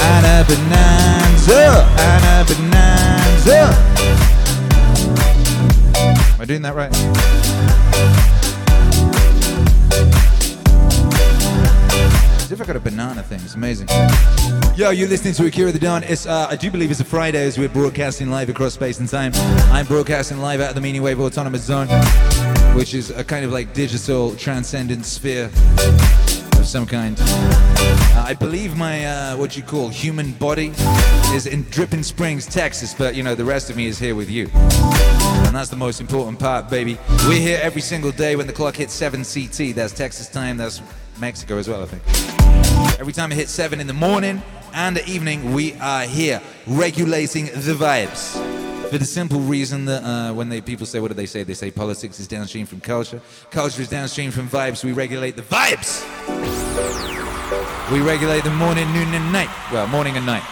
Anna 0.02 0.44
Bonanza! 0.44 1.86
Anna 1.98 2.44
Bonanza! 2.44 3.72
Am 6.34 6.40
I 6.40 6.44
doing 6.44 6.60
that 6.60 6.74
right? 6.74 6.92
As 12.42 12.52
if 12.52 12.60
I 12.60 12.64
got 12.66 12.76
a 12.76 12.80
banana 12.80 13.22
thing. 13.22 13.40
It's 13.42 13.54
amazing. 13.54 13.88
Yo, 14.80 14.88
you're 14.88 15.08
listening 15.08 15.34
to 15.34 15.44
Akira 15.44 15.70
the 15.70 15.78
Don. 15.78 16.02
It's 16.04 16.24
uh, 16.24 16.46
I 16.48 16.56
do 16.56 16.70
believe 16.70 16.90
it's 16.90 17.00
a 17.00 17.04
Friday 17.04 17.44
as 17.44 17.58
we're 17.58 17.68
broadcasting 17.68 18.30
live 18.30 18.48
across 18.48 18.72
space 18.72 18.98
and 18.98 19.06
time. 19.06 19.30
I'm 19.70 19.84
broadcasting 19.84 20.38
live 20.38 20.62
out 20.62 20.70
of 20.70 20.74
the 20.74 20.80
Meaning 20.80 21.02
Wave 21.02 21.20
Autonomous 21.20 21.64
Zone, 21.64 21.86
which 22.74 22.94
is 22.94 23.10
a 23.10 23.22
kind 23.22 23.44
of 23.44 23.52
like 23.52 23.74
digital 23.74 24.34
transcendent 24.36 25.04
sphere 25.04 25.50
of 26.54 26.64
some 26.64 26.86
kind. 26.86 27.14
Uh, 27.20 28.24
I 28.26 28.32
believe 28.32 28.74
my 28.74 29.04
uh, 29.04 29.36
what 29.36 29.54
you 29.54 29.62
call 29.62 29.90
human 29.90 30.32
body 30.32 30.72
is 31.34 31.46
in 31.46 31.64
Dripping 31.64 32.02
Springs, 32.02 32.46
Texas, 32.46 32.94
but 32.94 33.14
you 33.14 33.22
know 33.22 33.34
the 33.34 33.44
rest 33.44 33.68
of 33.68 33.76
me 33.76 33.84
is 33.84 33.98
here 33.98 34.14
with 34.14 34.30
you, 34.30 34.48
and 34.54 35.54
that's 35.54 35.68
the 35.68 35.76
most 35.76 36.00
important 36.00 36.38
part, 36.38 36.70
baby. 36.70 36.96
We're 37.28 37.38
here 37.38 37.60
every 37.62 37.82
single 37.82 38.12
day 38.12 38.34
when 38.34 38.46
the 38.46 38.54
clock 38.54 38.76
hits 38.76 38.94
7 38.94 39.24
CT. 39.24 39.74
That's 39.74 39.92
Texas 39.92 40.26
time. 40.26 40.56
That's 40.56 40.80
Mexico 41.20 41.58
as 41.58 41.68
well, 41.68 41.82
I 41.82 41.84
think. 41.84 42.02
Every 42.98 43.12
time 43.12 43.30
it 43.30 43.34
hits 43.34 43.50
7 43.50 43.78
in 43.78 43.86
the 43.86 43.92
morning 43.92 44.42
and 44.80 44.96
evening, 45.06 45.52
we 45.52 45.74
are 45.74 46.04
here 46.04 46.40
regulating 46.66 47.44
the 47.44 47.74
vibes. 47.74 48.32
For 48.88 48.96
the 48.96 49.04
simple 49.04 49.38
reason 49.40 49.84
that 49.84 50.02
uh, 50.02 50.32
when 50.32 50.48
they 50.48 50.62
people 50.62 50.86
say, 50.86 51.00
what 51.00 51.08
do 51.08 51.14
they 51.14 51.26
say? 51.26 51.42
They 51.42 51.52
say 51.52 51.70
politics 51.70 52.18
is 52.18 52.26
downstream 52.26 52.64
from 52.64 52.80
culture. 52.80 53.20
Culture 53.50 53.82
is 53.82 53.90
downstream 53.90 54.30
from 54.30 54.48
vibes. 54.48 54.82
We 54.82 54.92
regulate 54.92 55.36
the 55.36 55.42
vibes. 55.42 56.00
We 57.92 58.00
regulate 58.00 58.42
the 58.42 58.52
morning, 58.52 58.90
noon, 58.94 59.12
and 59.12 59.30
night. 59.30 59.50
Well, 59.70 59.86
morning 59.86 60.16
and 60.16 60.24
night. 60.24 60.44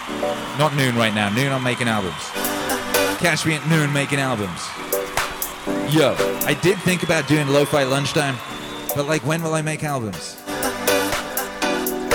Not 0.59 0.77
noon 0.77 0.95
right 0.95 1.15
now. 1.15 1.31
Noon, 1.31 1.51
I'm 1.51 1.63
making 1.63 1.89
albums. 1.89 2.23
Catch 3.21 3.47
me 3.47 3.55
at 3.55 3.67
noon 3.67 3.91
making 3.95 4.21
albums. 4.21 4.61
Yo, 5.91 6.15
I 6.45 6.55
did 6.63 6.79
think 6.81 7.03
about 7.03 7.27
doing 7.29 7.49
lo-fi 7.49 7.85
lunchtime, 7.85 8.37
but 8.95 9.07
like, 9.07 9.25
when 9.25 9.43
will 9.43 9.55
I 9.55 9.63
make 9.63 9.85
albums? 9.85 10.37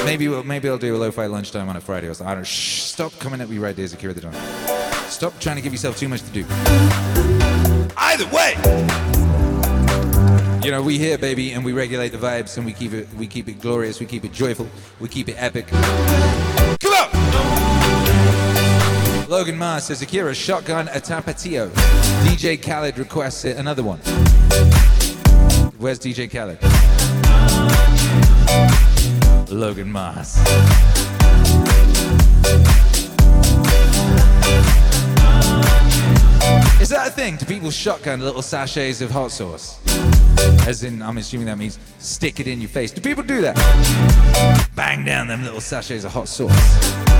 Maybe, 0.05 0.27
we'll, 0.27 0.43
maybe 0.43 0.67
I'll 0.67 0.77
do 0.77 0.95
a 0.95 0.97
lo-fi 0.97 1.27
lunchtime 1.27 1.69
on 1.69 1.77
a 1.77 1.81
Friday 1.81 2.07
or 2.07 2.13
something. 2.13 2.31
I 2.31 2.35
don't. 2.35 2.45
Shh, 2.45 2.81
stop 2.81 3.17
coming 3.19 3.39
at 3.39 3.49
me 3.49 3.57
right 3.57 3.77
Akira 3.77 4.13
the 4.13 4.21
Don. 4.21 4.34
Stop 5.09 5.39
trying 5.39 5.55
to 5.55 5.61
give 5.61 5.71
yourself 5.71 5.97
too 5.97 6.09
much 6.09 6.21
to 6.23 6.31
do. 6.31 6.45
Either 7.95 8.27
way, 8.27 8.55
you 10.63 10.71
know 10.71 10.81
we 10.84 10.97
here, 10.97 11.17
baby, 11.17 11.53
and 11.53 11.63
we 11.63 11.71
regulate 11.71 12.09
the 12.09 12.17
vibes, 12.17 12.57
and 12.57 12.65
we 12.65 12.73
keep 12.73 12.91
it, 12.93 13.07
we 13.13 13.27
keep 13.27 13.47
it 13.47 13.61
glorious, 13.61 14.01
we 14.01 14.05
keep 14.05 14.25
it 14.25 14.34
joyful, 14.34 14.67
we 14.99 15.07
keep 15.07 15.30
it 15.30 15.35
epic. 15.41 15.67
Come 15.67 16.93
on! 16.93 17.09
Logan 19.30 19.57
Mars 19.57 19.85
says 19.85 20.01
Akira 20.01 20.35
shotgun 20.35 20.89
a 20.89 20.99
tapatio. 20.99 21.69
DJ 22.25 22.61
Khaled 22.61 22.97
requests 22.97 23.45
it, 23.45 23.57
another 23.57 23.84
one. 23.84 23.99
Where's 25.77 25.99
DJ 25.99 26.30
Khaled? 26.30 26.59
Logan 29.53 29.91
Mars. 29.91 30.38
Is 36.81 36.89
that 36.89 37.07
a 37.07 37.11
thing? 37.11 37.38
Do 37.38 37.45
people 37.45 37.71
shotgun 37.71 38.19
little 38.19 38.41
sachets 38.41 39.01
of 39.01 39.11
hot 39.11 39.31
sauce? 39.31 39.80
As 40.67 40.84
in, 40.84 41.01
I'm 41.01 41.17
assuming 41.17 41.45
that 41.47 41.57
means 41.57 41.80
stick 41.99 42.39
it 42.39 42.47
in 42.47 42.59
your 42.59 42.69
face. 42.69 42.91
Do 42.91 43.01
people 43.01 43.23
do 43.23 43.41
that? 43.41 43.55
Bang 44.75 45.05
down 45.05 45.27
them 45.27 45.43
little 45.43 45.61
sachets 45.61 46.03
of 46.03 46.11
hot 46.11 46.27
sauce. 46.27 47.12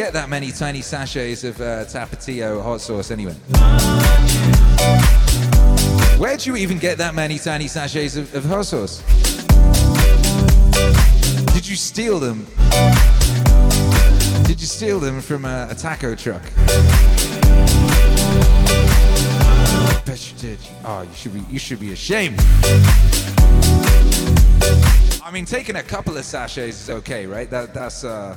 Get 0.00 0.14
that 0.14 0.30
many 0.30 0.50
tiny 0.50 0.80
sachets 0.80 1.44
of 1.44 1.60
uh, 1.60 1.84
Tapatio 1.84 2.62
hot 2.62 2.80
sauce 2.80 3.10
anyway? 3.10 3.34
Where'd 6.18 6.46
you 6.46 6.56
even 6.56 6.78
get 6.78 6.96
that 6.96 7.14
many 7.14 7.38
tiny 7.38 7.68
sachets 7.68 8.16
of, 8.16 8.34
of 8.34 8.46
hot 8.46 8.64
sauce? 8.64 9.02
Did 11.52 11.68
you 11.68 11.76
steal 11.76 12.18
them? 12.18 12.46
Did 14.44 14.58
you 14.58 14.66
steal 14.66 15.00
them 15.00 15.20
from 15.20 15.44
a, 15.44 15.68
a 15.70 15.74
taco 15.74 16.14
truck? 16.14 16.44
I 19.36 20.02
Bet 20.06 20.32
you 20.32 20.38
did. 20.38 20.58
Oh, 20.82 21.02
you 21.02 21.14
should 21.14 21.34
be. 21.34 21.44
You 21.50 21.58
should 21.58 21.78
be 21.78 21.92
ashamed. 21.92 22.38
I 24.62 25.30
mean, 25.32 25.44
taking 25.44 25.76
a 25.76 25.82
couple 25.82 26.16
of 26.16 26.24
sachets 26.24 26.82
is 26.82 26.90
okay, 26.90 27.26
right? 27.26 27.48
That 27.50 27.72
that's 27.72 28.04
uh, 28.04 28.36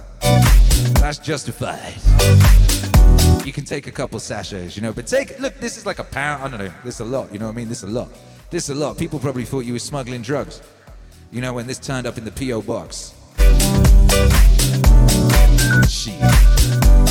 that's 1.00 1.18
justified. 1.18 1.95
You 3.45 3.52
can 3.52 3.66
take 3.66 3.88
a 3.88 3.91
couple 3.91 4.20
sachets, 4.20 4.76
you 4.76 4.82
know, 4.82 4.94
but 4.94 5.08
take 5.08 5.40
look. 5.40 5.56
This 5.60 5.78
is 5.78 5.86
like 5.86 6.00
a 6.00 6.04
pound. 6.04 6.44
I 6.44 6.48
don't 6.50 6.60
know. 6.60 6.74
This 6.84 6.95
is 6.95 7.02
a 7.02 7.06
lot. 7.06 7.32
You 7.34 7.40
know 7.40 7.48
what 7.48 7.54
I 7.54 7.56
mean? 7.56 7.70
This 7.70 7.84
is 7.84 7.90
a 7.90 7.94
lot. 7.94 8.10
This 8.50 8.70
is 8.70 8.70
a 8.70 8.80
lot. 8.80 8.98
People 8.98 9.20
probably 9.20 9.45
thought 9.45 9.62
you 9.62 9.74
were 9.74 9.80
smuggling 9.80 10.22
drugs. 10.22 10.62
You 11.32 11.41
know, 11.41 11.54
when 11.54 11.68
this 11.68 11.80
turned 11.80 12.06
up 12.06 12.18
in 12.18 12.26
the 12.26 12.32
PO 12.32 12.62
box. 12.62 13.14
Shit. 15.90 17.03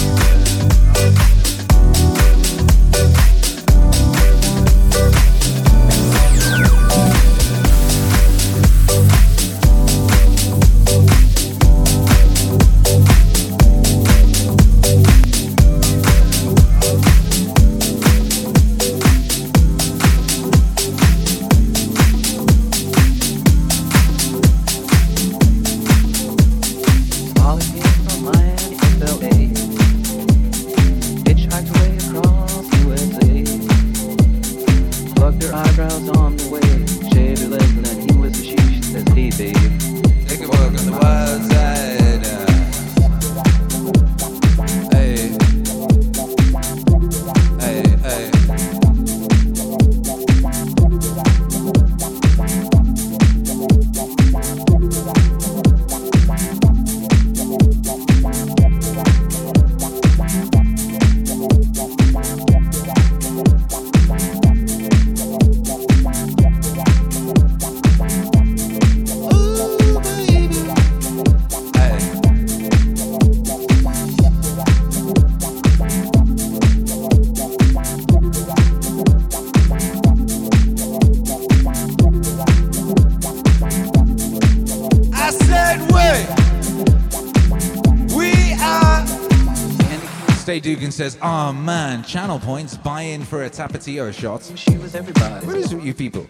Says, 91.03 91.19
oh 91.21 91.53
man, 91.53 92.05
channel 92.05 92.39
points, 92.39 92.77
buy 92.77 93.03
in 93.03 93.25
for 93.25 93.43
a 93.43 93.51
Tapatio 93.51 94.15
shot. 94.15 94.45
She 94.57 94.79
was 94.79 94.95
everybody. 94.95 95.45
What 95.45 95.57
is 95.57 95.73
it 95.73 95.75
with 95.75 95.85
you 95.85 95.95
people? 95.95 96.29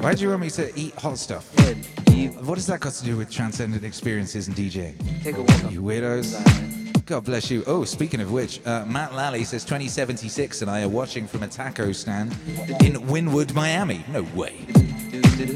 Why 0.00 0.12
do 0.12 0.22
you 0.22 0.30
want 0.30 0.40
me 0.40 0.50
to 0.50 0.76
eat 0.76 0.92
hot 0.96 1.18
stuff? 1.18 1.48
What 2.44 2.56
does 2.56 2.66
that 2.66 2.80
got 2.80 2.94
to 2.94 3.04
do 3.04 3.16
with 3.16 3.30
transcendent 3.30 3.84
experiences 3.84 4.48
and 4.48 4.56
DJing? 4.56 4.96
Take 5.22 5.36
a 5.36 5.42
walk 5.42 5.70
You 5.70 5.82
weirdos. 5.82 7.06
God 7.06 7.26
bless 7.26 7.48
you. 7.48 7.62
Oh, 7.68 7.84
speaking 7.84 8.20
of 8.20 8.32
which, 8.32 8.60
uh, 8.66 8.86
Matt 8.86 9.14
Lally 9.14 9.44
says 9.44 9.62
2076 9.62 10.62
and 10.62 10.68
I 10.68 10.82
are 10.82 10.88
watching 10.88 11.28
from 11.28 11.44
a 11.44 11.46
taco 11.46 11.92
stand 11.92 12.32
in 12.82 12.94
Wynwood, 13.06 13.54
Miami. 13.54 14.04
No 14.08 14.24
way. 14.34 14.66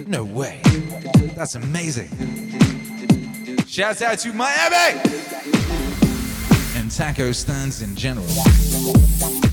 No 0.07 0.23
way. 0.23 0.61
That's 1.35 1.57
amazing. 1.57 2.11
Shouts 3.67 4.03
out 4.03 4.21
to 4.21 4.33
Miami 4.33 5.18
taco 6.99 7.31
stands 7.31 7.81
in 7.81 7.95
general. 7.95 8.27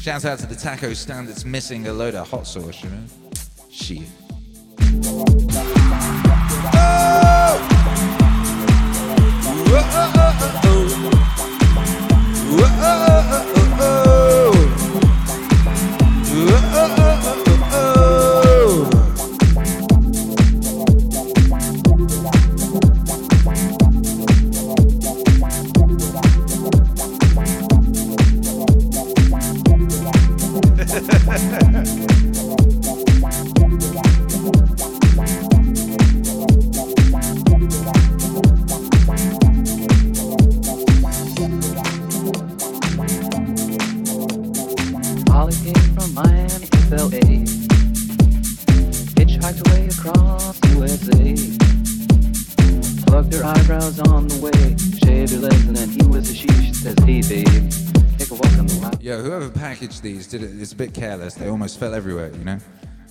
Shout 0.01 0.25
out 0.25 0.39
to 0.39 0.47
the 0.47 0.57
taco 0.59 0.95
stand 0.95 1.27
that's 1.27 1.45
missing 1.45 1.85
a 1.85 1.93
load 1.93 2.15
of 2.15 2.27
hot 2.27 2.47
sauce, 2.47 2.83
you 2.83 2.89
know? 2.89 3.04
A 60.75 60.77
bit 60.77 60.93
careless. 60.93 61.33
They 61.35 61.47
almost 61.47 61.79
fell 61.79 61.95
everywhere. 61.95 62.31
You 62.37 62.43
know, 62.43 62.59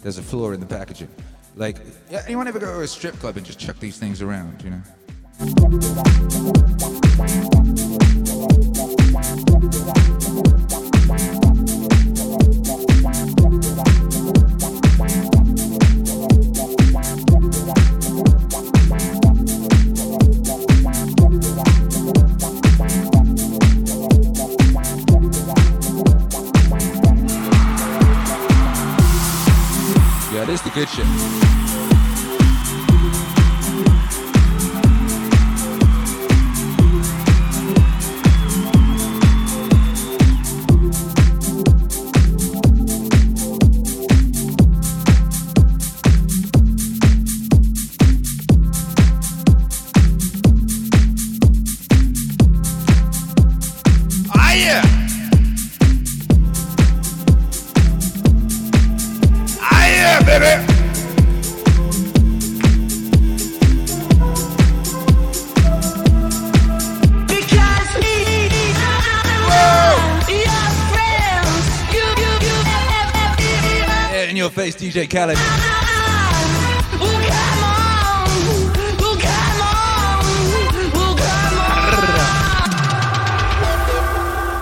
there's 0.02 0.18
a 0.18 0.22
flaw 0.22 0.50
in 0.52 0.60
the 0.60 0.66
packaging. 0.66 1.08
Like, 1.56 1.78
yeah, 2.10 2.22
anyone 2.26 2.46
ever 2.46 2.58
go 2.58 2.66
to 2.66 2.80
a 2.80 2.86
strip 2.86 3.14
club 3.16 3.36
and 3.36 3.46
just 3.46 3.58
chuck 3.58 3.78
these 3.78 3.98
things 3.98 4.20
around? 4.22 4.62
You 4.62 4.70
know. 4.70 4.82
Good 30.74 30.88
shit. 30.88 31.43
Khaled. 75.14 75.38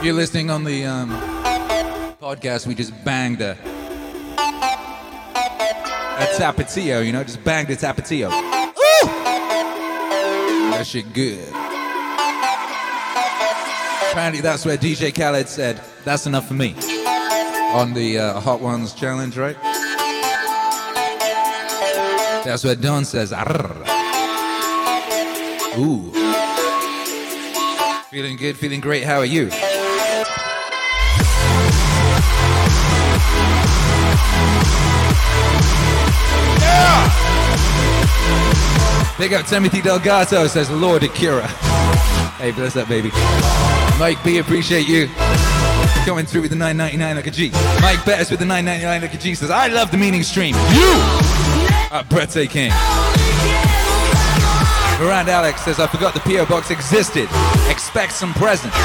You're 0.05 0.13
listening 0.13 0.51
on 0.51 0.65
the 0.65 0.85
um, 0.85 1.09
podcast. 2.21 2.67
We 2.67 2.75
just 2.75 2.93
banged 3.03 3.41
a, 3.41 3.53
a 3.53 3.57
tapatio, 6.37 7.03
you 7.07 7.13
know, 7.13 7.25
just 7.25 7.43
banged 7.43 7.71
a 7.71 7.77
tapatio. 7.77 8.27
Ooh! 8.27 9.07
That 10.69 10.87
shit 10.87 11.11
good. 11.15 11.49
Apparently, 14.11 14.43
that's 14.43 14.67
where 14.67 14.77
DJ 14.77 15.15
Khaled 15.15 15.49
said, 15.49 15.81
"That's 16.05 16.27
enough 16.27 16.47
for 16.47 16.53
me." 16.53 16.75
On 17.73 17.95
the 17.95 18.19
uh, 18.19 18.41
Hot 18.41 18.61
Ones 18.61 18.93
challenge, 18.93 19.39
right? 19.39 19.57
That's 22.45 22.65
what 22.65 22.81
Don 22.81 23.05
says. 23.05 23.33
"Arr." 23.33 23.77
Ooh. 25.79 26.13
Feeling 28.11 28.37
good, 28.37 28.57
feeling 28.57 28.81
great. 28.81 29.05
How 29.05 29.19
are 29.19 29.25
you? 29.25 29.49
Yeah! 36.61 37.09
Big 39.19 39.33
up 39.33 39.47
Timothy 39.47 39.81
Delgato 39.81 40.49
says 40.49 40.71
Lord 40.71 41.05
Akira. 41.05 41.47
Hey, 42.39 42.51
bless 42.51 42.75
that 42.75 42.89
baby. 42.89 43.11
Mike 43.99 44.23
B, 44.25 44.39
appreciate 44.39 44.89
you 44.89 45.09
coming 46.05 46.27
through 46.27 46.43
with 46.43 46.51
the 46.51 46.57
9.99 46.57 47.15
like 47.15 47.27
a 47.29 47.31
G. 47.31 47.51
Mike 47.81 48.05
Bettis 48.05 48.29
with 48.31 48.41
the 48.41 48.45
9.99 48.45 49.03
like 49.03 49.15
a 49.15 49.19
G 49.19 49.35
says 49.37 49.51
I 49.51 49.69
love 49.69 49.91
the 49.93 49.97
meaning 49.97 50.25
stream. 50.25 50.55
You, 50.75 50.99
uh, 51.93 52.03
Brett 52.05 52.35
A. 52.37 52.47
King. 52.47 52.71
Miranda 54.99 55.33
Alex 55.33 55.63
says 55.63 55.79
I 55.79 55.87
forgot 55.87 56.15
the 56.15 56.21
PO 56.21 56.47
box 56.47 56.71
existed. 56.71 57.29
Expect 57.69 58.13
some 58.13 58.33
presents. 58.35 58.77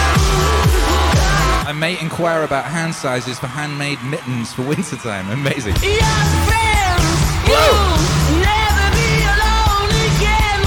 I 1.66 1.74
may 1.76 2.00
inquire 2.00 2.44
about 2.44 2.66
hand 2.66 2.94
sizes 2.94 3.40
for 3.40 3.48
handmade 3.48 4.02
mittens 4.04 4.54
for 4.54 4.64
wintertime. 4.64 5.30
Amazing. 5.30 5.76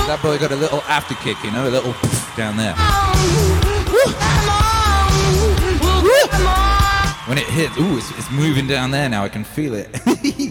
That 0.07 0.19
boy 0.23 0.39
got 0.39 0.51
a 0.51 0.57
little 0.57 0.83
after 0.83 1.15
kick, 1.17 1.37
you 1.45 1.53
know, 1.53 1.69
a 1.69 1.71
little 1.71 1.93
down 2.37 2.57
there. 2.57 2.75
When 7.29 7.39
it 7.39 7.47
hits, 7.47 7.79
ooh, 7.79 7.99
it's, 7.99 8.11
it's 8.19 8.31
moving 8.31 8.67
down 8.67 8.91
there 8.91 9.09
now. 9.09 9.25
I 9.25 9.29
can 9.29 9.45
feel 9.45 9.75
it. 9.75 9.89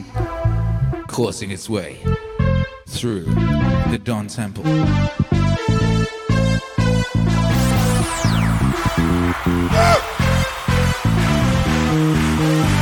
Coursing 1.09 1.51
its 1.51 1.67
way 1.69 1.97
through 2.87 3.23
the 3.91 3.99
Dawn 4.01 4.27
Temple. 4.27 4.63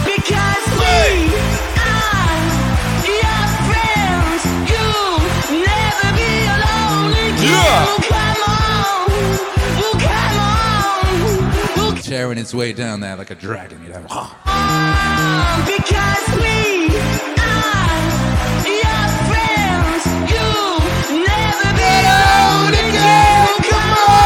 Because 0.06 0.66
we 0.80 0.96
are 1.78 2.40
your 3.06 3.44
friends, 3.68 4.42
you 4.72 4.88
never 5.66 6.10
be 6.16 6.32
alone 6.56 7.12
again. 7.12 7.44
Yeah. 7.44 7.86
Come 8.08 8.42
on, 8.48 9.10
come 10.00 10.38
on, 11.80 11.96
Tearing 12.02 12.38
its 12.38 12.54
way 12.54 12.74
down 12.74 13.00
there 13.02 13.16
like 13.18 13.32
a 13.32 13.36
dragon, 13.36 13.82
you 13.84 13.90
know. 13.90 14.02
because 15.66 16.28
we 16.42 17.37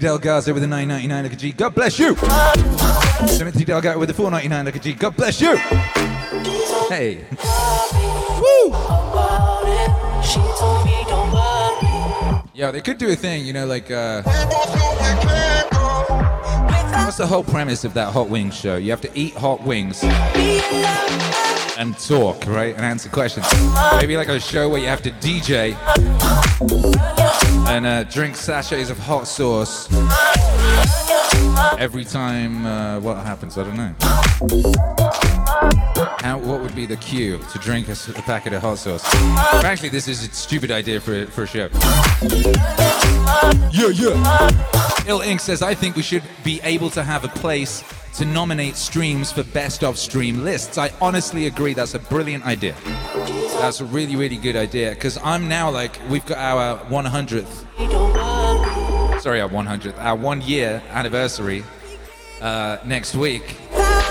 Delgazo 0.00 0.54
with 0.54 0.62
the 0.62 0.68
9.99 0.68 1.22
like 1.22 1.32
a 1.34 1.36
G. 1.36 1.52
God 1.52 1.74
bless 1.74 1.98
you. 1.98 2.14
Timothy 3.36 3.66
Delgazo 3.66 3.98
with 3.98 4.08
the 4.08 4.14
4.99 4.14 4.64
like 4.64 4.76
a 4.76 4.78
G. 4.78 4.94
God 4.94 5.14
bless 5.14 5.40
you. 5.42 5.56
Hey. 6.88 7.26
Woo. 8.40 8.70
Yo, 12.54 12.72
they 12.72 12.80
could 12.80 12.96
do 12.96 13.10
a 13.10 13.16
thing, 13.16 13.44
you 13.44 13.52
know, 13.52 13.66
like 13.66 13.90
uh 13.90 14.22
What's 17.04 17.18
the 17.18 17.26
whole 17.26 17.44
premise 17.44 17.84
of 17.84 17.92
that 17.94 18.12
hot 18.12 18.30
wings 18.30 18.54
show? 18.54 18.76
You 18.76 18.90
have 18.90 19.00
to 19.02 19.10
eat 19.18 19.34
hot 19.34 19.62
wings 19.64 20.02
and 20.02 21.98
talk, 21.98 22.46
right? 22.46 22.74
And 22.74 22.84
answer 22.84 23.10
questions. 23.10 23.46
Maybe 23.96 24.16
like 24.16 24.28
a 24.28 24.40
show 24.40 24.68
where 24.70 24.80
you 24.80 24.88
have 24.88 25.02
to 25.02 25.10
DJ 25.10 25.76
and 27.68 27.86
uh, 27.86 28.04
drink 28.04 28.36
sachets 28.36 28.90
of 28.90 28.98
hot 28.98 29.26
sauce 29.26 29.88
every 31.78 32.04
time 32.04 32.66
uh, 32.66 33.00
what 33.00 33.16
happens. 33.18 33.56
I 33.56 33.64
don't 33.64 33.76
know. 33.76 33.94
How, 36.20 36.38
what 36.38 36.60
would 36.60 36.74
be 36.74 36.86
the 36.86 36.96
cue 36.96 37.38
to 37.52 37.58
drink 37.58 37.88
a 37.88 37.94
packet 38.22 38.52
of 38.52 38.62
hot 38.62 38.78
sauce? 38.78 39.04
Actually, 39.64 39.88
this 39.90 40.08
is 40.08 40.26
a 40.26 40.32
stupid 40.32 40.70
idea 40.70 41.00
for, 41.00 41.26
for 41.26 41.44
a 41.44 41.46
show. 41.46 41.68
Yeah, 43.72 43.88
yeah. 43.88 45.04
Ill 45.06 45.20
Ink 45.20 45.40
says, 45.40 45.62
I 45.62 45.74
think 45.74 45.96
we 45.96 46.02
should 46.02 46.22
be 46.44 46.60
able 46.62 46.90
to 46.90 47.02
have 47.02 47.24
a 47.24 47.28
place 47.28 47.82
to 48.14 48.24
nominate 48.24 48.76
streams 48.76 49.32
for 49.32 49.42
best 49.44 49.84
of 49.84 49.98
stream 49.98 50.44
lists. 50.44 50.78
I 50.78 50.90
honestly 51.00 51.46
agree 51.46 51.74
that's 51.74 51.94
a 51.94 51.98
brilliant 51.98 52.44
idea. 52.46 52.74
That's 53.60 53.80
a 53.80 53.84
really, 53.84 54.16
really 54.16 54.36
good 54.36 54.56
idea. 54.56 54.90
Because 54.90 55.18
I'm 55.18 55.48
now 55.48 55.70
like, 55.70 56.00
we've 56.08 56.24
got 56.26 56.38
our 56.38 56.78
100th, 56.86 57.46
sorry, 59.20 59.40
our 59.40 59.48
100th, 59.48 59.98
our 59.98 60.16
one 60.16 60.40
year 60.40 60.82
anniversary 60.90 61.64
uh, 62.40 62.78
next 62.84 63.14
week. 63.14 63.56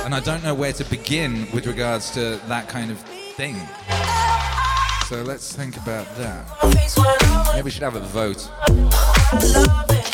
And 0.05 0.15
I 0.15 0.19
don't 0.19 0.43
know 0.43 0.53
where 0.53 0.73
to 0.73 0.83
begin 0.85 1.47
with 1.53 1.67
regards 1.67 2.11
to 2.11 2.39
that 2.47 2.67
kind 2.69 2.91
of 2.91 2.99
thing. 3.35 3.55
So 5.07 5.23
let's 5.23 5.55
think 5.55 5.75
about 5.77 6.05
that. 6.17 6.45
Maybe 7.53 7.63
we 7.63 7.71
should 7.71 7.83
have 7.83 7.95
a 7.95 7.99
vote. 7.99 8.49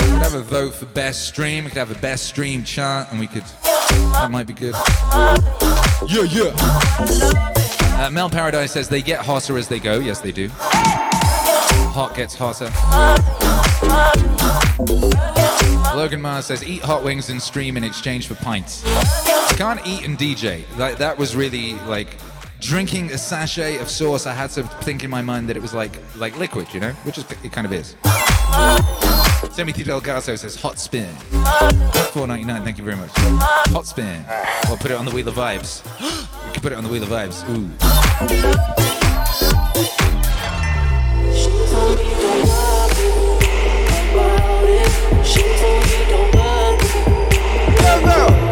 We 0.05 0.11
could 0.11 0.21
have 0.21 0.35
a 0.35 0.41
vote 0.41 0.75
for 0.75 0.85
best 0.85 1.27
stream. 1.27 1.63
We 1.63 1.71
could 1.71 1.79
have 1.79 1.89
a 1.89 1.99
best 1.99 2.25
stream 2.25 2.63
chart, 2.63 3.07
and 3.09 3.19
we 3.19 3.25
could. 3.25 3.43
That 3.89 4.29
might 4.29 4.45
be 4.45 4.53
good. 4.53 4.75
Yeah, 6.07 6.23
yeah. 6.29 6.53
Uh, 7.99 8.09
Mel 8.11 8.29
Paradise 8.29 8.71
says 8.71 8.87
they 8.87 9.01
get 9.01 9.25
hotter 9.25 9.57
as 9.57 9.67
they 9.67 9.79
go. 9.79 9.99
Yes, 9.99 10.21
they 10.21 10.31
do. 10.31 10.49
Hot 11.91 12.15
gets 12.15 12.35
hotter. 12.35 12.69
Logan 15.95 16.21
Mars 16.21 16.45
says 16.45 16.63
eat 16.63 16.83
hot 16.83 17.03
wings 17.03 17.31
and 17.31 17.41
stream 17.41 17.75
in 17.75 17.83
exchange 17.83 18.27
for 18.27 18.35
pints. 18.35 18.85
You 18.85 19.57
can't 19.57 19.79
eat 19.87 20.05
and 20.05 20.19
DJ. 20.19 20.65
Like 20.77 20.99
that 20.99 21.17
was 21.17 21.35
really 21.35 21.73
like 21.87 22.17
drinking 22.59 23.11
a 23.11 23.17
sachet 23.17 23.77
of 23.79 23.89
sauce. 23.89 24.27
I 24.27 24.33
had 24.33 24.51
to 24.51 24.63
think 24.83 25.03
in 25.03 25.09
my 25.09 25.23
mind 25.23 25.49
that 25.49 25.57
it 25.57 25.61
was 25.63 25.73
like 25.73 25.99
like 26.15 26.37
liquid, 26.37 26.71
you 26.75 26.79
know, 26.79 26.91
which 27.05 27.17
is 27.17 27.25
it 27.43 27.51
kind 27.51 27.65
of 27.65 27.73
is. 27.73 27.95
Timothy 29.55 29.83
Delgazo 29.83 30.37
says 30.37 30.55
hot 30.55 30.79
spin. 30.79 31.13
4.99. 31.15 32.63
Thank 32.63 32.77
you 32.77 32.83
very 32.83 32.97
much. 32.97 33.11
Hot 33.15 33.85
spin. 33.85 34.23
We'll 34.67 34.77
put 34.77 34.91
it 34.91 34.97
on 34.97 35.05
the 35.05 35.11
wheel 35.11 35.27
of 35.27 35.35
vibes. 35.35 35.83
we 36.47 36.53
can 36.53 36.61
put 36.61 36.71
it 36.71 36.75
on 36.75 36.83
the 36.83 36.89
wheel 36.89 37.03
of 37.03 37.09
vibes. 37.09 37.43
Ooh. 37.49 37.69
Yeah. 48.05 48.44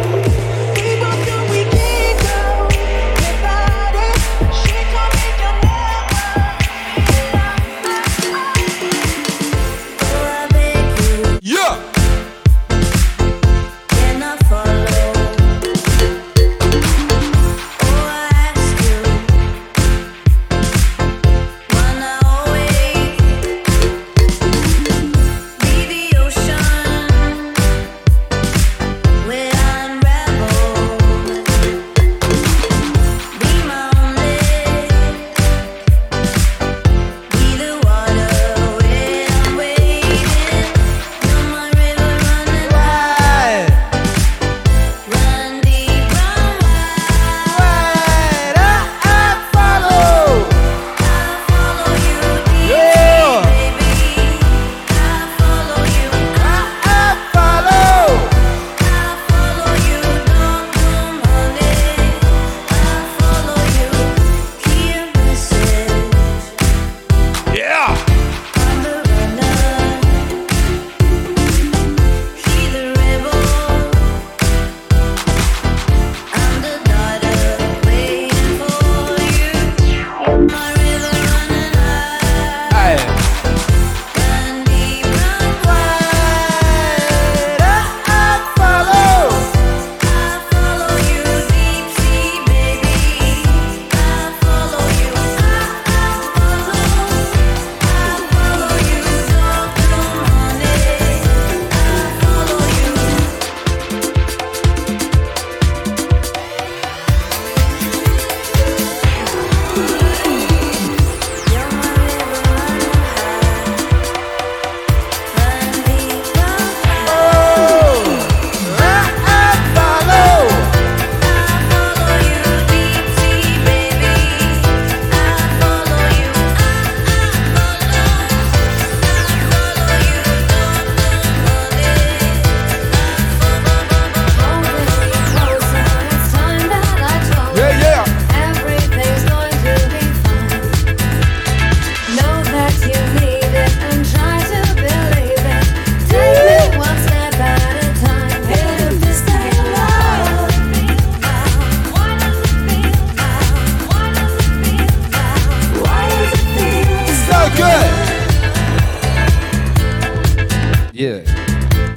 Yeah. 161.04 161.20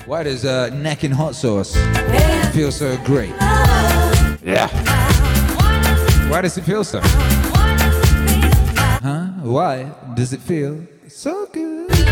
Why 0.05 0.23
does 0.23 0.43
uh, 0.43 0.69
neck 0.71 1.05
in 1.05 1.11
hot 1.13 1.34
sauce 1.34 1.77
feel 2.53 2.73
so 2.73 2.97
great? 3.05 3.29
Yeah. 4.43 4.67
Why 6.29 6.41
does 6.41 6.57
it 6.57 6.65
feel 6.65 6.84
so? 6.84 6.99
Huh? 9.01 9.27
Why 9.43 9.89
does 10.13 10.34
it 10.34 10.41
feel 10.41 10.85
so 11.07 11.45
good? 11.53 11.89
So 11.95 12.03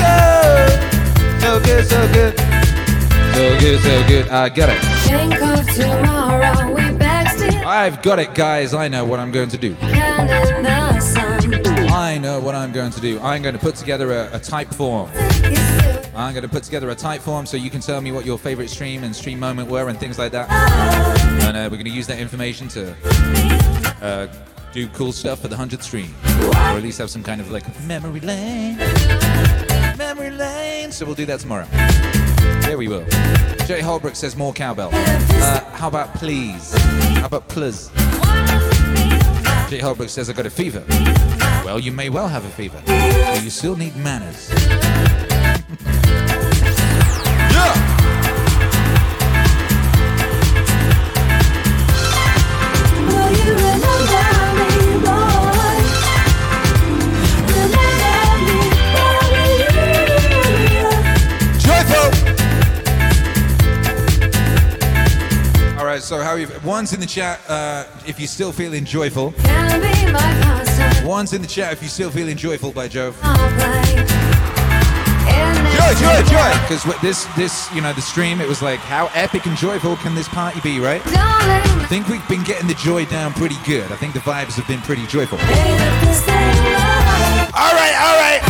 good. 0.00 0.80
So 1.42 1.60
good, 1.60 1.84
so 1.84 2.08
good. 2.14 2.38
So 3.34 3.60
good, 3.60 3.80
so 3.82 4.08
good. 4.08 4.28
I 4.30 4.48
got 4.48 4.70
it. 4.70 4.82
I've 7.66 8.00
got 8.00 8.18
it, 8.20 8.34
guys. 8.34 8.72
I 8.72 8.88
know 8.88 9.04
what 9.04 9.20
I'm 9.20 9.32
going 9.32 9.50
to 9.50 9.58
do. 9.58 9.76
I 11.88 12.18
know 12.18 12.40
what 12.40 12.54
I'm 12.54 12.72
going 12.72 12.90
to 12.92 13.00
do. 13.00 13.18
I'm 13.20 13.42
going 13.42 13.54
to 13.54 13.60
put 13.60 13.74
together 13.74 14.12
a, 14.12 14.36
a 14.36 14.38
type 14.38 14.72
form. 14.74 15.10
I'm 16.14 16.34
going 16.34 16.42
to 16.42 16.48
put 16.48 16.62
together 16.62 16.90
a 16.90 16.94
type 16.94 17.20
form 17.20 17.46
so 17.46 17.56
you 17.56 17.70
can 17.70 17.80
tell 17.80 18.00
me 18.00 18.12
what 18.12 18.26
your 18.26 18.38
favorite 18.38 18.70
stream 18.70 19.04
and 19.04 19.14
stream 19.14 19.38
moment 19.38 19.70
were 19.70 19.88
and 19.88 19.98
things 19.98 20.18
like 20.18 20.32
that. 20.32 20.50
And 21.42 21.56
uh, 21.56 21.68
we're 21.70 21.76
going 21.76 21.84
to 21.84 21.90
use 21.90 22.06
that 22.08 22.18
information 22.18 22.68
to 22.68 22.94
uh, 24.02 24.26
do 24.72 24.88
cool 24.88 25.12
stuff 25.12 25.40
for 25.40 25.48
the 25.48 25.56
100th 25.56 25.82
stream. 25.82 26.14
Or 26.42 26.54
at 26.56 26.82
least 26.82 26.98
have 26.98 27.10
some 27.10 27.22
kind 27.22 27.40
of 27.40 27.50
like 27.50 27.64
memory 27.84 28.20
lane. 28.20 28.76
Memory 29.96 30.30
lane. 30.30 30.92
So 30.92 31.06
we'll 31.06 31.14
do 31.14 31.26
that 31.26 31.40
tomorrow. 31.40 31.66
There 32.62 32.76
we 32.76 32.88
will. 32.88 33.06
Jay 33.66 33.80
Holbrook 33.80 34.16
says 34.16 34.36
more 34.36 34.52
cowbell. 34.52 34.90
Uh, 34.92 35.64
how 35.72 35.88
about 35.88 36.14
please? 36.14 36.74
How 37.18 37.26
about 37.26 37.48
please? 37.48 37.90
Jay 39.68 39.80
Holbrook 39.80 40.08
says 40.08 40.30
I 40.30 40.32
got 40.32 40.46
a 40.46 40.50
fever. 40.50 40.82
Well, 41.62 41.78
you 41.78 41.92
may 41.92 42.08
well 42.08 42.26
have 42.26 42.44
a 42.46 42.48
fever, 42.48 42.80
but 42.86 43.44
you 43.44 43.50
still 43.50 43.76
need 43.76 43.94
manners. 43.96 44.48
Right, 65.98 66.04
so 66.04 66.22
how 66.22 66.30
are 66.30 66.38
you? 66.38 66.48
One's 66.64 66.92
in 66.92 67.00
the 67.00 67.06
chat 67.06 67.40
uh, 67.48 67.84
if 68.06 68.20
you're 68.20 68.28
still 68.28 68.52
feeling 68.52 68.84
joyful. 68.84 69.34
One's 71.04 71.32
in 71.32 71.42
the 71.42 71.48
chat 71.48 71.72
if 71.72 71.82
you're 71.82 71.88
still 71.88 72.10
feeling 72.10 72.36
joyful 72.36 72.70
by. 72.72 72.84
In 72.84 72.90
Joy, 75.78 75.94
joy, 75.94 76.22
joy! 76.28 76.50
Because 76.62 76.84
this, 77.02 77.26
this, 77.36 77.72
you 77.74 77.80
know, 77.80 77.92
the 77.92 78.00
stream, 78.00 78.40
it 78.40 78.48
was 78.48 78.62
like, 78.62 78.80
how 78.80 79.10
epic 79.14 79.46
and 79.46 79.56
joyful 79.56 79.96
can 79.96 80.14
this 80.14 80.28
party 80.28 80.60
be, 80.60 80.78
right? 80.80 81.02
I 81.04 81.86
think 81.88 82.08
we've 82.08 82.26
been 82.28 82.44
getting 82.44 82.68
the 82.68 82.74
joy 82.74 83.04
down 83.06 83.32
pretty 83.32 83.56
good. 83.66 83.90
I 83.90 83.96
think 83.96 84.14
the 84.14 84.20
vibes 84.20 84.54
have 84.54 84.68
been 84.68 84.80
pretty 84.80 85.06
joyful. 85.06 85.38
All 85.38 85.44
right, 87.74 87.96
all 87.98 88.18
right. 88.18 88.47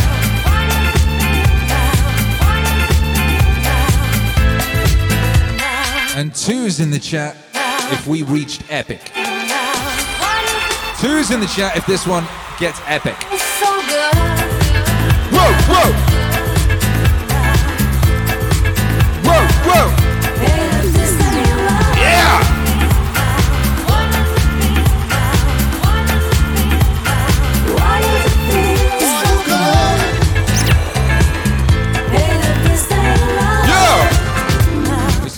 And 6.19 6.35
two's 6.35 6.81
in 6.81 6.91
the 6.91 6.99
chat 6.99 7.37
if 7.93 8.05
we 8.05 8.23
reached 8.23 8.69
epic. 8.69 8.99
Two's 10.99 11.31
in 11.31 11.39
the 11.39 11.47
chat 11.47 11.77
if 11.77 11.85
this 11.85 12.05
one 12.05 12.27
gets 12.59 12.81
epic. 12.87 13.15
Whoa, 15.31 15.53
whoa! 15.69 15.93
Whoa, 19.23 19.47
whoa! 19.63 19.98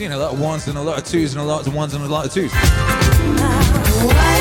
Seen 0.02 0.12
a 0.14 0.18
lot 0.18 0.34
of 0.34 0.40
ones 0.40 0.68
and 0.68 0.80
a 0.80 0.82
lot 0.82 0.98
of 0.98 1.06
twos 1.06 1.34
and 1.34 1.42
a 1.44 1.46
lot 1.46 1.68
of 1.68 1.76
ones 1.76 1.94
and 1.94 2.04
a 2.04 2.08
lot 2.08 2.26
of 2.26 2.34
twos. 2.34 2.52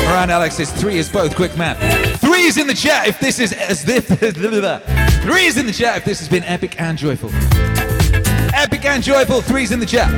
Around 0.09 0.31
Alex 0.31 0.55
says 0.55 0.71
three 0.71 0.97
is 0.97 1.07
both 1.07 1.35
quick 1.35 1.55
math. 1.55 1.77
Three 2.19 2.45
is 2.45 2.57
in 2.57 2.65
the 2.65 2.73
chat 2.73 3.07
if 3.07 3.19
this 3.19 3.37
is 3.37 3.53
as 3.53 3.83
this. 3.83 4.07
Three 5.21 5.45
is 5.45 5.57
in 5.57 5.67
the 5.67 5.71
chat 5.71 5.97
if 5.97 6.03
this 6.03 6.17
has 6.17 6.27
been 6.27 6.43
epic 6.45 6.81
and 6.81 6.97
joyful. 6.97 7.29
Epic 8.55 8.85
and 8.85 9.03
joyful. 9.03 9.41
Three's 9.41 9.71
in 9.71 9.79
the 9.79 9.85
chat. 9.85 10.09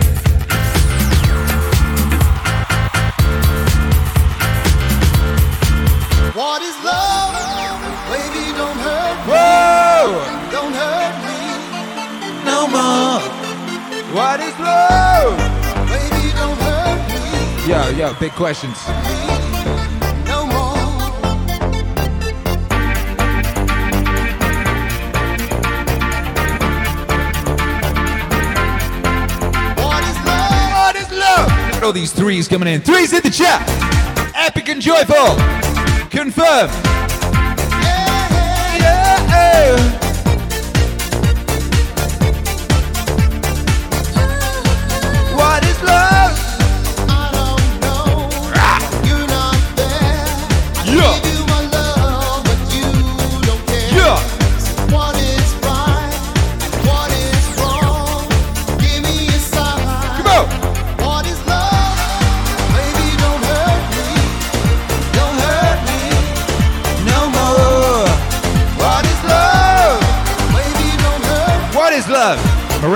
What 6.34 6.61
is 6.61 6.76
love? 6.86 7.34
Baby, 8.07 8.56
don't 8.56 8.78
hurt 8.78 9.18
me. 9.28 9.34
Whoa! 9.34 10.24
Don't 10.52 10.74
hurt 10.74 11.15
me. 11.28 12.45
No 12.45 12.68
more. 12.70 13.43
What 14.14 14.40
is 14.41 14.53
love? 14.60 15.35
Baby, 15.90 16.31
don't 16.38 16.56
hurt 16.60 16.99
me. 17.10 17.68
Yo, 17.68 17.90
yo, 17.98 18.14
big 18.19 18.31
questions. 18.34 18.77
No 20.27 20.45
more. 20.45 20.77
What 29.81 30.03
is 30.03 30.18
love? 30.23 30.73
What 30.73 30.95
is 30.95 31.10
love? 31.11 31.48
Look 31.48 31.77
at 31.77 31.84
all 31.84 31.91
these 31.91 32.11
threes 32.11 32.48
coming 32.48 32.68
in. 32.68 32.81
Threes 32.81 33.14
in 33.14 33.23
the 33.23 33.31
chat. 33.31 33.68
Epic 34.35 34.69
and 34.69 34.80
joyful. 34.80 35.35
Confirm. 36.11 36.69
Yeah. 37.81 38.14
What 39.73 39.93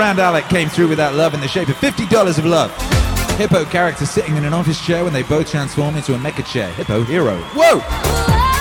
Miranda 0.08 0.22
Alec 0.22 0.48
came 0.48 0.70
through 0.70 0.88
with 0.88 0.96
that 0.96 1.16
love 1.16 1.34
in 1.34 1.40
the 1.40 1.46
shape 1.46 1.68
of 1.68 1.74
$50 1.74 2.38
of 2.38 2.46
love. 2.46 2.74
Hippo 3.36 3.66
character 3.66 4.06
sitting 4.06 4.38
in 4.38 4.44
an 4.46 4.54
office 4.54 4.80
chair 4.80 5.04
when 5.04 5.12
they 5.12 5.22
both 5.22 5.50
transform 5.50 5.96
into 5.96 6.14
a 6.14 6.16
mecha 6.16 6.50
chair. 6.50 6.72
Hippo 6.72 7.04
hero. 7.04 7.36
Whoa! 7.54 7.80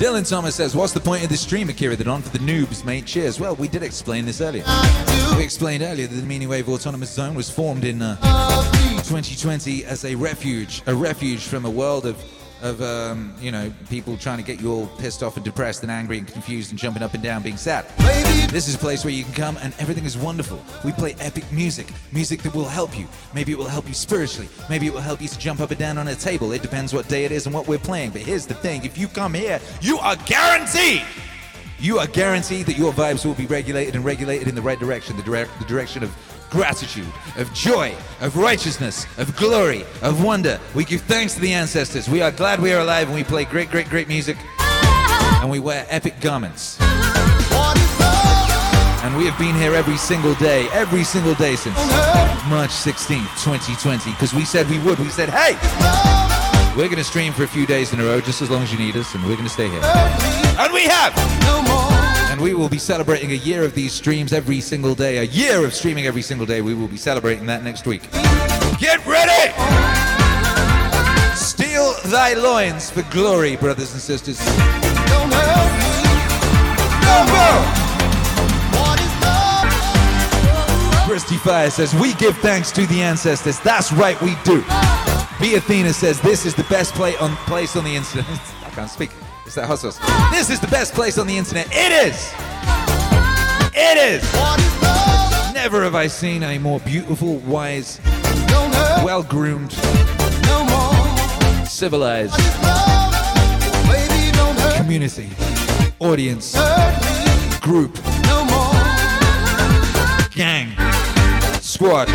Dylan 0.00 0.26
Thomas 0.26 0.54
says, 0.54 0.74
What's 0.74 0.94
the 0.94 1.00
point 1.00 1.22
of 1.22 1.28
this 1.28 1.42
stream, 1.42 1.68
Akira 1.68 1.94
the 1.94 2.04
Don, 2.04 2.22
for 2.22 2.30
the 2.30 2.38
noobs, 2.38 2.86
mate? 2.86 3.04
Cheers. 3.04 3.38
Well, 3.38 3.54
we 3.54 3.68
did 3.68 3.82
explain 3.82 4.24
this 4.24 4.40
earlier. 4.40 4.64
We 5.36 5.44
explained 5.44 5.82
earlier 5.82 6.06
that 6.06 6.16
the 6.16 6.26
Meaning 6.26 6.48
Wave 6.48 6.70
Autonomous 6.70 7.10
Zone 7.10 7.34
was 7.34 7.50
formed 7.50 7.84
in 7.84 8.00
uh, 8.00 8.16
2020 9.02 9.84
as 9.84 10.06
a 10.06 10.14
refuge, 10.14 10.82
a 10.86 10.94
refuge 10.94 11.42
from 11.42 11.66
a 11.66 11.70
world 11.70 12.06
of, 12.06 12.16
of 12.62 12.82
um, 12.82 13.34
you 13.40 13.50
know, 13.50 13.72
people 13.88 14.16
trying 14.16 14.38
to 14.38 14.44
get 14.44 14.60
you 14.60 14.72
all 14.72 14.86
pissed 14.98 15.22
off 15.22 15.36
and 15.36 15.44
depressed 15.44 15.82
and 15.82 15.90
angry 15.90 16.18
and 16.18 16.28
confused 16.28 16.70
and 16.70 16.78
jumping 16.78 17.02
up 17.02 17.14
and 17.14 17.22
down, 17.22 17.42
being 17.42 17.56
sad. 17.56 17.86
This 18.50 18.68
is 18.68 18.74
a 18.74 18.78
place 18.78 19.04
where 19.04 19.14
you 19.14 19.24
can 19.24 19.32
come 19.34 19.56
and 19.62 19.74
everything 19.78 20.04
is 20.04 20.16
wonderful. 20.16 20.62
We 20.84 20.92
play 20.92 21.14
epic 21.20 21.50
music, 21.52 21.86
music 22.12 22.42
that 22.42 22.54
will 22.54 22.64
help 22.64 22.98
you. 22.98 23.06
Maybe 23.34 23.52
it 23.52 23.58
will 23.58 23.66
help 23.66 23.88
you 23.88 23.94
spiritually. 23.94 24.48
Maybe 24.68 24.86
it 24.86 24.92
will 24.92 25.00
help 25.00 25.20
you 25.20 25.28
to 25.28 25.38
jump 25.38 25.60
up 25.60 25.70
and 25.70 25.78
down 25.78 25.98
on 25.98 26.08
a 26.08 26.14
table. 26.14 26.52
It 26.52 26.62
depends 26.62 26.92
what 26.92 27.08
day 27.08 27.24
it 27.24 27.32
is 27.32 27.46
and 27.46 27.54
what 27.54 27.68
we're 27.68 27.78
playing. 27.78 28.10
But 28.10 28.22
here's 28.22 28.46
the 28.46 28.54
thing 28.54 28.84
if 28.84 28.98
you 28.98 29.08
come 29.08 29.34
here, 29.34 29.60
you 29.80 29.98
are 29.98 30.16
guaranteed 30.26 31.02
you 31.80 31.98
are 31.98 32.06
guaranteed 32.06 32.66
that 32.66 32.76
your 32.76 32.92
vibes 32.92 33.24
will 33.24 33.34
be 33.34 33.46
regulated 33.46 33.96
and 33.96 34.04
regulated 34.04 34.48
in 34.48 34.54
the 34.54 34.60
right 34.60 34.78
direction 34.78 35.16
the, 35.16 35.22
direct, 35.22 35.50
the 35.58 35.64
direction 35.64 36.02
of 36.02 36.14
gratitude, 36.50 37.06
of 37.36 37.52
joy, 37.54 37.94
of 38.20 38.36
righteousness, 38.36 39.06
of 39.18 39.34
glory, 39.36 39.84
of 40.02 40.22
wonder. 40.22 40.58
We 40.74 40.84
give 40.84 41.00
thanks 41.02 41.34
to 41.34 41.40
the 41.40 41.52
ancestors. 41.52 42.08
We 42.08 42.20
are 42.22 42.30
glad 42.30 42.60
we 42.60 42.72
are 42.72 42.80
alive 42.80 43.06
and 43.06 43.16
we 43.16 43.24
play 43.24 43.44
great, 43.44 43.70
great, 43.70 43.88
great 43.88 44.08
music. 44.08 44.36
And 44.60 45.50
we 45.50 45.58
wear 45.60 45.86
epic 45.88 46.20
garments. 46.20 46.76
And 49.02 49.16
we 49.16 49.24
have 49.26 49.38
been 49.38 49.54
here 49.54 49.74
every 49.74 49.96
single 49.96 50.34
day, 50.34 50.68
every 50.72 51.04
single 51.04 51.34
day 51.34 51.56
since 51.56 51.76
March 52.48 52.70
16th, 52.70 53.42
2020, 53.42 54.10
because 54.10 54.34
we 54.34 54.44
said 54.44 54.68
we 54.68 54.78
would. 54.80 54.98
We 54.98 55.08
said, 55.08 55.30
hey, 55.30 55.56
We're 56.76 56.86
going 56.86 56.98
to 56.98 57.04
stream 57.04 57.32
for 57.32 57.44
a 57.44 57.48
few 57.48 57.66
days 57.66 57.92
in 57.92 58.00
a 58.00 58.04
row, 58.04 58.20
just 58.20 58.42
as 58.42 58.50
long 58.50 58.62
as 58.62 58.72
you 58.72 58.78
need 58.78 58.96
us, 58.96 59.14
and 59.14 59.24
we're 59.24 59.34
going 59.34 59.44
to 59.44 59.50
stay 59.50 59.68
here. 59.68 59.80
And 59.82 60.72
we 60.72 60.84
have! 60.84 61.99
And 62.30 62.40
we 62.40 62.54
will 62.54 62.68
be 62.68 62.78
celebrating 62.78 63.32
a 63.32 63.34
year 63.34 63.64
of 63.64 63.74
these 63.74 63.92
streams 63.92 64.32
every 64.32 64.60
single 64.60 64.94
day. 64.94 65.18
A 65.18 65.24
year 65.24 65.64
of 65.64 65.74
streaming 65.74 66.06
every 66.06 66.22
single 66.22 66.46
day. 66.46 66.62
We 66.62 66.74
will 66.74 66.86
be 66.86 66.96
celebrating 66.96 67.44
that 67.46 67.64
next 67.64 67.86
week. 67.86 68.02
Get 68.78 69.04
ready! 69.04 69.52
Steel 71.34 71.92
thy 72.10 72.34
loins 72.34 72.88
for 72.88 73.02
glory, 73.10 73.56
brothers 73.56 73.92
and 73.92 74.00
sisters. 74.00 74.38
Christy 81.10 81.36
Fire 81.38 81.70
says, 81.70 81.92
We 81.94 82.14
give 82.14 82.36
thanks 82.38 82.70
to 82.70 82.86
the 82.86 83.02
ancestors. 83.02 83.58
That's 83.58 83.92
right, 83.92 84.20
we 84.22 84.36
do. 84.44 84.62
B 85.40 85.56
Athena 85.56 85.92
says, 85.92 86.20
This 86.20 86.46
is 86.46 86.54
the 86.54 86.64
best 86.64 86.94
play 86.94 87.16
on, 87.16 87.34
place 87.46 87.74
on 87.74 87.82
the 87.82 87.96
internet. 87.96 88.26
I 88.64 88.70
can't 88.70 88.88
speak. 88.88 89.10
It's 89.46 89.54
that 89.54 89.78
sauce. 89.78 89.98
This 90.30 90.50
is 90.50 90.60
the 90.60 90.68
best 90.68 90.94
place 90.94 91.18
on 91.18 91.26
the 91.26 91.36
internet. 91.36 91.66
It 91.70 91.92
is! 92.06 92.32
It 93.74 93.96
is! 93.98 95.54
Never 95.54 95.82
have 95.82 95.94
I 95.94 96.06
seen 96.06 96.42
a 96.42 96.58
more 96.58 96.80
beautiful, 96.80 97.38
wise, 97.38 98.00
well 99.04 99.22
groomed, 99.22 99.72
civilized 101.68 102.34
community, 104.76 105.30
audience, 105.98 106.54
group, 107.60 107.94
gang, 110.34 110.70
squad. 111.60 112.08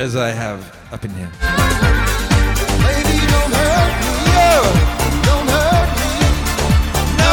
As 0.00 0.16
I 0.16 0.30
have 0.30 0.76
up 0.92 1.04
in 1.04 1.10
here. 1.14 1.53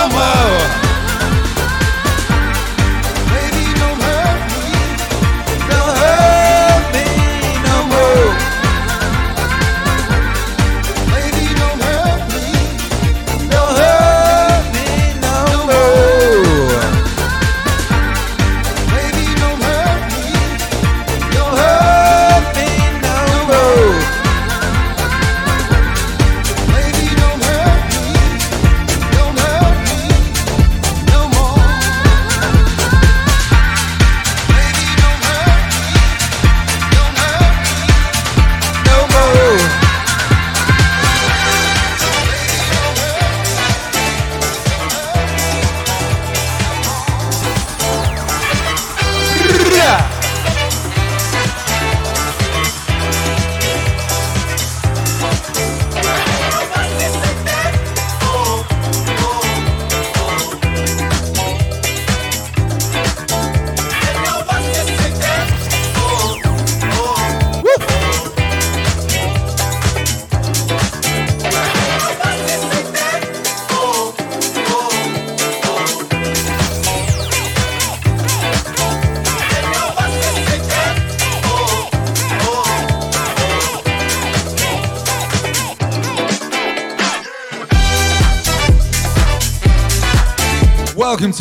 No 0.02 0.91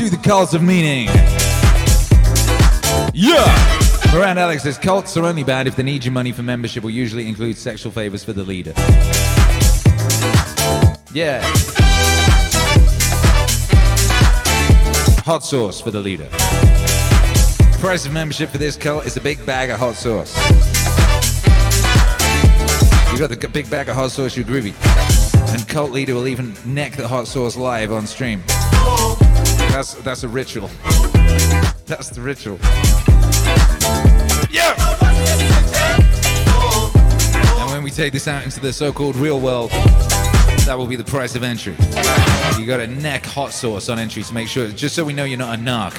to 0.01 0.09
the 0.09 0.17
Cult 0.17 0.55
of 0.55 0.63
Meaning. 0.63 1.09
Yeah! 3.13 4.15
Miranda 4.15 4.41
Alex 4.41 4.63
says 4.63 4.79
cults 4.79 5.15
are 5.19 5.27
only 5.27 5.45
bad 5.45 5.67
if 5.67 5.77
they 5.77 5.83
need 5.83 6.07
your 6.07 6.13
money 6.13 6.33
for 6.33 6.43
membership 6.43 6.85
or 6.85 6.91
usually 6.91 7.29
include 7.29 7.59
sexual 7.59 7.93
favors 7.93 8.25
for 8.25 8.33
the 8.33 8.43
leader. 8.43 8.73
Yeah. 11.13 11.43
Hot 15.27 15.45
sauce 15.45 15.83
for 15.83 15.91
the 15.91 16.01
leader. 16.01 16.29
Price 17.79 18.07
of 18.07 18.15
membership 18.15 18.49
for 18.49 18.57
this 18.57 18.77
cult 18.77 19.05
is 19.05 19.19
a 19.19 19.21
big 19.21 19.45
bag 19.45 19.69
of 19.69 19.79
hot 19.79 19.97
sauce. 19.97 20.35
You 23.13 23.19
got 23.19 23.29
the 23.29 23.51
big 23.53 23.69
bag 23.69 23.91
of 23.91 23.97
hot 23.97 24.13
sauce, 24.13 24.35
you're 24.35 24.47
groovy. 24.47 24.73
And 25.53 25.69
cult 25.69 25.91
leader 25.91 26.15
will 26.15 26.27
even 26.27 26.55
neck 26.65 26.97
the 26.97 27.07
hot 27.07 27.27
sauce 27.29 27.55
live 27.55 27.93
on 27.93 28.07
stream. 28.07 28.43
That's 29.81 29.95
that's 29.95 30.25
a 30.25 30.29
ritual. 30.29 30.69
That's 31.87 32.11
the 32.11 32.21
ritual. 32.21 32.59
Yeah. 34.51 34.75
And 37.59 37.71
when 37.71 37.83
we 37.83 37.91
take 37.91 38.13
this 38.13 38.29
out 38.29 38.45
into 38.45 38.61
the 38.61 38.75
so-called 38.75 39.17
real 39.17 39.41
world, 39.41 39.71
that 39.71 40.75
will 40.77 40.87
be 40.87 40.97
the 40.97 41.05
price 41.05 41.35
of 41.35 41.43
entry. 41.43 41.75
You 42.59 42.67
got 42.67 42.77
to 42.77 42.89
neck 42.89 43.25
hot 43.25 43.55
sauce 43.55 43.89
on 43.89 43.99
entry 43.99 44.23
to 44.23 44.35
make 44.35 44.49
sure, 44.49 44.69
just 44.69 44.95
so 44.95 45.03
we 45.03 45.15
know 45.15 45.25
you're 45.25 45.39
not 45.39 45.59
a 45.59 45.63
narc. 45.63 45.99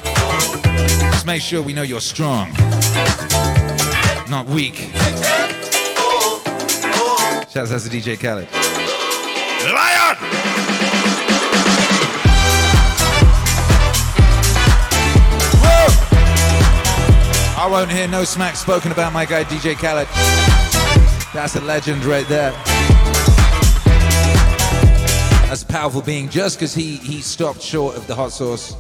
Just 1.12 1.26
make 1.26 1.42
sure 1.42 1.64
we 1.64 1.74
know 1.74 1.82
you're 1.82 2.02
strong, 2.02 2.52
not 4.30 4.46
weak. 4.46 4.76
Shouts 7.50 7.72
out 7.72 7.82
to 7.82 7.90
DJ 7.90 8.20
Khaled. 8.20 8.61
I 17.62 17.68
won't 17.68 17.92
hear 17.92 18.08
no 18.08 18.24
smack 18.24 18.56
spoken 18.56 18.92
about 18.92 19.14
my 19.14 19.24
guy 19.24 19.44
DJ 19.44 19.76
Khaled. 19.76 20.08
That's 21.32 21.56
a 21.56 21.62
legend 21.62 22.04
right 22.06 22.28
there. 22.28 22.54
That's 25.48 25.62
a 25.62 25.68
powerful 25.68 26.02
being. 26.02 26.28
Just 26.28 26.58
because 26.58 26.74
he, 26.74 26.96
he 26.96 27.22
stopped 27.22 27.62
short 27.62 27.96
of 27.96 28.08
the 28.08 28.16
hot 28.16 28.32
sauce 28.32 28.74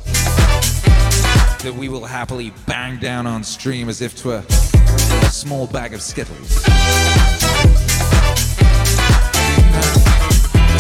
that 1.61 1.75
we 1.77 1.89
will 1.89 2.05
happily 2.05 2.51
bang 2.65 2.97
down 2.97 3.27
on 3.27 3.43
stream 3.43 3.87
as 3.87 4.01
if 4.01 4.15
to 4.23 4.31
a, 4.31 4.39
a 4.39 5.29
small 5.29 5.67
bag 5.67 5.93
of 5.93 6.01
Skittles. 6.01 6.65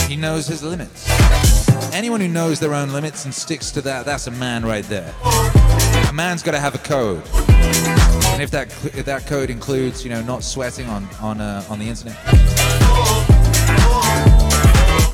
He 0.07 0.15
knows 0.15 0.47
his 0.47 0.63
limits. 0.63 1.07
Anyone 1.93 2.19
who 2.19 2.27
knows 2.27 2.59
their 2.59 2.73
own 2.73 2.89
limits 2.89 3.25
and 3.25 3.33
sticks 3.33 3.69
to 3.69 3.81
that, 3.81 4.07
that's 4.07 4.25
a 4.25 4.31
man 4.31 4.65
right 4.65 4.85
there. 4.85 5.13
A 6.11 6.13
man's 6.13 6.43
got 6.43 6.51
to 6.51 6.59
have 6.59 6.75
a 6.75 6.77
code. 6.77 7.23
And 8.33 8.43
if 8.43 8.51
that 8.51 8.67
if 8.83 9.05
that 9.05 9.25
code 9.27 9.49
includes, 9.49 10.03
you 10.03 10.09
know, 10.09 10.21
not 10.21 10.43
sweating 10.43 10.89
on 10.89 11.07
on 11.21 11.39
uh, 11.39 11.63
on 11.69 11.79
the 11.79 11.87
internet, 11.87 12.17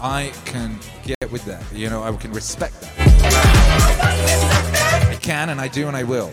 I 0.02 0.34
can 0.45 0.80
get 1.03 1.32
with 1.32 1.45
that. 1.45 1.64
You 1.72 1.91
know, 1.91 2.02
I 2.02 2.11
can 2.15 2.32
respect 2.32 2.82
that. 2.82 2.98
I 5.11 5.18
can, 5.22 5.49
and 5.49 5.61
I 5.61 5.68
do, 5.68 5.88
and 5.88 5.95
I 5.95 6.02
will. 6.02 6.32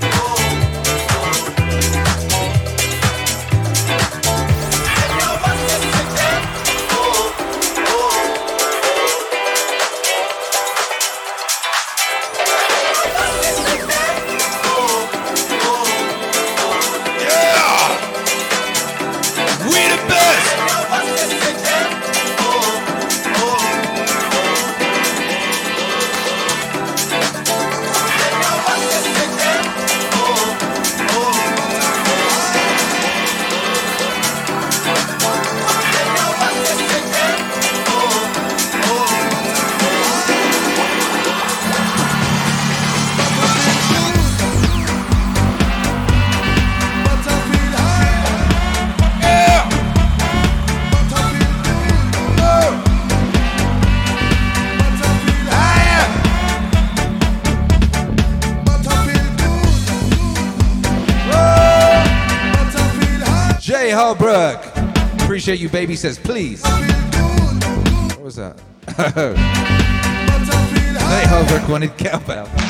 Appreciate 65.44 65.62
you, 65.62 65.68
baby. 65.68 65.94
Says 65.94 66.18
please. 66.18 66.62
What 66.62 68.22
was 68.22 68.36
that? 68.36 68.56
Jay 71.10 71.28
Holbrook 71.28 71.68
wanted 71.68 71.94
cowbell. 71.98 72.63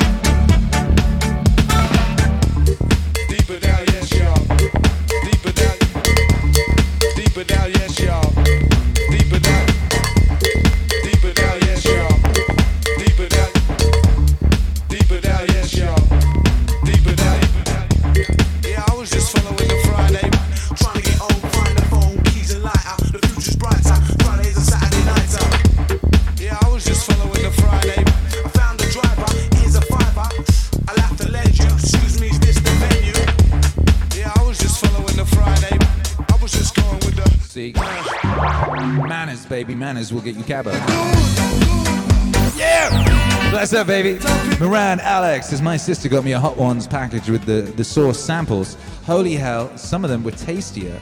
Manners, 39.85 40.11
will 40.11 40.21
get 40.21 40.35
you 40.35 40.43
cabo. 40.43 40.71
Yeah! 42.57 43.51
Bless 43.51 43.71
up, 43.71 43.85
baby. 43.85 44.19
Moran 44.59 44.99
Alex 44.99 45.49
says 45.49 45.61
my 45.61 45.77
sister 45.77 46.09
got 46.09 46.23
me 46.23 46.31
a 46.31 46.39
Hot 46.39 46.57
Ones 46.57 46.87
package 46.87 47.29
with 47.29 47.45
the, 47.45 47.71
the 47.77 47.83
sauce 47.83 48.19
samples. 48.19 48.77
Holy 49.05 49.35
hell, 49.35 49.77
some 49.77 50.03
of 50.03 50.09
them 50.09 50.23
were 50.23 50.31
tastier 50.31 50.99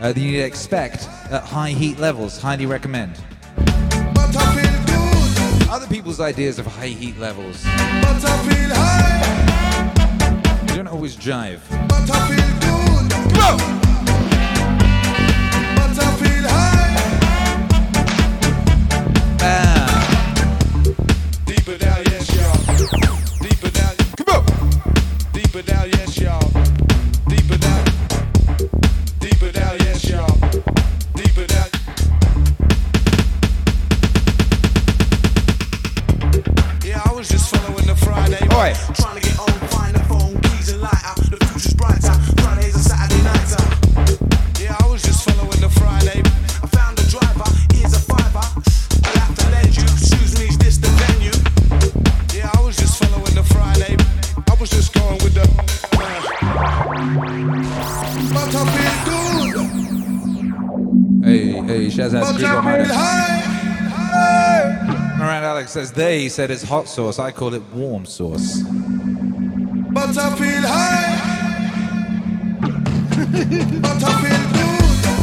uh, 0.00 0.12
than 0.12 0.22
you'd 0.22 0.44
expect 0.44 1.08
at 1.30 1.44
high 1.44 1.70
heat 1.70 1.98
levels. 1.98 2.38
Highly 2.38 2.66
recommend. 2.66 3.18
Other 5.70 5.86
people's 5.86 6.20
ideas 6.20 6.58
of 6.58 6.66
high 6.66 6.88
heat 6.88 7.18
levels 7.18 7.64
don't 10.74 10.88
always 10.88 11.16
jive. 11.16 11.62
He 66.26 66.30
said 66.30 66.50
it's 66.50 66.64
hot 66.64 66.88
sauce. 66.88 67.20
I 67.20 67.30
call 67.30 67.54
it 67.54 67.62
warm 67.72 68.04
sauce. 68.04 68.60
But 69.92 70.18
I 70.18 70.34
feel 70.34 70.62
high. 70.66 71.18
but 73.80 74.02
I 74.02 74.22
feel 74.24 74.42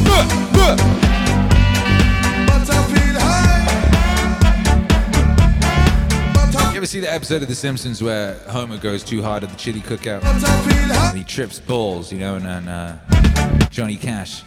good. 0.08 0.78
But 2.48 2.70
I 2.70 2.80
feel 2.88 3.16
high. 3.20 3.64
You 6.70 6.78
ever 6.78 6.86
see 6.86 7.00
the 7.00 7.12
episode 7.12 7.42
of 7.42 7.48
The 7.48 7.54
Simpsons 7.54 8.02
where 8.02 8.38
Homer 8.48 8.78
goes 8.78 9.04
too 9.04 9.22
hard 9.22 9.44
at 9.44 9.50
the 9.50 9.56
chili 9.56 9.80
cookout? 9.80 10.22
But 10.22 10.42
I 10.42 10.60
feel 10.62 10.94
high. 10.94 11.10
And 11.10 11.18
he 11.18 11.24
trips 11.24 11.60
balls, 11.60 12.10
you 12.10 12.18
know, 12.18 12.36
and 12.36 12.46
then 12.46 12.66
uh, 12.66 13.68
Johnny 13.68 13.96
Cash, 13.96 14.42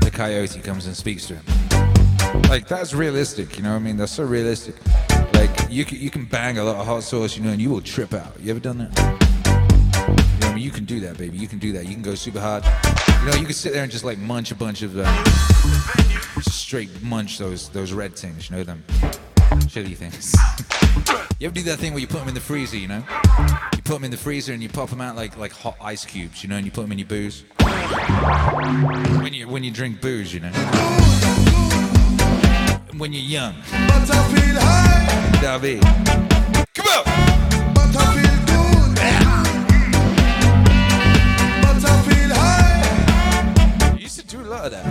the 0.00 0.10
coyote, 0.10 0.60
comes 0.60 0.86
and 0.86 0.96
speaks 0.96 1.26
to 1.26 1.34
him. 1.34 1.44
Like, 2.48 2.66
that's 2.66 2.94
realistic, 2.94 3.58
you 3.58 3.62
know 3.62 3.72
what 3.72 3.76
I 3.76 3.80
mean? 3.80 3.98
That's 3.98 4.12
so 4.12 4.24
realistic. 4.24 4.76
Like, 5.40 5.70
you 5.70 5.86
can, 5.86 5.98
you 5.98 6.10
can 6.10 6.26
bang 6.26 6.58
a 6.58 6.64
lot 6.64 6.76
of 6.76 6.84
hot 6.84 7.02
sauce, 7.02 7.34
you 7.34 7.42
know, 7.42 7.48
and 7.48 7.62
you 7.62 7.70
will 7.70 7.80
trip 7.80 8.12
out. 8.12 8.38
You 8.40 8.50
ever 8.50 8.60
done 8.60 8.76
that? 8.76 8.90
You 9.48 10.40
know, 10.40 10.48
I 10.48 10.54
mean, 10.54 10.62
you 10.62 10.70
can 10.70 10.84
do 10.84 11.00
that, 11.00 11.16
baby. 11.16 11.38
You 11.38 11.48
can 11.48 11.58
do 11.58 11.72
that. 11.72 11.86
You 11.86 11.94
can 11.94 12.02
go 12.02 12.14
super 12.14 12.38
hard. 12.38 12.62
You 13.20 13.30
know, 13.30 13.36
you 13.38 13.46
can 13.46 13.54
sit 13.54 13.72
there 13.72 13.82
and 13.82 13.90
just 13.90 14.04
like 14.04 14.18
munch 14.18 14.50
a 14.50 14.54
bunch 14.54 14.82
of, 14.82 14.98
uh, 14.98 15.24
straight 16.42 16.90
munch 17.02 17.38
those 17.38 17.70
those 17.70 17.92
red 17.94 18.16
things, 18.16 18.50
you 18.50 18.56
know, 18.56 18.64
them 18.64 18.84
chili 19.66 19.94
things. 19.94 20.36
you 21.40 21.46
ever 21.46 21.54
do 21.54 21.62
that 21.62 21.78
thing 21.78 21.92
where 21.94 22.00
you 22.00 22.06
put 22.06 22.18
them 22.18 22.28
in 22.28 22.34
the 22.34 22.40
freezer, 22.40 22.76
you 22.76 22.88
know? 22.88 23.02
You 23.74 23.82
put 23.82 23.94
them 23.94 24.04
in 24.04 24.10
the 24.10 24.18
freezer 24.18 24.52
and 24.52 24.62
you 24.62 24.68
pop 24.68 24.90
them 24.90 25.00
out 25.00 25.16
like 25.16 25.38
like 25.38 25.52
hot 25.52 25.76
ice 25.80 26.04
cubes, 26.04 26.42
you 26.42 26.50
know, 26.50 26.56
and 26.56 26.66
you 26.66 26.70
put 26.70 26.82
them 26.82 26.92
in 26.92 26.98
your 26.98 27.08
booze. 27.08 27.44
When 29.22 29.32
you 29.32 29.48
when 29.48 29.64
you 29.64 29.70
drink 29.70 30.02
booze, 30.02 30.34
you 30.34 30.40
know. 30.40 31.39
When 33.00 33.14
you're 33.14 33.22
young. 33.22 33.54
But 33.88 34.10
I 34.10 34.28
feel 34.28 34.60
high. 34.60 35.40
David. 35.40 35.80
Come 36.74 36.86
on! 36.86 37.04
But 37.72 37.96
I 37.96 37.98
feel 38.12 38.38
good. 38.44 38.94
But 41.62 41.80
I 41.82 42.02
feel 42.02 42.32
high. 42.36 43.94
You 43.94 44.02
used 44.02 44.20
to 44.20 44.26
do 44.26 44.42
a 44.42 44.44
lot 44.44 44.66
of 44.66 44.72
that. 44.72 44.84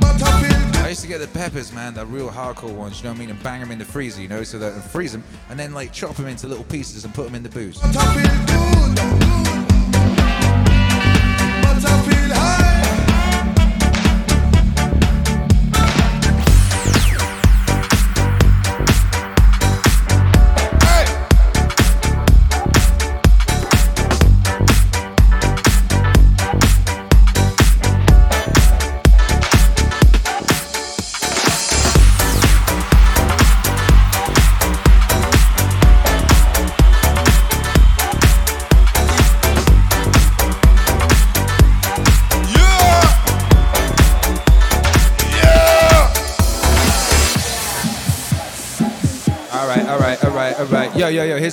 But 0.00 0.22
I 0.22 0.24
feel 0.40 0.82
I 0.82 0.88
used 0.88 1.02
to 1.02 1.08
get 1.08 1.20
the 1.20 1.26
peppers, 1.26 1.74
man, 1.74 1.92
the 1.92 2.06
real 2.06 2.30
hardcore 2.30 2.72
ones, 2.72 2.96
you 3.00 3.04
know 3.04 3.10
what 3.10 3.16
I 3.16 3.20
mean, 3.20 3.28
and 3.28 3.42
bang 3.42 3.60
them 3.60 3.70
in 3.70 3.78
the 3.78 3.84
freezer, 3.84 4.22
you 4.22 4.28
know, 4.28 4.44
so 4.44 4.58
that 4.58 4.72
and 4.72 4.82
freeze 4.82 5.12
them, 5.12 5.22
and 5.50 5.58
then 5.58 5.74
like 5.74 5.92
chop 5.92 6.16
them 6.16 6.28
into 6.28 6.48
little 6.48 6.64
pieces 6.64 7.04
and 7.04 7.12
put 7.12 7.26
them 7.26 7.34
in 7.34 7.42
the 7.42 7.50
booze. 7.50 7.78
But 7.78 7.94
I 7.94 8.14
feel 8.14 8.30
good. 8.46 8.96
But 11.62 11.84
I 11.84 12.02
feel 12.08 12.34
high. 12.34 12.61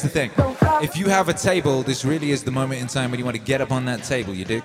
Here's 0.02 0.14
the 0.14 0.20
thing. 0.20 0.32
If 0.82 0.98
you 0.98 1.08
have 1.08 1.30
a 1.30 1.34
table, 1.34 1.84
this 1.84 2.06
really 2.06 2.32
is 2.32 2.44
the 2.44 2.52
moment 2.52 2.82
in 2.82 2.88
time 2.88 3.12
when 3.12 3.20
you 3.20 3.26
want 3.26 3.36
to 3.36 3.44
get 3.44 3.62
up 3.62 3.72
on 3.72 3.86
that 3.86 4.04
table, 4.04 4.34
you 4.34 4.46
dig? 4.46 4.64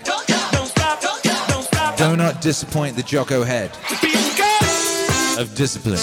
Do 1.96 2.16
not 2.16 2.40
disappoint 2.40 2.96
the 2.96 3.02
Jocko 3.02 3.44
head 3.44 3.70
of 5.38 5.54
discipline. 5.54 5.98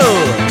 Yo! 0.00 0.47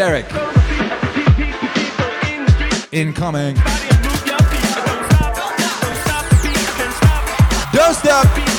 Derek. 0.00 0.24
Incoming. 2.90 3.54
Don't 7.74 7.94
stop. 7.94 8.49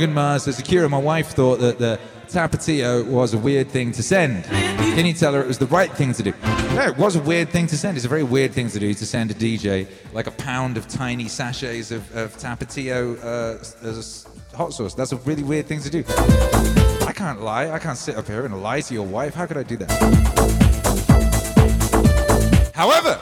Logan 0.00 0.14
Mars 0.14 0.48
Akira, 0.58 0.88
my 0.88 0.96
wife 0.96 1.32
thought 1.32 1.60
that 1.60 1.78
the 1.78 2.00
Tapatio 2.26 3.06
was 3.06 3.34
a 3.34 3.38
weird 3.38 3.68
thing 3.68 3.92
to 3.92 4.02
send. 4.02 4.44
Can 4.44 5.04
you 5.04 5.12
tell 5.12 5.34
her 5.34 5.42
it 5.42 5.46
was 5.46 5.58
the 5.58 5.66
right 5.66 5.92
thing 5.92 6.14
to 6.14 6.22
do? 6.22 6.32
No, 6.74 6.86
it 6.86 6.96
was 6.96 7.16
a 7.16 7.20
weird 7.20 7.50
thing 7.50 7.66
to 7.66 7.76
send. 7.76 7.98
It's 7.98 8.06
a 8.06 8.08
very 8.08 8.22
weird 8.22 8.54
thing 8.54 8.70
to 8.70 8.78
do 8.78 8.94
to 8.94 9.04
send 9.04 9.30
a 9.30 9.34
DJ 9.34 9.86
like 10.14 10.26
a 10.26 10.30
pound 10.30 10.78
of 10.78 10.88
tiny 10.88 11.28
sachets 11.28 11.90
of, 11.90 12.16
of 12.16 12.34
Tapatio 12.38 13.22
uh, 13.22 13.58
as 13.86 14.26
a 14.54 14.56
hot 14.56 14.72
sauce. 14.72 14.94
That's 14.94 15.12
a 15.12 15.16
really 15.16 15.42
weird 15.42 15.66
thing 15.66 15.80
to 15.80 15.90
do. 15.90 16.02
I 17.06 17.12
can't 17.14 17.42
lie. 17.42 17.68
I 17.70 17.78
can't 17.78 17.98
sit 17.98 18.16
up 18.16 18.26
here 18.26 18.46
and 18.46 18.62
lie 18.62 18.80
to 18.80 18.94
your 18.94 19.06
wife. 19.06 19.34
How 19.34 19.44
could 19.44 19.58
I 19.58 19.64
do 19.64 19.76
that? 19.76 19.90
However, 22.74 23.20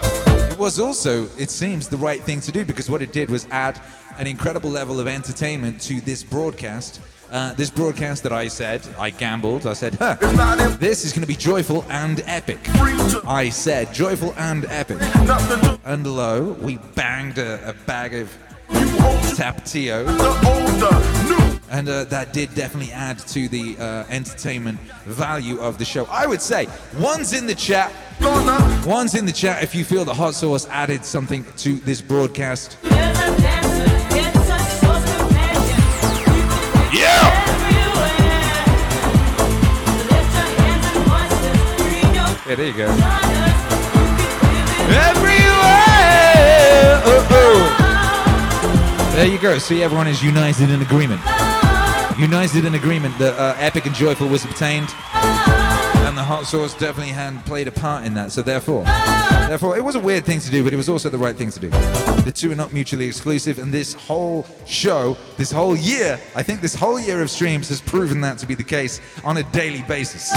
was 0.59 0.80
also, 0.80 1.28
it 1.39 1.51
seems, 1.51 1.89
the 1.89 1.97
right 1.97 2.20
thing 2.22 2.40
to 2.40 2.52
do 2.52 2.64
because 2.64 2.90
what 2.90 3.01
it 3.02 3.12
did 3.12 3.30
was 3.30 3.47
add 3.51 3.80
an 4.18 4.26
incredible 4.26 4.70
level 4.70 4.98
of 4.98 5.06
entertainment 5.06 5.80
to 5.82 6.01
this 6.01 6.22
broadcast. 6.22 7.01
Uh, 7.30 7.52
this 7.55 7.70
broadcast 7.70 8.22
that 8.22 8.32
I 8.32 8.48
said, 8.48 8.86
I 8.98 9.10
gambled, 9.10 9.66
I 9.66 9.74
said, 9.74 9.94
huh, 9.94 10.16
this 10.80 11.05
is 11.05 11.12
going 11.12 11.20
to 11.20 11.28
be 11.28 11.36
joyful 11.36 11.85
and 11.90 12.22
epic. 12.26 12.59
I 13.26 13.51
said 13.51 13.93
joyful 13.93 14.35
and 14.39 14.64
epic. 14.66 14.98
And 15.85 16.06
lo, 16.06 16.56
we 16.60 16.78
banged 16.94 17.39
a, 17.39 17.68
a 17.68 17.74
bag 17.86 18.14
of 18.14 18.36
Tapatio. 18.68 20.06
And 21.70 21.89
uh, 21.89 22.05
that 22.05 22.32
did 22.32 22.55
definitely 22.55 22.93
add 22.93 23.19
to 23.19 23.49
the 23.49 23.77
uh, 23.78 24.05
entertainment 24.09 24.81
value 25.05 25.61
of 25.61 25.77
the 25.77 25.85
show. 25.85 26.07
I 26.07 26.27
would 26.27 26.40
say, 26.40 26.66
one's 26.99 27.32
in 27.32 27.47
the 27.47 27.55
chat. 27.55 27.93
One's 28.86 29.15
in 29.15 29.27
the 29.27 29.32
chat 29.32 29.62
if 29.62 29.74
you 29.74 29.85
feel 29.85 30.05
the 30.05 30.15
hot 30.15 30.35
sauce 30.35 30.66
added 30.69 31.05
something 31.05 31.45
to 31.59 31.77
this 31.77 32.01
broadcast. 32.01 32.78
Yeah! 36.90 37.49
Yeah, 42.49 42.55
there 42.55 42.66
you 42.66 42.73
go. 42.73 42.86
Everywhere! 44.89 45.43
Oh, 47.05 47.28
oh. 47.31 49.12
There 49.15 49.27
you 49.27 49.39
go. 49.39 49.59
See, 49.59 49.82
everyone 49.82 50.09
is 50.09 50.23
united 50.23 50.70
in 50.70 50.81
agreement. 50.81 51.20
United 52.19 52.65
in 52.65 52.74
agreement 52.74 53.16
that 53.19 53.39
uh, 53.39 53.55
Epic 53.59 53.86
and 53.86 53.95
Joyful 53.95 54.27
was 54.27 54.45
obtained. 54.45 54.89
And 55.15 56.19
the 56.19 56.24
hot 56.24 56.47
sauce 56.47 56.74
definitely 56.74 57.12
had 57.12 57.47
played 57.47 57.69
a 57.69 57.70
part 57.70 58.05
in 58.05 58.15
that. 58.15 58.32
So 58.32 58.43
therefore, 58.43 58.82
therefore, 59.47 59.77
it 59.77 59.85
was 59.85 59.95
a 59.95 60.01
weird 60.01 60.24
thing 60.24 60.40
to 60.40 60.51
do, 60.51 60.65
but 60.65 60.73
it 60.73 60.77
was 60.77 60.89
also 60.89 61.11
the 61.11 61.19
right 61.19 61.36
thing 61.36 61.53
to 61.53 61.61
do. 61.61 61.69
The 61.69 62.32
two 62.35 62.51
are 62.51 62.57
not 62.57 62.73
mutually 62.73 63.07
exclusive, 63.07 63.61
and 63.61 63.73
this 63.73 63.95
whole 63.95 64.47
show, 64.66 65.16
this 65.36 65.53
whole 65.53 65.77
year, 65.77 66.19
I 66.35 66.43
think 66.43 66.61
this 66.61 66.74
whole 66.74 66.99
year 66.99 67.23
of 67.23 67.31
streams 67.31 67.69
has 67.69 67.81
proven 67.81 68.20
that 68.23 68.39
to 68.39 68.47
be 68.47 68.55
the 68.55 68.65
case 68.65 69.01
on 69.23 69.36
a 69.36 69.45
daily 69.45 69.82
basis. 69.82 70.32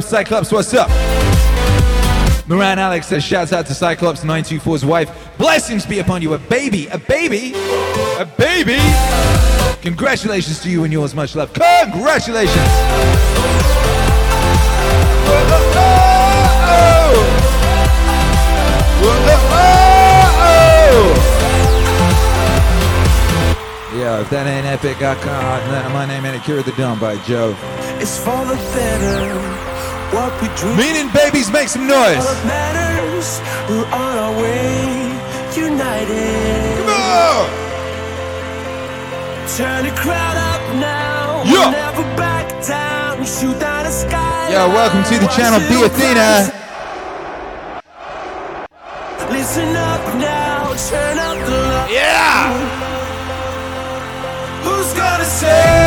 Cyclops, 0.00 0.48
Cyclops, 0.48 0.52
what's 0.52 0.74
up? 0.74 0.88
Moran 2.48 2.78
Alex 2.78 3.06
says, 3.08 3.22
shouts 3.22 3.52
out 3.52 3.66
to 3.66 3.74
Cyclops 3.74 4.24
924's 4.24 4.84
wife. 4.84 5.10
Blessings 5.36 5.84
be 5.84 5.98
upon 5.98 6.22
you. 6.22 6.34
A 6.34 6.38
baby, 6.38 6.86
a 6.88 6.98
baby, 6.98 7.52
a 8.18 8.26
baby. 8.38 8.78
Congratulations 9.82 10.60
to 10.60 10.70
you 10.70 10.84
and 10.84 10.92
yours. 10.92 11.14
Much 11.14 11.34
love. 11.36 11.52
Congratulations. 11.52 12.56
Yeah, 23.92 24.20
if 24.20 24.30
that 24.30 24.46
ain't 24.46 24.66
epic, 24.66 25.02
I 25.02 25.14
can't. 25.14 25.92
My 25.92 26.06
name 26.06 26.24
ain't 26.24 26.36
Akira 26.36 26.62
the 26.62 26.72
Don 26.72 26.98
by 26.98 27.16
Joe. 27.24 27.54
It's 28.00 28.18
for 28.18 28.44
the 28.46 28.56
better. 28.74 29.69
What 30.12 30.34
we 30.42 30.48
dream. 30.56 30.76
Meaning 30.76 31.08
babies 31.14 31.52
make 31.52 31.68
some 31.68 31.86
noise. 31.86 32.26
Matters. 32.42 33.40
We're 33.70 33.86
on 33.94 34.18
our 34.18 34.34
way. 34.42 35.06
United. 35.54 36.78
Come 36.78 36.88
on. 36.88 37.46
Turn 39.56 39.84
the 39.86 39.94
crowd 39.94 40.36
up 40.50 40.62
now. 40.82 41.42
Yeah. 41.44 41.52
We'll 41.52 41.70
never 41.70 42.02
back 42.16 42.48
down. 42.66 43.24
Shoot 43.24 43.60
down 43.60 43.84
the 43.84 43.92
sky. 43.92 44.50
Yo, 44.50 44.66
welcome 44.74 45.04
to 45.04 45.18
the 45.18 45.28
channel, 45.28 45.60
Be 45.70 45.78
Athena. 45.86 46.50
Listen 49.30 49.76
up 49.76 50.02
now. 50.18 50.74
Turn 50.90 51.18
up 51.18 51.38
the 51.46 51.52
love. 51.52 51.88
Yeah. 51.88 52.50
Who's 54.64 54.92
gonna 54.92 55.24
save 55.24 55.79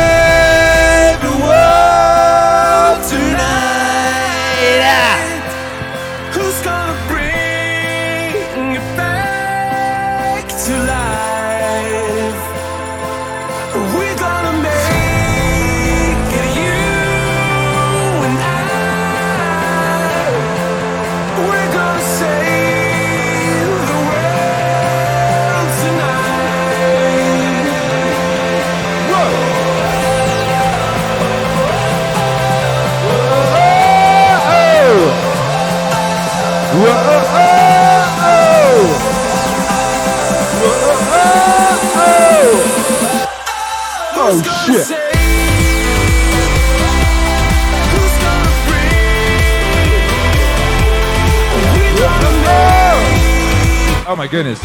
goodness. 54.34 54.60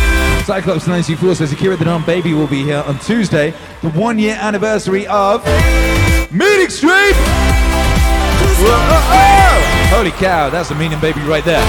Cyclops 0.47 0.87
94 0.87 1.35
says 1.35 1.53
Akira 1.53 1.77
the 1.77 1.85
Don 1.85 2.03
Baby 2.03 2.33
will 2.33 2.47
be 2.47 2.63
here 2.63 2.83
on 2.87 2.97
Tuesday, 2.97 3.53
the 3.83 3.89
one 3.91 4.17
year 4.17 4.35
anniversary 4.41 5.05
of 5.05 5.45
Meaning 6.31 6.69
Stream. 6.69 7.13
Holy 9.91 10.09
cow, 10.09 10.49
that's 10.49 10.71
a 10.71 10.75
meaning 10.75 10.99
baby 10.99 11.21
right 11.21 11.45
there. 11.45 11.63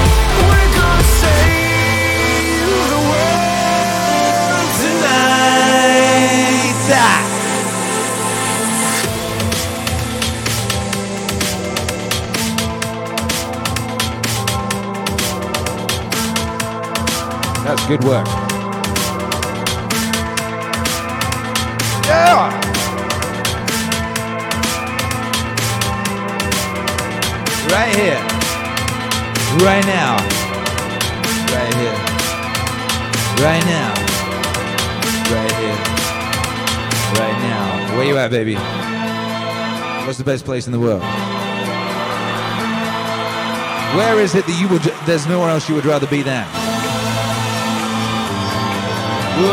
That's 17.71 17.87
good 17.87 18.03
work. 18.03 18.27
Yeah! 22.05 22.51
Right 27.71 27.95
here. 27.95 28.19
Right 29.65 29.87
now. 29.87 30.17
Right 31.47 31.75
here. 31.77 31.95
Right 33.39 33.65
now. 33.65 33.95
Right 35.31 35.53
here. 35.53 35.79
Right 37.21 37.39
now. 37.39 37.97
Where 37.97 38.05
you 38.05 38.19
at, 38.19 38.33
baby? 38.33 38.57
What's 40.07 40.19
the 40.19 40.25
best 40.25 40.45
place 40.45 40.67
in 40.67 40.73
the 40.73 40.81
world? 40.81 41.03
Where 43.95 44.19
is 44.19 44.35
it 44.35 44.45
that 44.47 44.61
you 44.61 44.67
would? 44.71 44.83
There's 45.07 45.29
nowhere 45.29 45.51
else 45.51 45.69
you 45.69 45.77
would 45.77 45.85
rather 45.87 46.09
be 46.09 46.23
than. 46.23 46.80
Right 49.41 49.49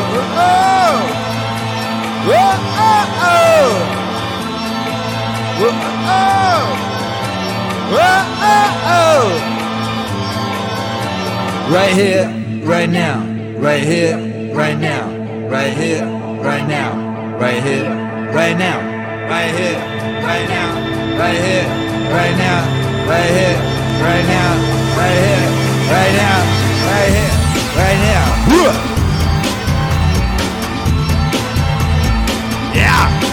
here, 11.93 12.27
right 12.65 12.89
now, 12.89 13.23
right 13.59 13.81
here, 13.81 14.17
right 14.53 14.77
now, 14.77 15.07
right 15.47 15.71
here, 15.71 16.03
right 16.43 16.67
now, 16.67 17.37
right 17.37 17.63
here, 17.63 17.87
right 18.33 18.57
now, 18.57 18.81
right 19.29 19.55
here, 19.55 19.79
right 20.21 20.49
now, 20.49 20.75
right 21.15 21.39
here, 21.39 21.63
right 22.11 22.35
now, 22.35 22.59
right 23.07 23.31
here, 23.31 23.55
right 24.03 24.27
now, 24.27 24.51
right 24.99 25.15
here, 25.15 25.47
right 25.87 26.11
now, 26.17 26.43
right 26.91 27.07
here, 27.15 27.31
right 27.77 27.95
now. 28.03 28.17
Yeah. 32.87 33.26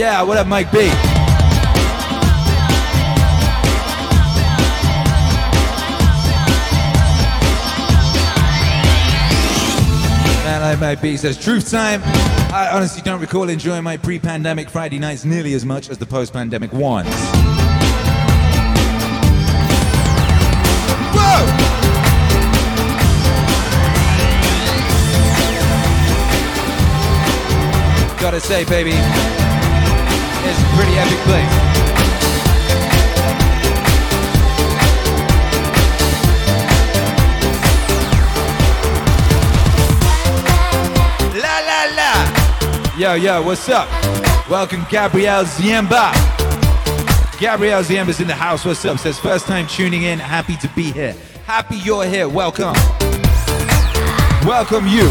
Yeah. 0.00 0.22
What 0.22 0.38
up, 0.38 0.46
Mike 0.46 0.72
B? 0.72 0.78
Man, 10.42 10.80
Mike 10.80 11.02
B 11.02 11.18
says, 11.18 11.36
truth 11.36 11.70
time. 11.70 12.00
I 12.50 12.70
honestly 12.72 13.02
don't 13.02 13.20
recall 13.20 13.50
enjoying 13.50 13.84
my 13.84 13.98
pre-pandemic 13.98 14.70
Friday 14.70 14.98
nights 14.98 15.26
nearly 15.26 15.52
as 15.52 15.66
much 15.66 15.90
as 15.90 15.98
the 15.98 16.06
post-pandemic 16.06 16.72
ones. 16.72 17.10
Gotta 28.18 28.40
say, 28.40 28.64
baby, 28.64 28.92
it's 30.50 30.60
a 30.60 30.64
pretty 30.74 30.94
epic 30.98 31.18
place. 31.28 31.54
La 41.40 41.56
la 41.70 41.80
la. 41.94 42.96
Yo, 42.98 43.14
yo, 43.14 43.42
what's 43.42 43.68
up? 43.68 43.88
Welcome, 44.50 44.84
Gabrielle 44.90 45.44
Ziemba. 45.44 46.12
Gabrielle 47.38 47.84
Ziemba's 47.84 48.20
in 48.20 48.26
the 48.26 48.34
house. 48.34 48.64
What's 48.64 48.84
up? 48.84 48.98
Says 48.98 49.18
first 49.20 49.46
time 49.46 49.68
tuning 49.68 50.02
in. 50.02 50.18
Happy 50.18 50.56
to 50.56 50.68
be 50.74 50.90
here. 50.90 51.14
Happy 51.46 51.76
you're 51.76 52.04
here. 52.04 52.28
Welcome. 52.28 52.74
Welcome 54.44 54.88
you. 54.88 55.10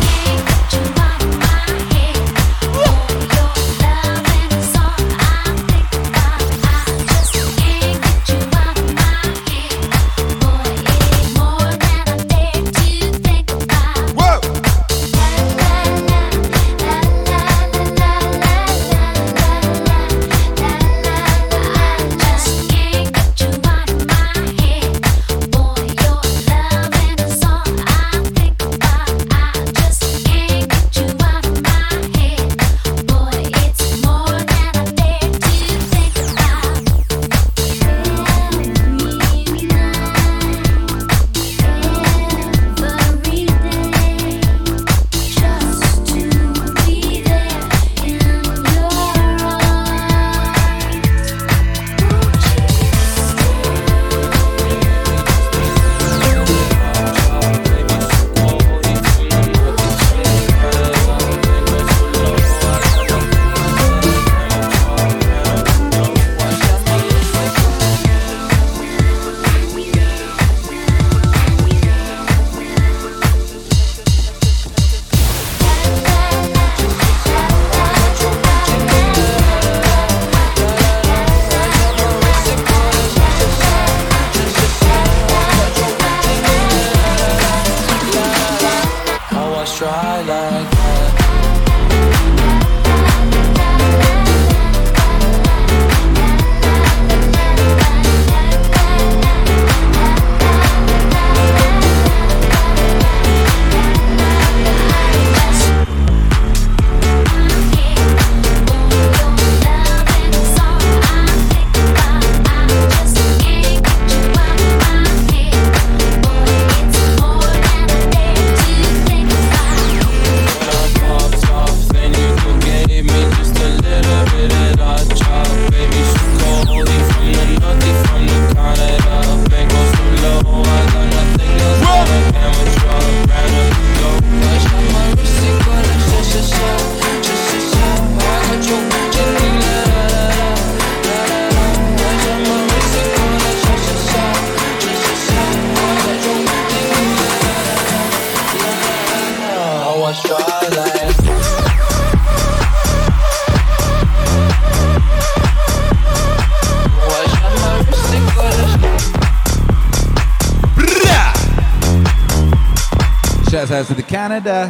To 163.89 163.95
the 163.95 164.03
Canada. 164.03 164.69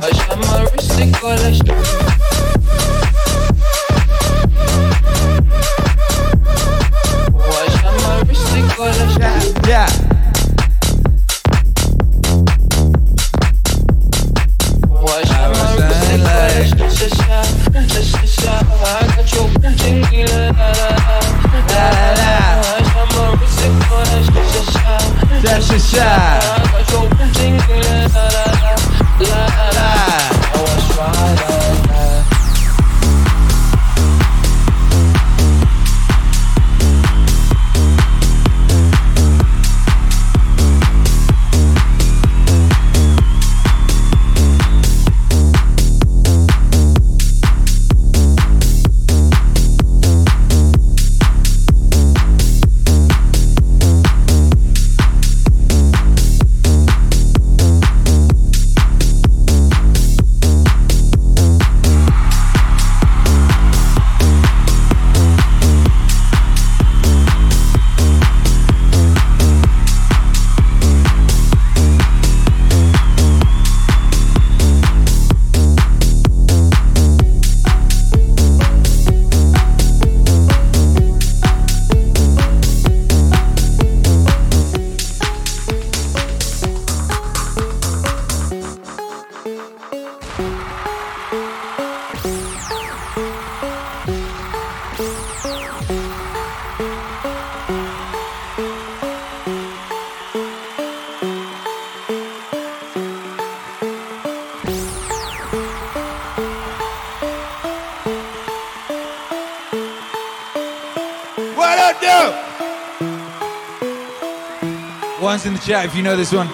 The 115.59 115.65
chat 115.65 115.85
if 115.85 115.95
you 115.95 116.03
know 116.03 116.15
this 116.15 116.31
one. 116.31 116.47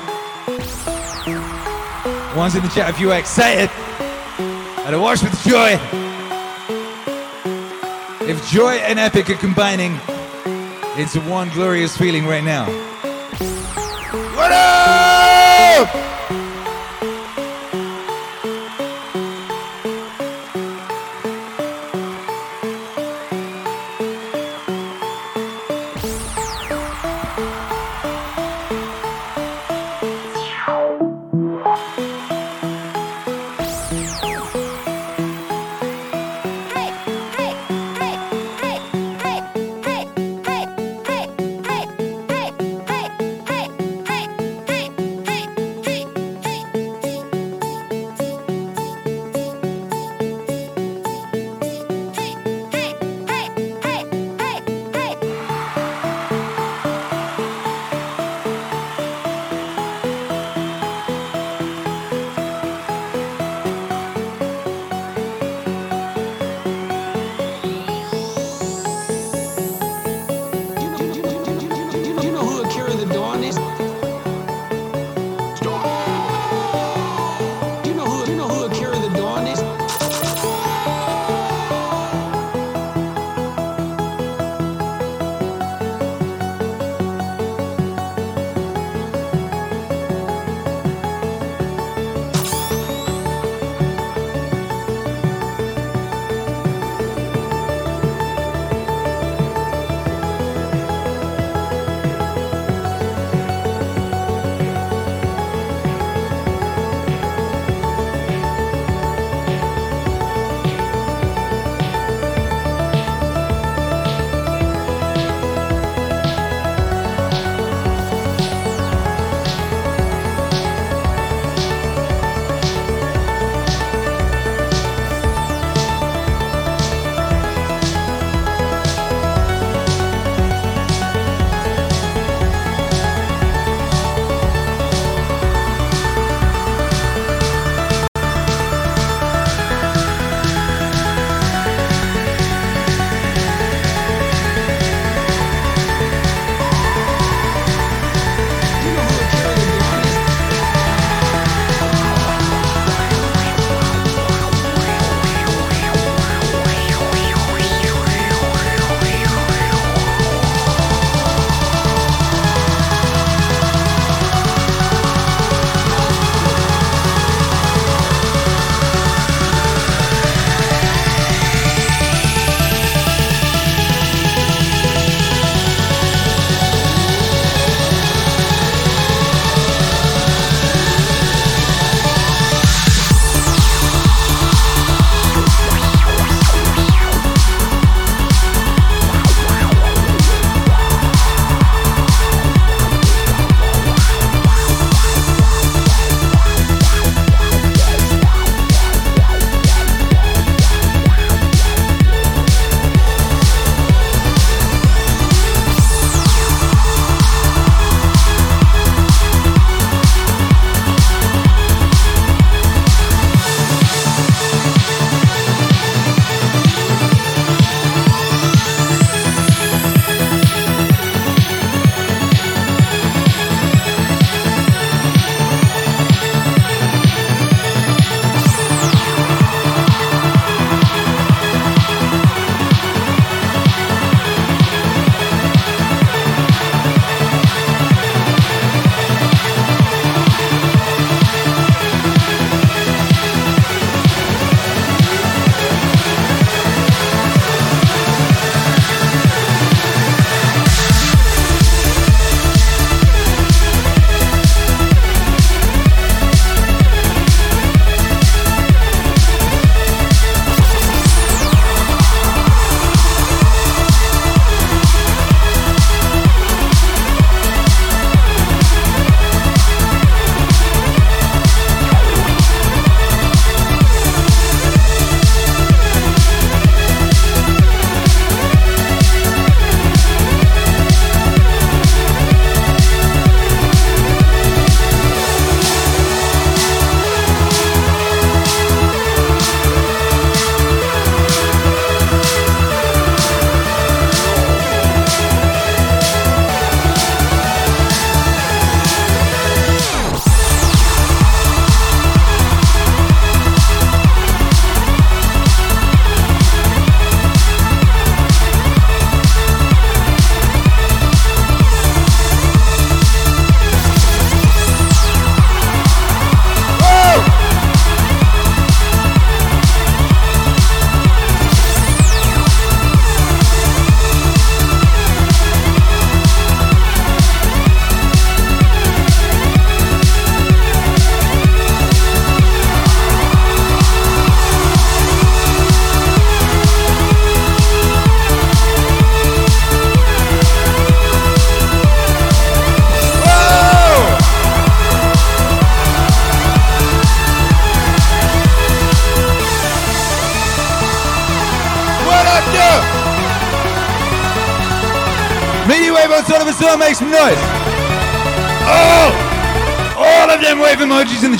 One's 2.36 2.56
in 2.56 2.64
the 2.64 2.72
chat 2.74 2.90
if 2.90 3.00
you 3.00 3.12
are 3.12 3.20
excited. 3.20 3.70
And 4.86 5.02
watch 5.02 5.22
with 5.22 5.34
joy. 5.44 5.80
If 8.28 8.50
joy 8.50 8.76
and 8.76 9.00
epic 9.00 9.30
are 9.30 9.36
combining 9.36 9.94
into 10.98 11.22
one 11.30 11.50
glorious 11.50 11.96
feeling 11.98 12.26
right 12.26 12.44
now. 12.44 12.85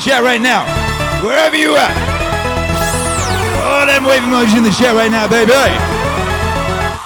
Chat 0.06 0.22
right 0.22 0.40
now. 0.40 0.62
Wherever 1.24 1.56
you 1.56 1.74
at. 1.74 1.90
All 3.66 3.86
them 3.86 4.04
wave 4.04 4.22
emojis 4.22 4.56
in 4.56 4.62
the 4.62 4.70
chat 4.70 4.94
right 4.94 5.10
now, 5.10 5.26
baby. 5.26 5.50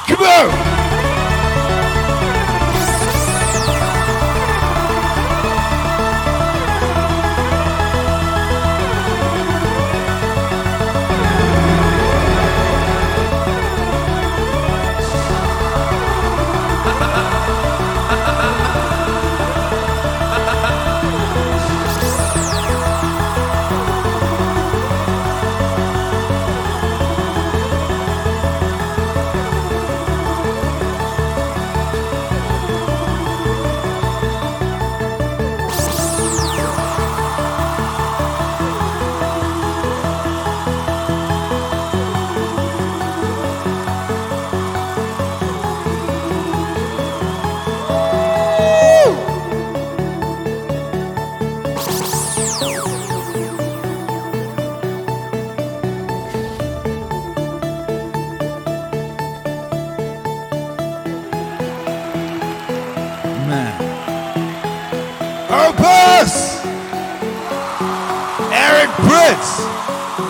Come 0.06 0.20
on! 0.22 0.69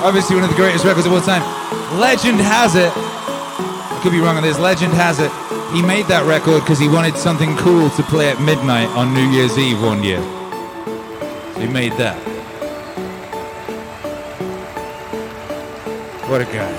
Obviously 0.03 0.35
one 0.35 0.45
of 0.45 0.51
the 0.51 0.57
greatest 0.57 0.87
records 0.87 1.07
of 1.07 1.13
all 1.13 1.21
time. 1.21 1.43
Legend 2.01 2.41
has 2.41 2.75
it, 2.75 2.91
I 2.97 4.01
could 4.03 4.13
be 4.13 4.19
wrong 4.19 4.37
on 4.37 4.43
this, 4.43 4.59
legend 4.59 4.95
has 4.95 5.21
it, 5.21 5.31
he 5.75 5.83
made 5.83 6.07
that 6.07 6.25
record 6.25 6.61
because 6.61 6.79
he 6.79 6.89
wanted 6.89 7.17
something 7.17 7.55
cool 7.59 7.91
to 7.91 8.03
play 8.05 8.31
at 8.31 8.41
midnight 8.41 8.89
on 8.97 9.13
New 9.13 9.29
Year's 9.29 9.59
Eve 9.59 9.83
one 9.83 10.03
year. 10.03 10.23
So 11.53 11.61
he 11.61 11.69
made 11.69 11.93
that. 12.01 12.17
What 16.31 16.41
a 16.41 16.47
guy. 16.47 16.73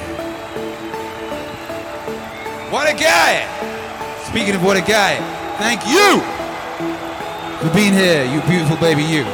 What 2.71 2.89
a 2.89 2.97
guy! 2.97 3.45
Speaking 4.25 4.55
of 4.55 4.63
what 4.63 4.77
a 4.77 4.81
guy, 4.81 5.21
thank 5.61 5.85
you 5.85 6.25
for 7.61 7.71
being 7.75 7.93
here, 7.93 8.25
you 8.25 8.41
beautiful 8.49 8.77
baby, 8.77 9.03
you. 9.03 9.29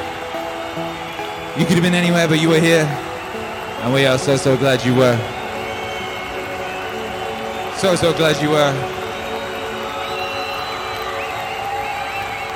You 1.56 1.66
could 1.66 1.80
have 1.80 1.84
been 1.84 1.96
anywhere, 1.96 2.28
but 2.28 2.42
you 2.42 2.50
were 2.50 2.60
here. 2.60 2.86
And 3.82 3.94
we 3.94 4.06
are 4.06 4.18
so, 4.18 4.38
so 4.38 4.58
glad 4.58 4.84
you 4.84 4.96
were. 4.96 5.16
So, 7.78 7.96
so 7.96 8.12
glad 8.12 8.42
you 8.42 8.50
were. 8.50 8.74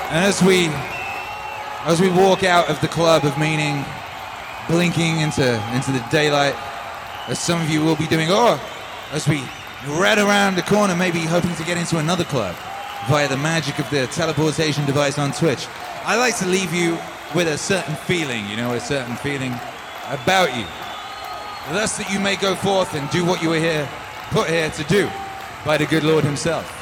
And 0.09 0.25
as 0.25 0.41
we, 0.41 0.67
as 1.85 2.01
we 2.01 2.09
walk 2.09 2.43
out 2.43 2.69
of 2.69 2.81
the 2.81 2.87
club 2.87 3.23
of 3.23 3.37
meaning, 3.37 3.85
blinking 4.67 5.21
into, 5.21 5.53
into 5.73 5.91
the 5.91 6.03
daylight, 6.11 6.55
as 7.27 7.39
some 7.39 7.61
of 7.61 7.69
you 7.69 7.83
will 7.83 7.95
be 7.95 8.07
doing, 8.07 8.29
or 8.31 8.59
as 9.11 9.27
we 9.27 9.43
rat 9.87 10.17
around 10.17 10.55
the 10.55 10.63
corner, 10.63 10.95
maybe 10.95 11.19
hoping 11.19 11.55
to 11.55 11.63
get 11.63 11.77
into 11.77 11.99
another 11.99 12.23
club 12.23 12.55
via 13.07 13.27
the 13.27 13.37
magic 13.37 13.79
of 13.79 13.89
the 13.89 14.07
teleportation 14.07 14.85
device 14.85 15.17
on 15.17 15.31
Twitch. 15.31 15.67
I 16.03 16.17
like 16.17 16.37
to 16.39 16.47
leave 16.47 16.73
you 16.73 16.97
with 17.35 17.47
a 17.47 17.57
certain 17.57 17.95
feeling, 17.95 18.47
you 18.49 18.57
know, 18.57 18.73
a 18.73 18.79
certain 18.79 19.15
feeling 19.15 19.53
about 20.09 20.55
you. 20.57 20.65
Thus 21.69 21.97
that 21.97 22.11
you 22.11 22.19
may 22.19 22.35
go 22.35 22.55
forth 22.55 22.95
and 22.95 23.09
do 23.11 23.23
what 23.23 23.41
you 23.41 23.49
were 23.49 23.59
here, 23.59 23.87
put 24.31 24.49
here 24.49 24.69
to 24.71 24.83
do 24.85 25.09
by 25.63 25.77
the 25.77 25.85
good 25.85 26.03
Lord 26.03 26.23
himself. 26.23 26.80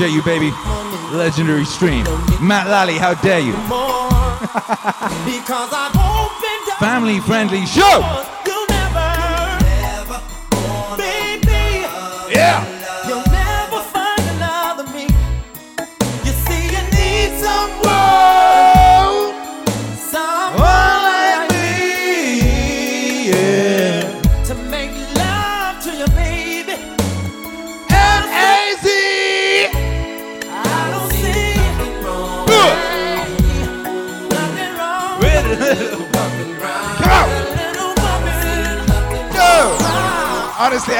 Appreciate 0.00 0.16
you, 0.16 0.22
baby. 0.22 0.50
Legendary 1.14 1.64
stream. 1.66 2.04
Matt 2.40 2.68
Lally, 2.68 2.96
how 2.96 3.14
dare 3.14 3.40
you? 3.40 3.52
Because 5.20 5.70
I've 5.72 5.94
opened 5.94 6.72
up 6.72 6.78
Family 6.78 7.20
friendly 7.20 7.66
show. 7.66 8.39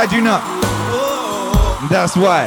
I 0.01 0.07
do 0.07 0.23
not. 0.23 0.41
And 1.83 1.91
that's 1.91 2.17
why. 2.17 2.47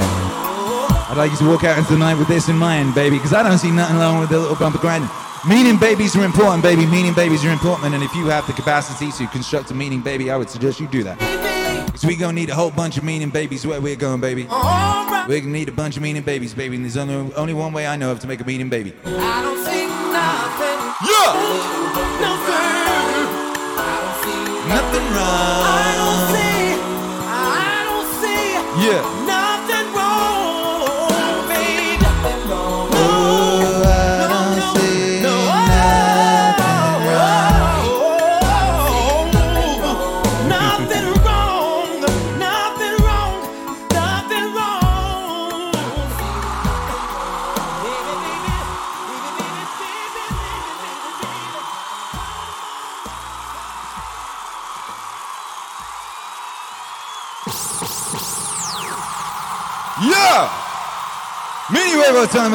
I'd 1.08 1.18
like 1.18 1.30
you 1.30 1.38
to 1.38 1.48
walk 1.48 1.64
out 1.64 1.78
into 1.78 1.92
the 1.92 2.00
night 2.00 2.18
with 2.18 2.28
this 2.28 2.50
in 2.50 2.58
mind, 2.58 2.96
baby, 2.96 3.18
because 3.18 3.32
I 3.32 3.44
don't 3.44 3.60
see 3.60 3.70
nothing 3.70 3.98
wrong 3.98 4.20
with 4.20 4.32
a 4.32 4.40
little 4.40 4.56
bumper 4.56 4.80
grinding. 4.80 5.08
Meaning 5.48 5.78
babies 5.78 6.16
are 6.16 6.26
important, 6.26 6.64
baby. 6.64 6.88
Meaning 6.88 7.14
babies 7.14 7.46
are 7.46 7.52
important. 7.52 7.94
And 7.94 8.04
if 8.04 8.16
you 8.16 8.26
have 8.26 8.48
the 8.48 8.54
capacity 8.54 9.12
to 9.12 9.28
construct 9.28 9.70
a 9.70 9.76
meaning 9.76 10.02
baby, 10.02 10.32
I 10.32 10.38
would 10.38 10.50
suggest 10.50 10.80
you 10.80 10.88
do 10.88 11.04
that. 11.04 11.20
Because 11.86 12.04
we're 12.06 12.18
going 12.18 12.36
to 12.36 12.42
need 12.42 12.50
a 12.50 12.56
whole 12.56 12.72
bunch 12.72 12.98
of 12.98 13.04
meaning 13.04 13.30
babies 13.30 13.68
where 13.68 13.80
we're 13.80 13.98
going, 13.98 14.20
baby. 14.20 14.46
We're 14.46 15.28
going 15.28 15.44
to 15.44 15.50
need 15.50 15.70
a 15.70 15.74
bunch 15.74 15.96
of 15.96 16.02
meaning 16.02 16.24
babies, 16.24 16.56
baby. 16.56 16.76
And 16.78 16.84
there's 16.84 16.98
only, 16.98 17.36
only 17.36 17.54
one 17.54 17.72
way 17.72 17.86
I 17.86 17.98
know 17.98 18.12
of 18.12 18.20
to 18.22 18.28
make 18.28 18.42
a 18.42 18.46
meaning 18.46 18.70
baby. 18.70 18.96
I 19.06 19.44
don't 19.44 19.64
see 19.64 19.86
nothing. 20.10 20.80
Yeah. 21.06 21.38
Nothing. 22.20 22.74
Nothing. 24.70 25.06
I 25.14 25.94
don't 26.00 26.34
see. 26.34 26.42
I 26.42 26.48
don't 26.48 26.53
see. 28.84 29.23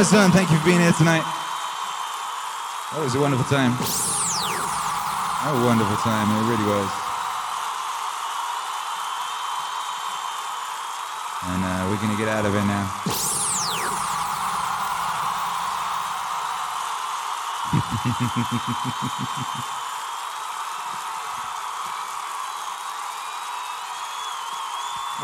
Son. 0.05 0.31
Thank 0.31 0.51
you 0.51 0.59
for 0.59 0.65
being 0.65 0.81
here 0.81 0.93
tonight. 0.93 1.25
That 2.93 3.01
was 3.03 3.15
a 3.17 3.21
wonderful 3.21 3.45
time. 3.47 3.73
A 5.43 5.53
wonderful 5.67 5.97
time. 5.97 6.31
It 6.31 6.45
really 6.47 6.63
was. 6.71 6.89
And 11.51 11.65
uh, 11.65 11.91
we're 11.91 11.99
going 11.99 12.13
to 12.13 12.19
get 12.19 12.29
out 12.29 12.47
of 12.47 12.55
it 12.55 12.63
now. 12.63 12.87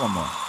One 0.03 0.11
more. 0.11 0.44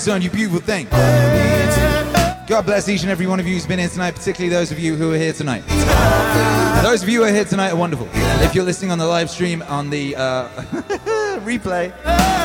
Zone, 0.00 0.22
you 0.22 0.30
beautiful 0.30 0.60
thing. 0.60 0.86
God 2.46 2.66
bless 2.66 2.88
each 2.88 3.02
and 3.02 3.10
every 3.10 3.26
one 3.26 3.38
of 3.38 3.46
you 3.46 3.54
who's 3.54 3.66
been 3.66 3.78
here 3.78 3.88
tonight, 3.88 4.14
particularly 4.14 4.52
those 4.52 4.72
of 4.72 4.78
you 4.78 4.96
who 4.96 5.12
are 5.12 5.16
here 5.16 5.32
tonight. 5.32 5.62
Those 6.82 7.02
of 7.02 7.08
you 7.08 7.20
who 7.20 7.28
are 7.28 7.32
here 7.32 7.44
tonight 7.44 7.70
are 7.70 7.76
wonderful. 7.76 8.08
If 8.42 8.54
you're 8.54 8.64
listening 8.64 8.90
on 8.90 8.98
the 8.98 9.06
live 9.06 9.30
stream, 9.30 9.62
on 9.62 9.90
the 9.90 10.16
uh, 10.16 10.48
replay, 11.44 11.92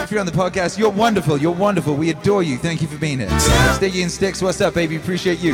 if 0.04 0.12
you're 0.12 0.20
on 0.20 0.26
the 0.26 0.32
podcast, 0.32 0.78
you're 0.78 0.92
wonderful. 0.92 1.38
You're 1.38 1.54
wonderful. 1.54 1.96
We 1.96 2.10
adore 2.10 2.44
you. 2.44 2.58
Thank 2.58 2.82
you 2.82 2.88
for 2.88 2.98
being 2.98 3.20
here. 3.20 3.40
Sticky 3.74 4.04
and 4.04 4.12
Sticks, 4.12 4.42
what's 4.42 4.62
up, 4.62 4.74
baby? 4.74 4.98
Appreciate 4.98 5.40
you. 5.40 5.54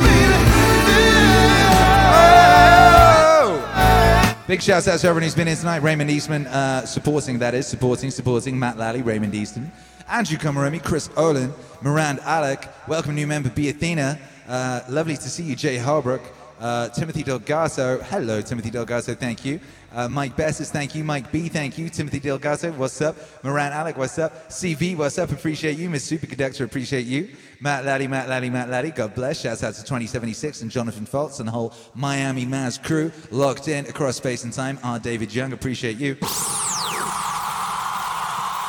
Big 4.48 4.60
shouts 4.60 4.88
out 4.88 4.98
to 4.98 5.06
everyone 5.06 5.22
who's 5.22 5.34
been 5.34 5.46
here 5.46 5.56
tonight. 5.56 5.78
Raymond 5.82 6.10
Eastman 6.10 6.46
uh, 6.48 6.84
supporting, 6.84 7.38
that 7.38 7.54
is, 7.54 7.66
supporting, 7.66 8.10
supporting. 8.10 8.58
Matt 8.58 8.76
Lally, 8.76 9.00
Raymond 9.00 9.34
Easton. 9.34 9.70
Andrew 10.08 10.36
Comaromi, 10.36 10.82
Chris 10.82 11.08
Olin, 11.16 11.54
Mirand 11.82 12.20
Alec. 12.20 12.68
Welcome 12.86 13.16
new 13.16 13.26
member 13.26 13.50
B. 13.50 13.68
Athena. 13.68 14.18
Uh, 14.46 14.82
lovely 14.88 15.16
to 15.16 15.28
see 15.28 15.42
you, 15.42 15.56
Jay 15.56 15.76
Harbrook. 15.78 16.22
Uh, 16.60 16.88
Timothy 16.90 17.24
Delgaso. 17.24 18.00
Hello, 18.02 18.40
Timothy 18.40 18.70
Delgaso. 18.70 19.18
Thank 19.18 19.44
you. 19.44 19.58
Uh, 19.92 20.08
Mike 20.08 20.36
Bessis, 20.36 20.70
thank 20.70 20.94
you. 20.94 21.02
Mike 21.02 21.32
B, 21.32 21.48
thank 21.48 21.76
you. 21.76 21.88
Timothy 21.90 22.20
Delgaso, 22.20 22.72
what's 22.76 23.02
up? 23.02 23.16
Moran 23.42 23.72
Alec, 23.72 23.98
what's 23.98 24.16
up? 24.18 24.48
CV, 24.48 24.96
what's 24.96 25.18
up? 25.18 25.32
Appreciate 25.32 25.76
you. 25.76 25.90
Miss 25.90 26.08
Superconductor, 26.08 26.64
appreciate 26.64 27.04
you. 27.04 27.28
Matt 27.60 27.84
Laddie, 27.84 28.06
Matt 28.06 28.28
Laddie, 28.28 28.48
Matt 28.48 28.68
Laddie, 28.68 28.92
God 28.92 29.12
bless. 29.14 29.40
Shouts 29.40 29.64
out 29.64 29.74
to 29.74 29.80
2076 29.80 30.62
and 30.62 30.70
Jonathan 30.70 31.04
Fultz 31.04 31.40
and 31.40 31.48
the 31.48 31.52
whole 31.52 31.74
Miami 31.96 32.46
Maz 32.46 32.80
crew 32.80 33.10
locked 33.32 33.66
in 33.66 33.86
across 33.86 34.16
space 34.16 34.44
and 34.44 34.52
time. 34.52 34.78
R. 34.84 35.00
David 35.00 35.34
Young, 35.34 35.52
appreciate 35.52 35.96
you. 35.96 36.16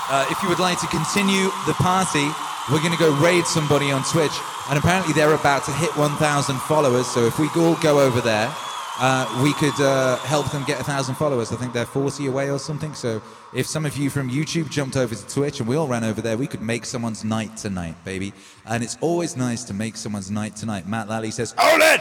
Uh, 0.09 0.25
if 0.29 0.41
you 0.43 0.49
would 0.49 0.59
like 0.59 0.79
to 0.79 0.87
continue 0.87 1.45
the 1.67 1.73
party, 1.75 2.27
we're 2.71 2.79
going 2.79 2.93
to 2.93 2.99
go 2.99 3.13
raid 3.15 3.45
somebody 3.45 3.91
on 3.91 4.03
Twitch. 4.03 4.31
And 4.69 4.77
apparently 4.77 5.13
they're 5.13 5.33
about 5.33 5.65
to 5.65 5.71
hit 5.71 5.95
1,000 5.97 6.57
followers. 6.61 7.07
So 7.07 7.25
if 7.25 7.37
we 7.39 7.47
all 7.55 7.75
go 7.75 7.99
over 7.99 8.21
there, 8.21 8.53
uh, 8.99 9.41
we 9.43 9.53
could 9.53 9.79
uh, 9.81 10.17
help 10.17 10.51
them 10.51 10.63
get 10.63 10.77
1,000 10.77 11.15
followers. 11.15 11.51
I 11.51 11.55
think 11.55 11.73
they're 11.73 11.85
40 11.85 12.27
away 12.27 12.49
or 12.49 12.59
something. 12.59 12.93
So 12.93 13.21
if 13.53 13.65
some 13.65 13.85
of 13.85 13.97
you 13.97 14.09
from 14.09 14.29
YouTube 14.29 14.69
jumped 14.69 14.95
over 14.95 15.13
to 15.13 15.27
Twitch 15.27 15.59
and 15.59 15.67
we 15.67 15.75
all 15.75 15.87
ran 15.87 16.03
over 16.03 16.21
there, 16.21 16.37
we 16.37 16.47
could 16.47 16.61
make 16.61 16.85
someone's 16.85 17.23
night 17.23 17.57
tonight, 17.57 17.95
baby. 18.05 18.33
And 18.65 18.83
it's 18.83 18.97
always 19.01 19.35
nice 19.35 19.63
to 19.65 19.73
make 19.73 19.97
someone's 19.97 20.31
night 20.31 20.55
tonight. 20.55 20.87
Matt 20.87 21.09
Lally 21.09 21.31
says, 21.31 21.53
Olin! 21.57 21.99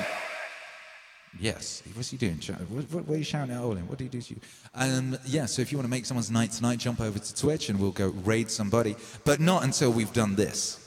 Yes. 1.41 1.83
What's 1.94 2.11
he 2.11 2.17
doing? 2.17 2.36
What, 2.69 2.91
what, 2.91 3.07
what 3.07 3.15
are 3.15 3.19
you 3.19 3.25
shouting 3.25 3.55
at 3.55 3.61
Olin? 3.61 3.89
What 3.89 3.99
did 3.99 4.05
he 4.05 4.11
do 4.11 4.20
to 4.20 4.35
you? 4.35 4.41
Um, 4.75 5.19
yeah, 5.25 5.47
so 5.47 5.62
if 5.62 5.73
you 5.73 5.78
want 5.78 5.86
to 5.86 5.91
make 5.91 6.07
someone's 6.07 6.31
night 6.31 6.52
tonight, 6.52 6.78
jump 6.78 7.01
over 7.01 7.19
to 7.19 7.35
Twitch 7.35 7.69
and 7.69 7.81
we'll 7.81 7.91
go 7.91 8.09
raid 8.09 8.51
somebody. 8.51 8.97
But 9.25 9.41
not 9.41 9.65
until 9.65 9.93
we've 9.93 10.12
done 10.12 10.35
this. 10.36 10.78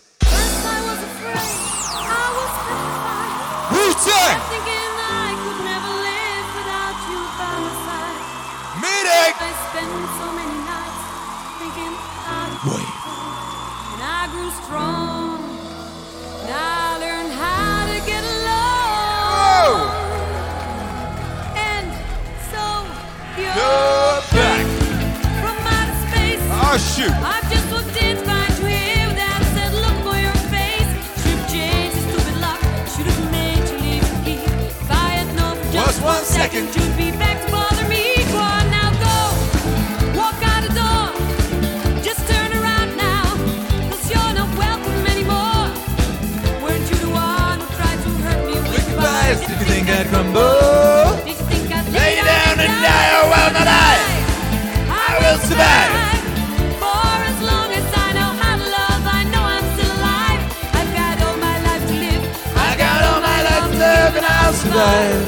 Wu-Tang! 3.72 4.75
Oh, 26.76 26.78
shoot. 26.78 27.08
I 27.08 27.40
just 27.48 27.72
walked 27.72 27.95
in, 28.04 28.18
find 28.28 28.52
you 28.60 28.68
here 28.68 29.08
without 29.08 29.40
a 29.40 29.48
said 29.56 29.72
look 29.80 29.95
for 30.04 30.20
your 30.20 30.36
face. 30.52 30.92
Should've 31.24 31.95
stupid 32.04 32.36
lock. 32.44 32.60
Should've 32.92 33.32
made 33.32 33.64
you 33.72 33.80
leave. 33.80 34.04
If 34.28 34.92
I 34.92 35.24
had 35.24 35.30
known 35.40 35.56
for 35.56 35.72
just 35.72 36.04
one 36.04 36.26
second, 36.28 36.76
you'd 36.76 36.98
be 37.00 37.16
back 37.16 37.40
to 37.40 37.48
bother 37.48 37.88
me. 37.88 38.28
Go 38.28 38.44
on 38.44 38.68
now, 38.76 38.92
go. 39.00 39.16
Walk 40.20 40.36
out 40.44 40.68
the 40.68 40.76
door. 40.76 41.16
Just 42.04 42.28
turn 42.28 42.52
around 42.52 42.92
now. 43.00 43.24
Cause 43.88 44.04
you're 44.12 44.36
not 44.36 44.52
welcome 44.60 45.00
anymore. 45.16 45.72
Weren't 46.60 46.84
you 46.92 46.98
the 47.00 47.12
one 47.16 47.64
who 47.64 47.68
tried 47.80 48.00
to 48.04 48.10
hurt 48.20 48.42
me 48.52 48.60
with 48.60 48.76
goodbyes? 48.84 49.40
Did 49.48 49.64
you 49.64 49.68
think 49.72 49.88
I'd 49.88 50.12
crumble? 50.12 51.24
Did 51.24 51.40
you 51.40 51.48
think 51.48 51.72
I'd 51.72 51.88
Lay 51.88 52.20
down 52.20 52.60
and 52.60 52.74
die, 52.84 53.08
oh, 53.16 53.24
or 53.24 53.32
will 53.32 53.52
not 53.64 53.68
I? 53.72 53.95
I 54.92 55.12
will 55.24 55.40
survive. 55.40 55.95
Survive. 64.76 65.24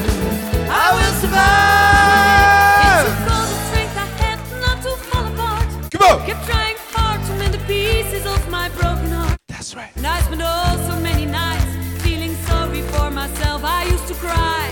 I 0.68 0.86
will 0.92 1.08
It's 1.08 1.20
survive. 1.24 3.06
a 3.08 3.14
cold 3.28 3.50
strength 3.66 3.96
I 3.96 4.06
had 4.20 4.38
not 4.60 4.78
to 4.84 4.90
fall 5.08 5.26
apart. 5.32 5.66
Come 5.92 6.02
on. 6.10 6.26
Kept 6.26 6.44
trying 6.46 6.76
hard 6.92 7.20
to 7.26 7.32
mend 7.40 7.54
the 7.54 7.64
pieces 7.64 8.26
of 8.26 8.40
my 8.50 8.68
broken 8.78 9.10
heart. 9.10 9.36
That's 9.48 9.74
right. 9.74 9.90
And 9.96 10.06
I 10.06 10.20
spent 10.20 10.42
oh 10.44 10.76
so 10.90 11.00
many 11.00 11.24
nights 11.24 11.72
feeling 12.04 12.34
sorry 12.48 12.82
for 12.92 13.10
myself. 13.10 13.64
I 13.64 13.84
used 13.84 14.06
to 14.08 14.14
cry, 14.14 14.64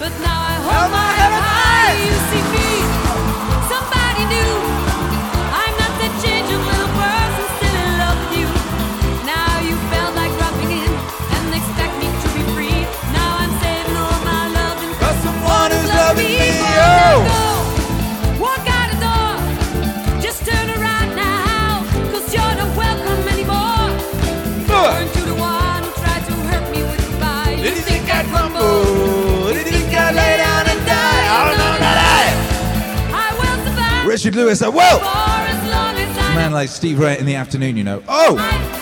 but 0.00 0.12
now 0.28 0.38
I 0.52 0.54
hold 0.66 0.90
my 1.00 1.19
Richard 34.22 34.36
Lewis. 34.36 34.60
a 34.60 34.70
Man 36.34 36.52
like 36.52 36.68
Steve 36.68 36.98
Ray 36.98 37.18
in 37.18 37.24
the 37.24 37.36
afternoon, 37.36 37.78
you 37.78 37.84
know. 37.84 38.02
Oh! 38.06 38.79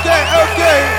Okay, 0.00 0.22
okay, 0.44 0.95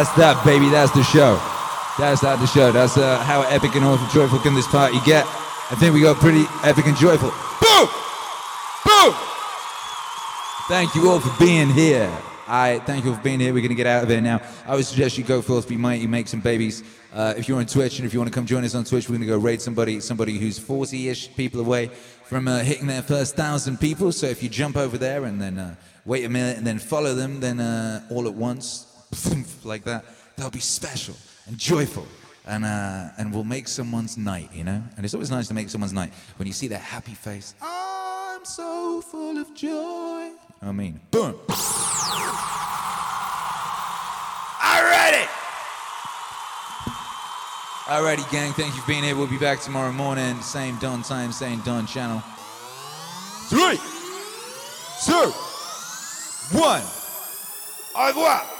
That's 0.00 0.16
that, 0.16 0.42
baby. 0.46 0.70
That's 0.70 0.90
the 0.92 1.02
show. 1.02 1.36
That's 1.98 2.22
that, 2.22 2.40
the 2.40 2.46
show. 2.46 2.72
That's 2.72 2.96
uh, 2.96 3.18
how 3.18 3.42
epic 3.42 3.74
and 3.76 3.84
awful 3.84 4.08
joyful 4.08 4.38
can 4.38 4.54
this 4.54 4.66
party 4.66 4.96
get. 5.04 5.26
I 5.68 5.76
think 5.76 5.92
we 5.92 6.00
got 6.00 6.16
pretty 6.16 6.46
epic 6.64 6.86
and 6.86 6.96
joyful. 6.96 7.28
Boom! 7.60 7.84
Boom! 8.80 9.12
Thank 10.72 10.94
you 10.94 11.10
all 11.10 11.20
for 11.20 11.28
being 11.38 11.68
here. 11.68 12.10
I 12.48 12.78
thank 12.86 13.04
you 13.04 13.14
for 13.14 13.20
being 13.20 13.40
here. 13.40 13.52
We're 13.52 13.60
gonna 13.60 13.74
get 13.74 13.86
out 13.86 14.04
of 14.04 14.08
here 14.08 14.22
now. 14.22 14.40
I 14.64 14.74
would 14.74 14.86
suggest 14.86 15.18
you 15.18 15.24
go 15.24 15.42
forth, 15.42 15.68
be 15.68 15.76
mighty, 15.76 16.06
make 16.06 16.28
some 16.28 16.40
babies. 16.40 16.82
Uh, 17.12 17.34
if 17.36 17.46
you're 17.46 17.58
on 17.58 17.66
Twitch 17.66 17.98
and 17.98 18.06
if 18.06 18.14
you 18.14 18.20
want 18.20 18.32
to 18.32 18.34
come 18.34 18.46
join 18.46 18.64
us 18.64 18.74
on 18.74 18.84
Twitch, 18.84 19.06
we're 19.06 19.16
gonna 19.16 19.26
go 19.26 19.36
raid 19.36 19.60
somebody, 19.60 20.00
somebody 20.00 20.38
who's 20.38 20.58
40-ish 20.58 21.36
people 21.36 21.60
away 21.60 21.88
from 22.24 22.48
uh, 22.48 22.60
hitting 22.60 22.86
their 22.86 23.02
first 23.02 23.36
thousand 23.36 23.78
people. 23.80 24.12
So 24.12 24.28
if 24.28 24.42
you 24.42 24.48
jump 24.48 24.78
over 24.78 24.96
there 24.96 25.26
and 25.26 25.42
then 25.42 25.58
uh, 25.58 25.74
wait 26.06 26.24
a 26.24 26.30
minute 26.30 26.56
and 26.56 26.66
then 26.66 26.78
follow 26.78 27.14
them, 27.14 27.40
then 27.40 27.60
uh, 27.60 28.08
all 28.10 28.26
at 28.26 28.32
once, 28.32 28.86
like 29.64 29.84
that, 29.84 30.04
they'll 30.36 30.50
be 30.50 30.60
special 30.60 31.16
and 31.46 31.58
joyful. 31.58 32.06
And, 32.46 32.64
uh, 32.64 33.10
and 33.18 33.32
we'll 33.32 33.44
make 33.44 33.68
someone's 33.68 34.16
night, 34.16 34.50
you 34.52 34.64
know? 34.64 34.82
And 34.96 35.04
it's 35.04 35.14
always 35.14 35.30
nice 35.30 35.46
to 35.48 35.54
make 35.54 35.68
someone's 35.68 35.92
night 35.92 36.12
when 36.36 36.46
you 36.46 36.54
see 36.54 36.68
their 36.68 36.78
happy 36.78 37.14
face. 37.14 37.54
I'm 37.60 38.44
so 38.44 39.02
full 39.02 39.38
of 39.38 39.54
joy. 39.54 40.30
I 40.62 40.72
mean, 40.72 41.00
boom. 41.10 41.34
Alrighty. 44.60 45.26
Alrighty, 47.86 48.30
gang. 48.30 48.52
Thank 48.52 48.74
you 48.74 48.80
for 48.80 48.86
being 48.88 49.04
here. 49.04 49.16
We'll 49.16 49.26
be 49.26 49.38
back 49.38 49.60
tomorrow 49.60 49.92
morning. 49.92 50.40
Same 50.42 50.78
Don 50.78 51.02
time, 51.02 51.32
same 51.32 51.60
Don 51.60 51.86
channel. 51.86 52.22
Three, 53.48 53.78
two, 55.04 55.32
one. 56.58 56.82
Au 57.96 58.06
revoir. 58.08 58.59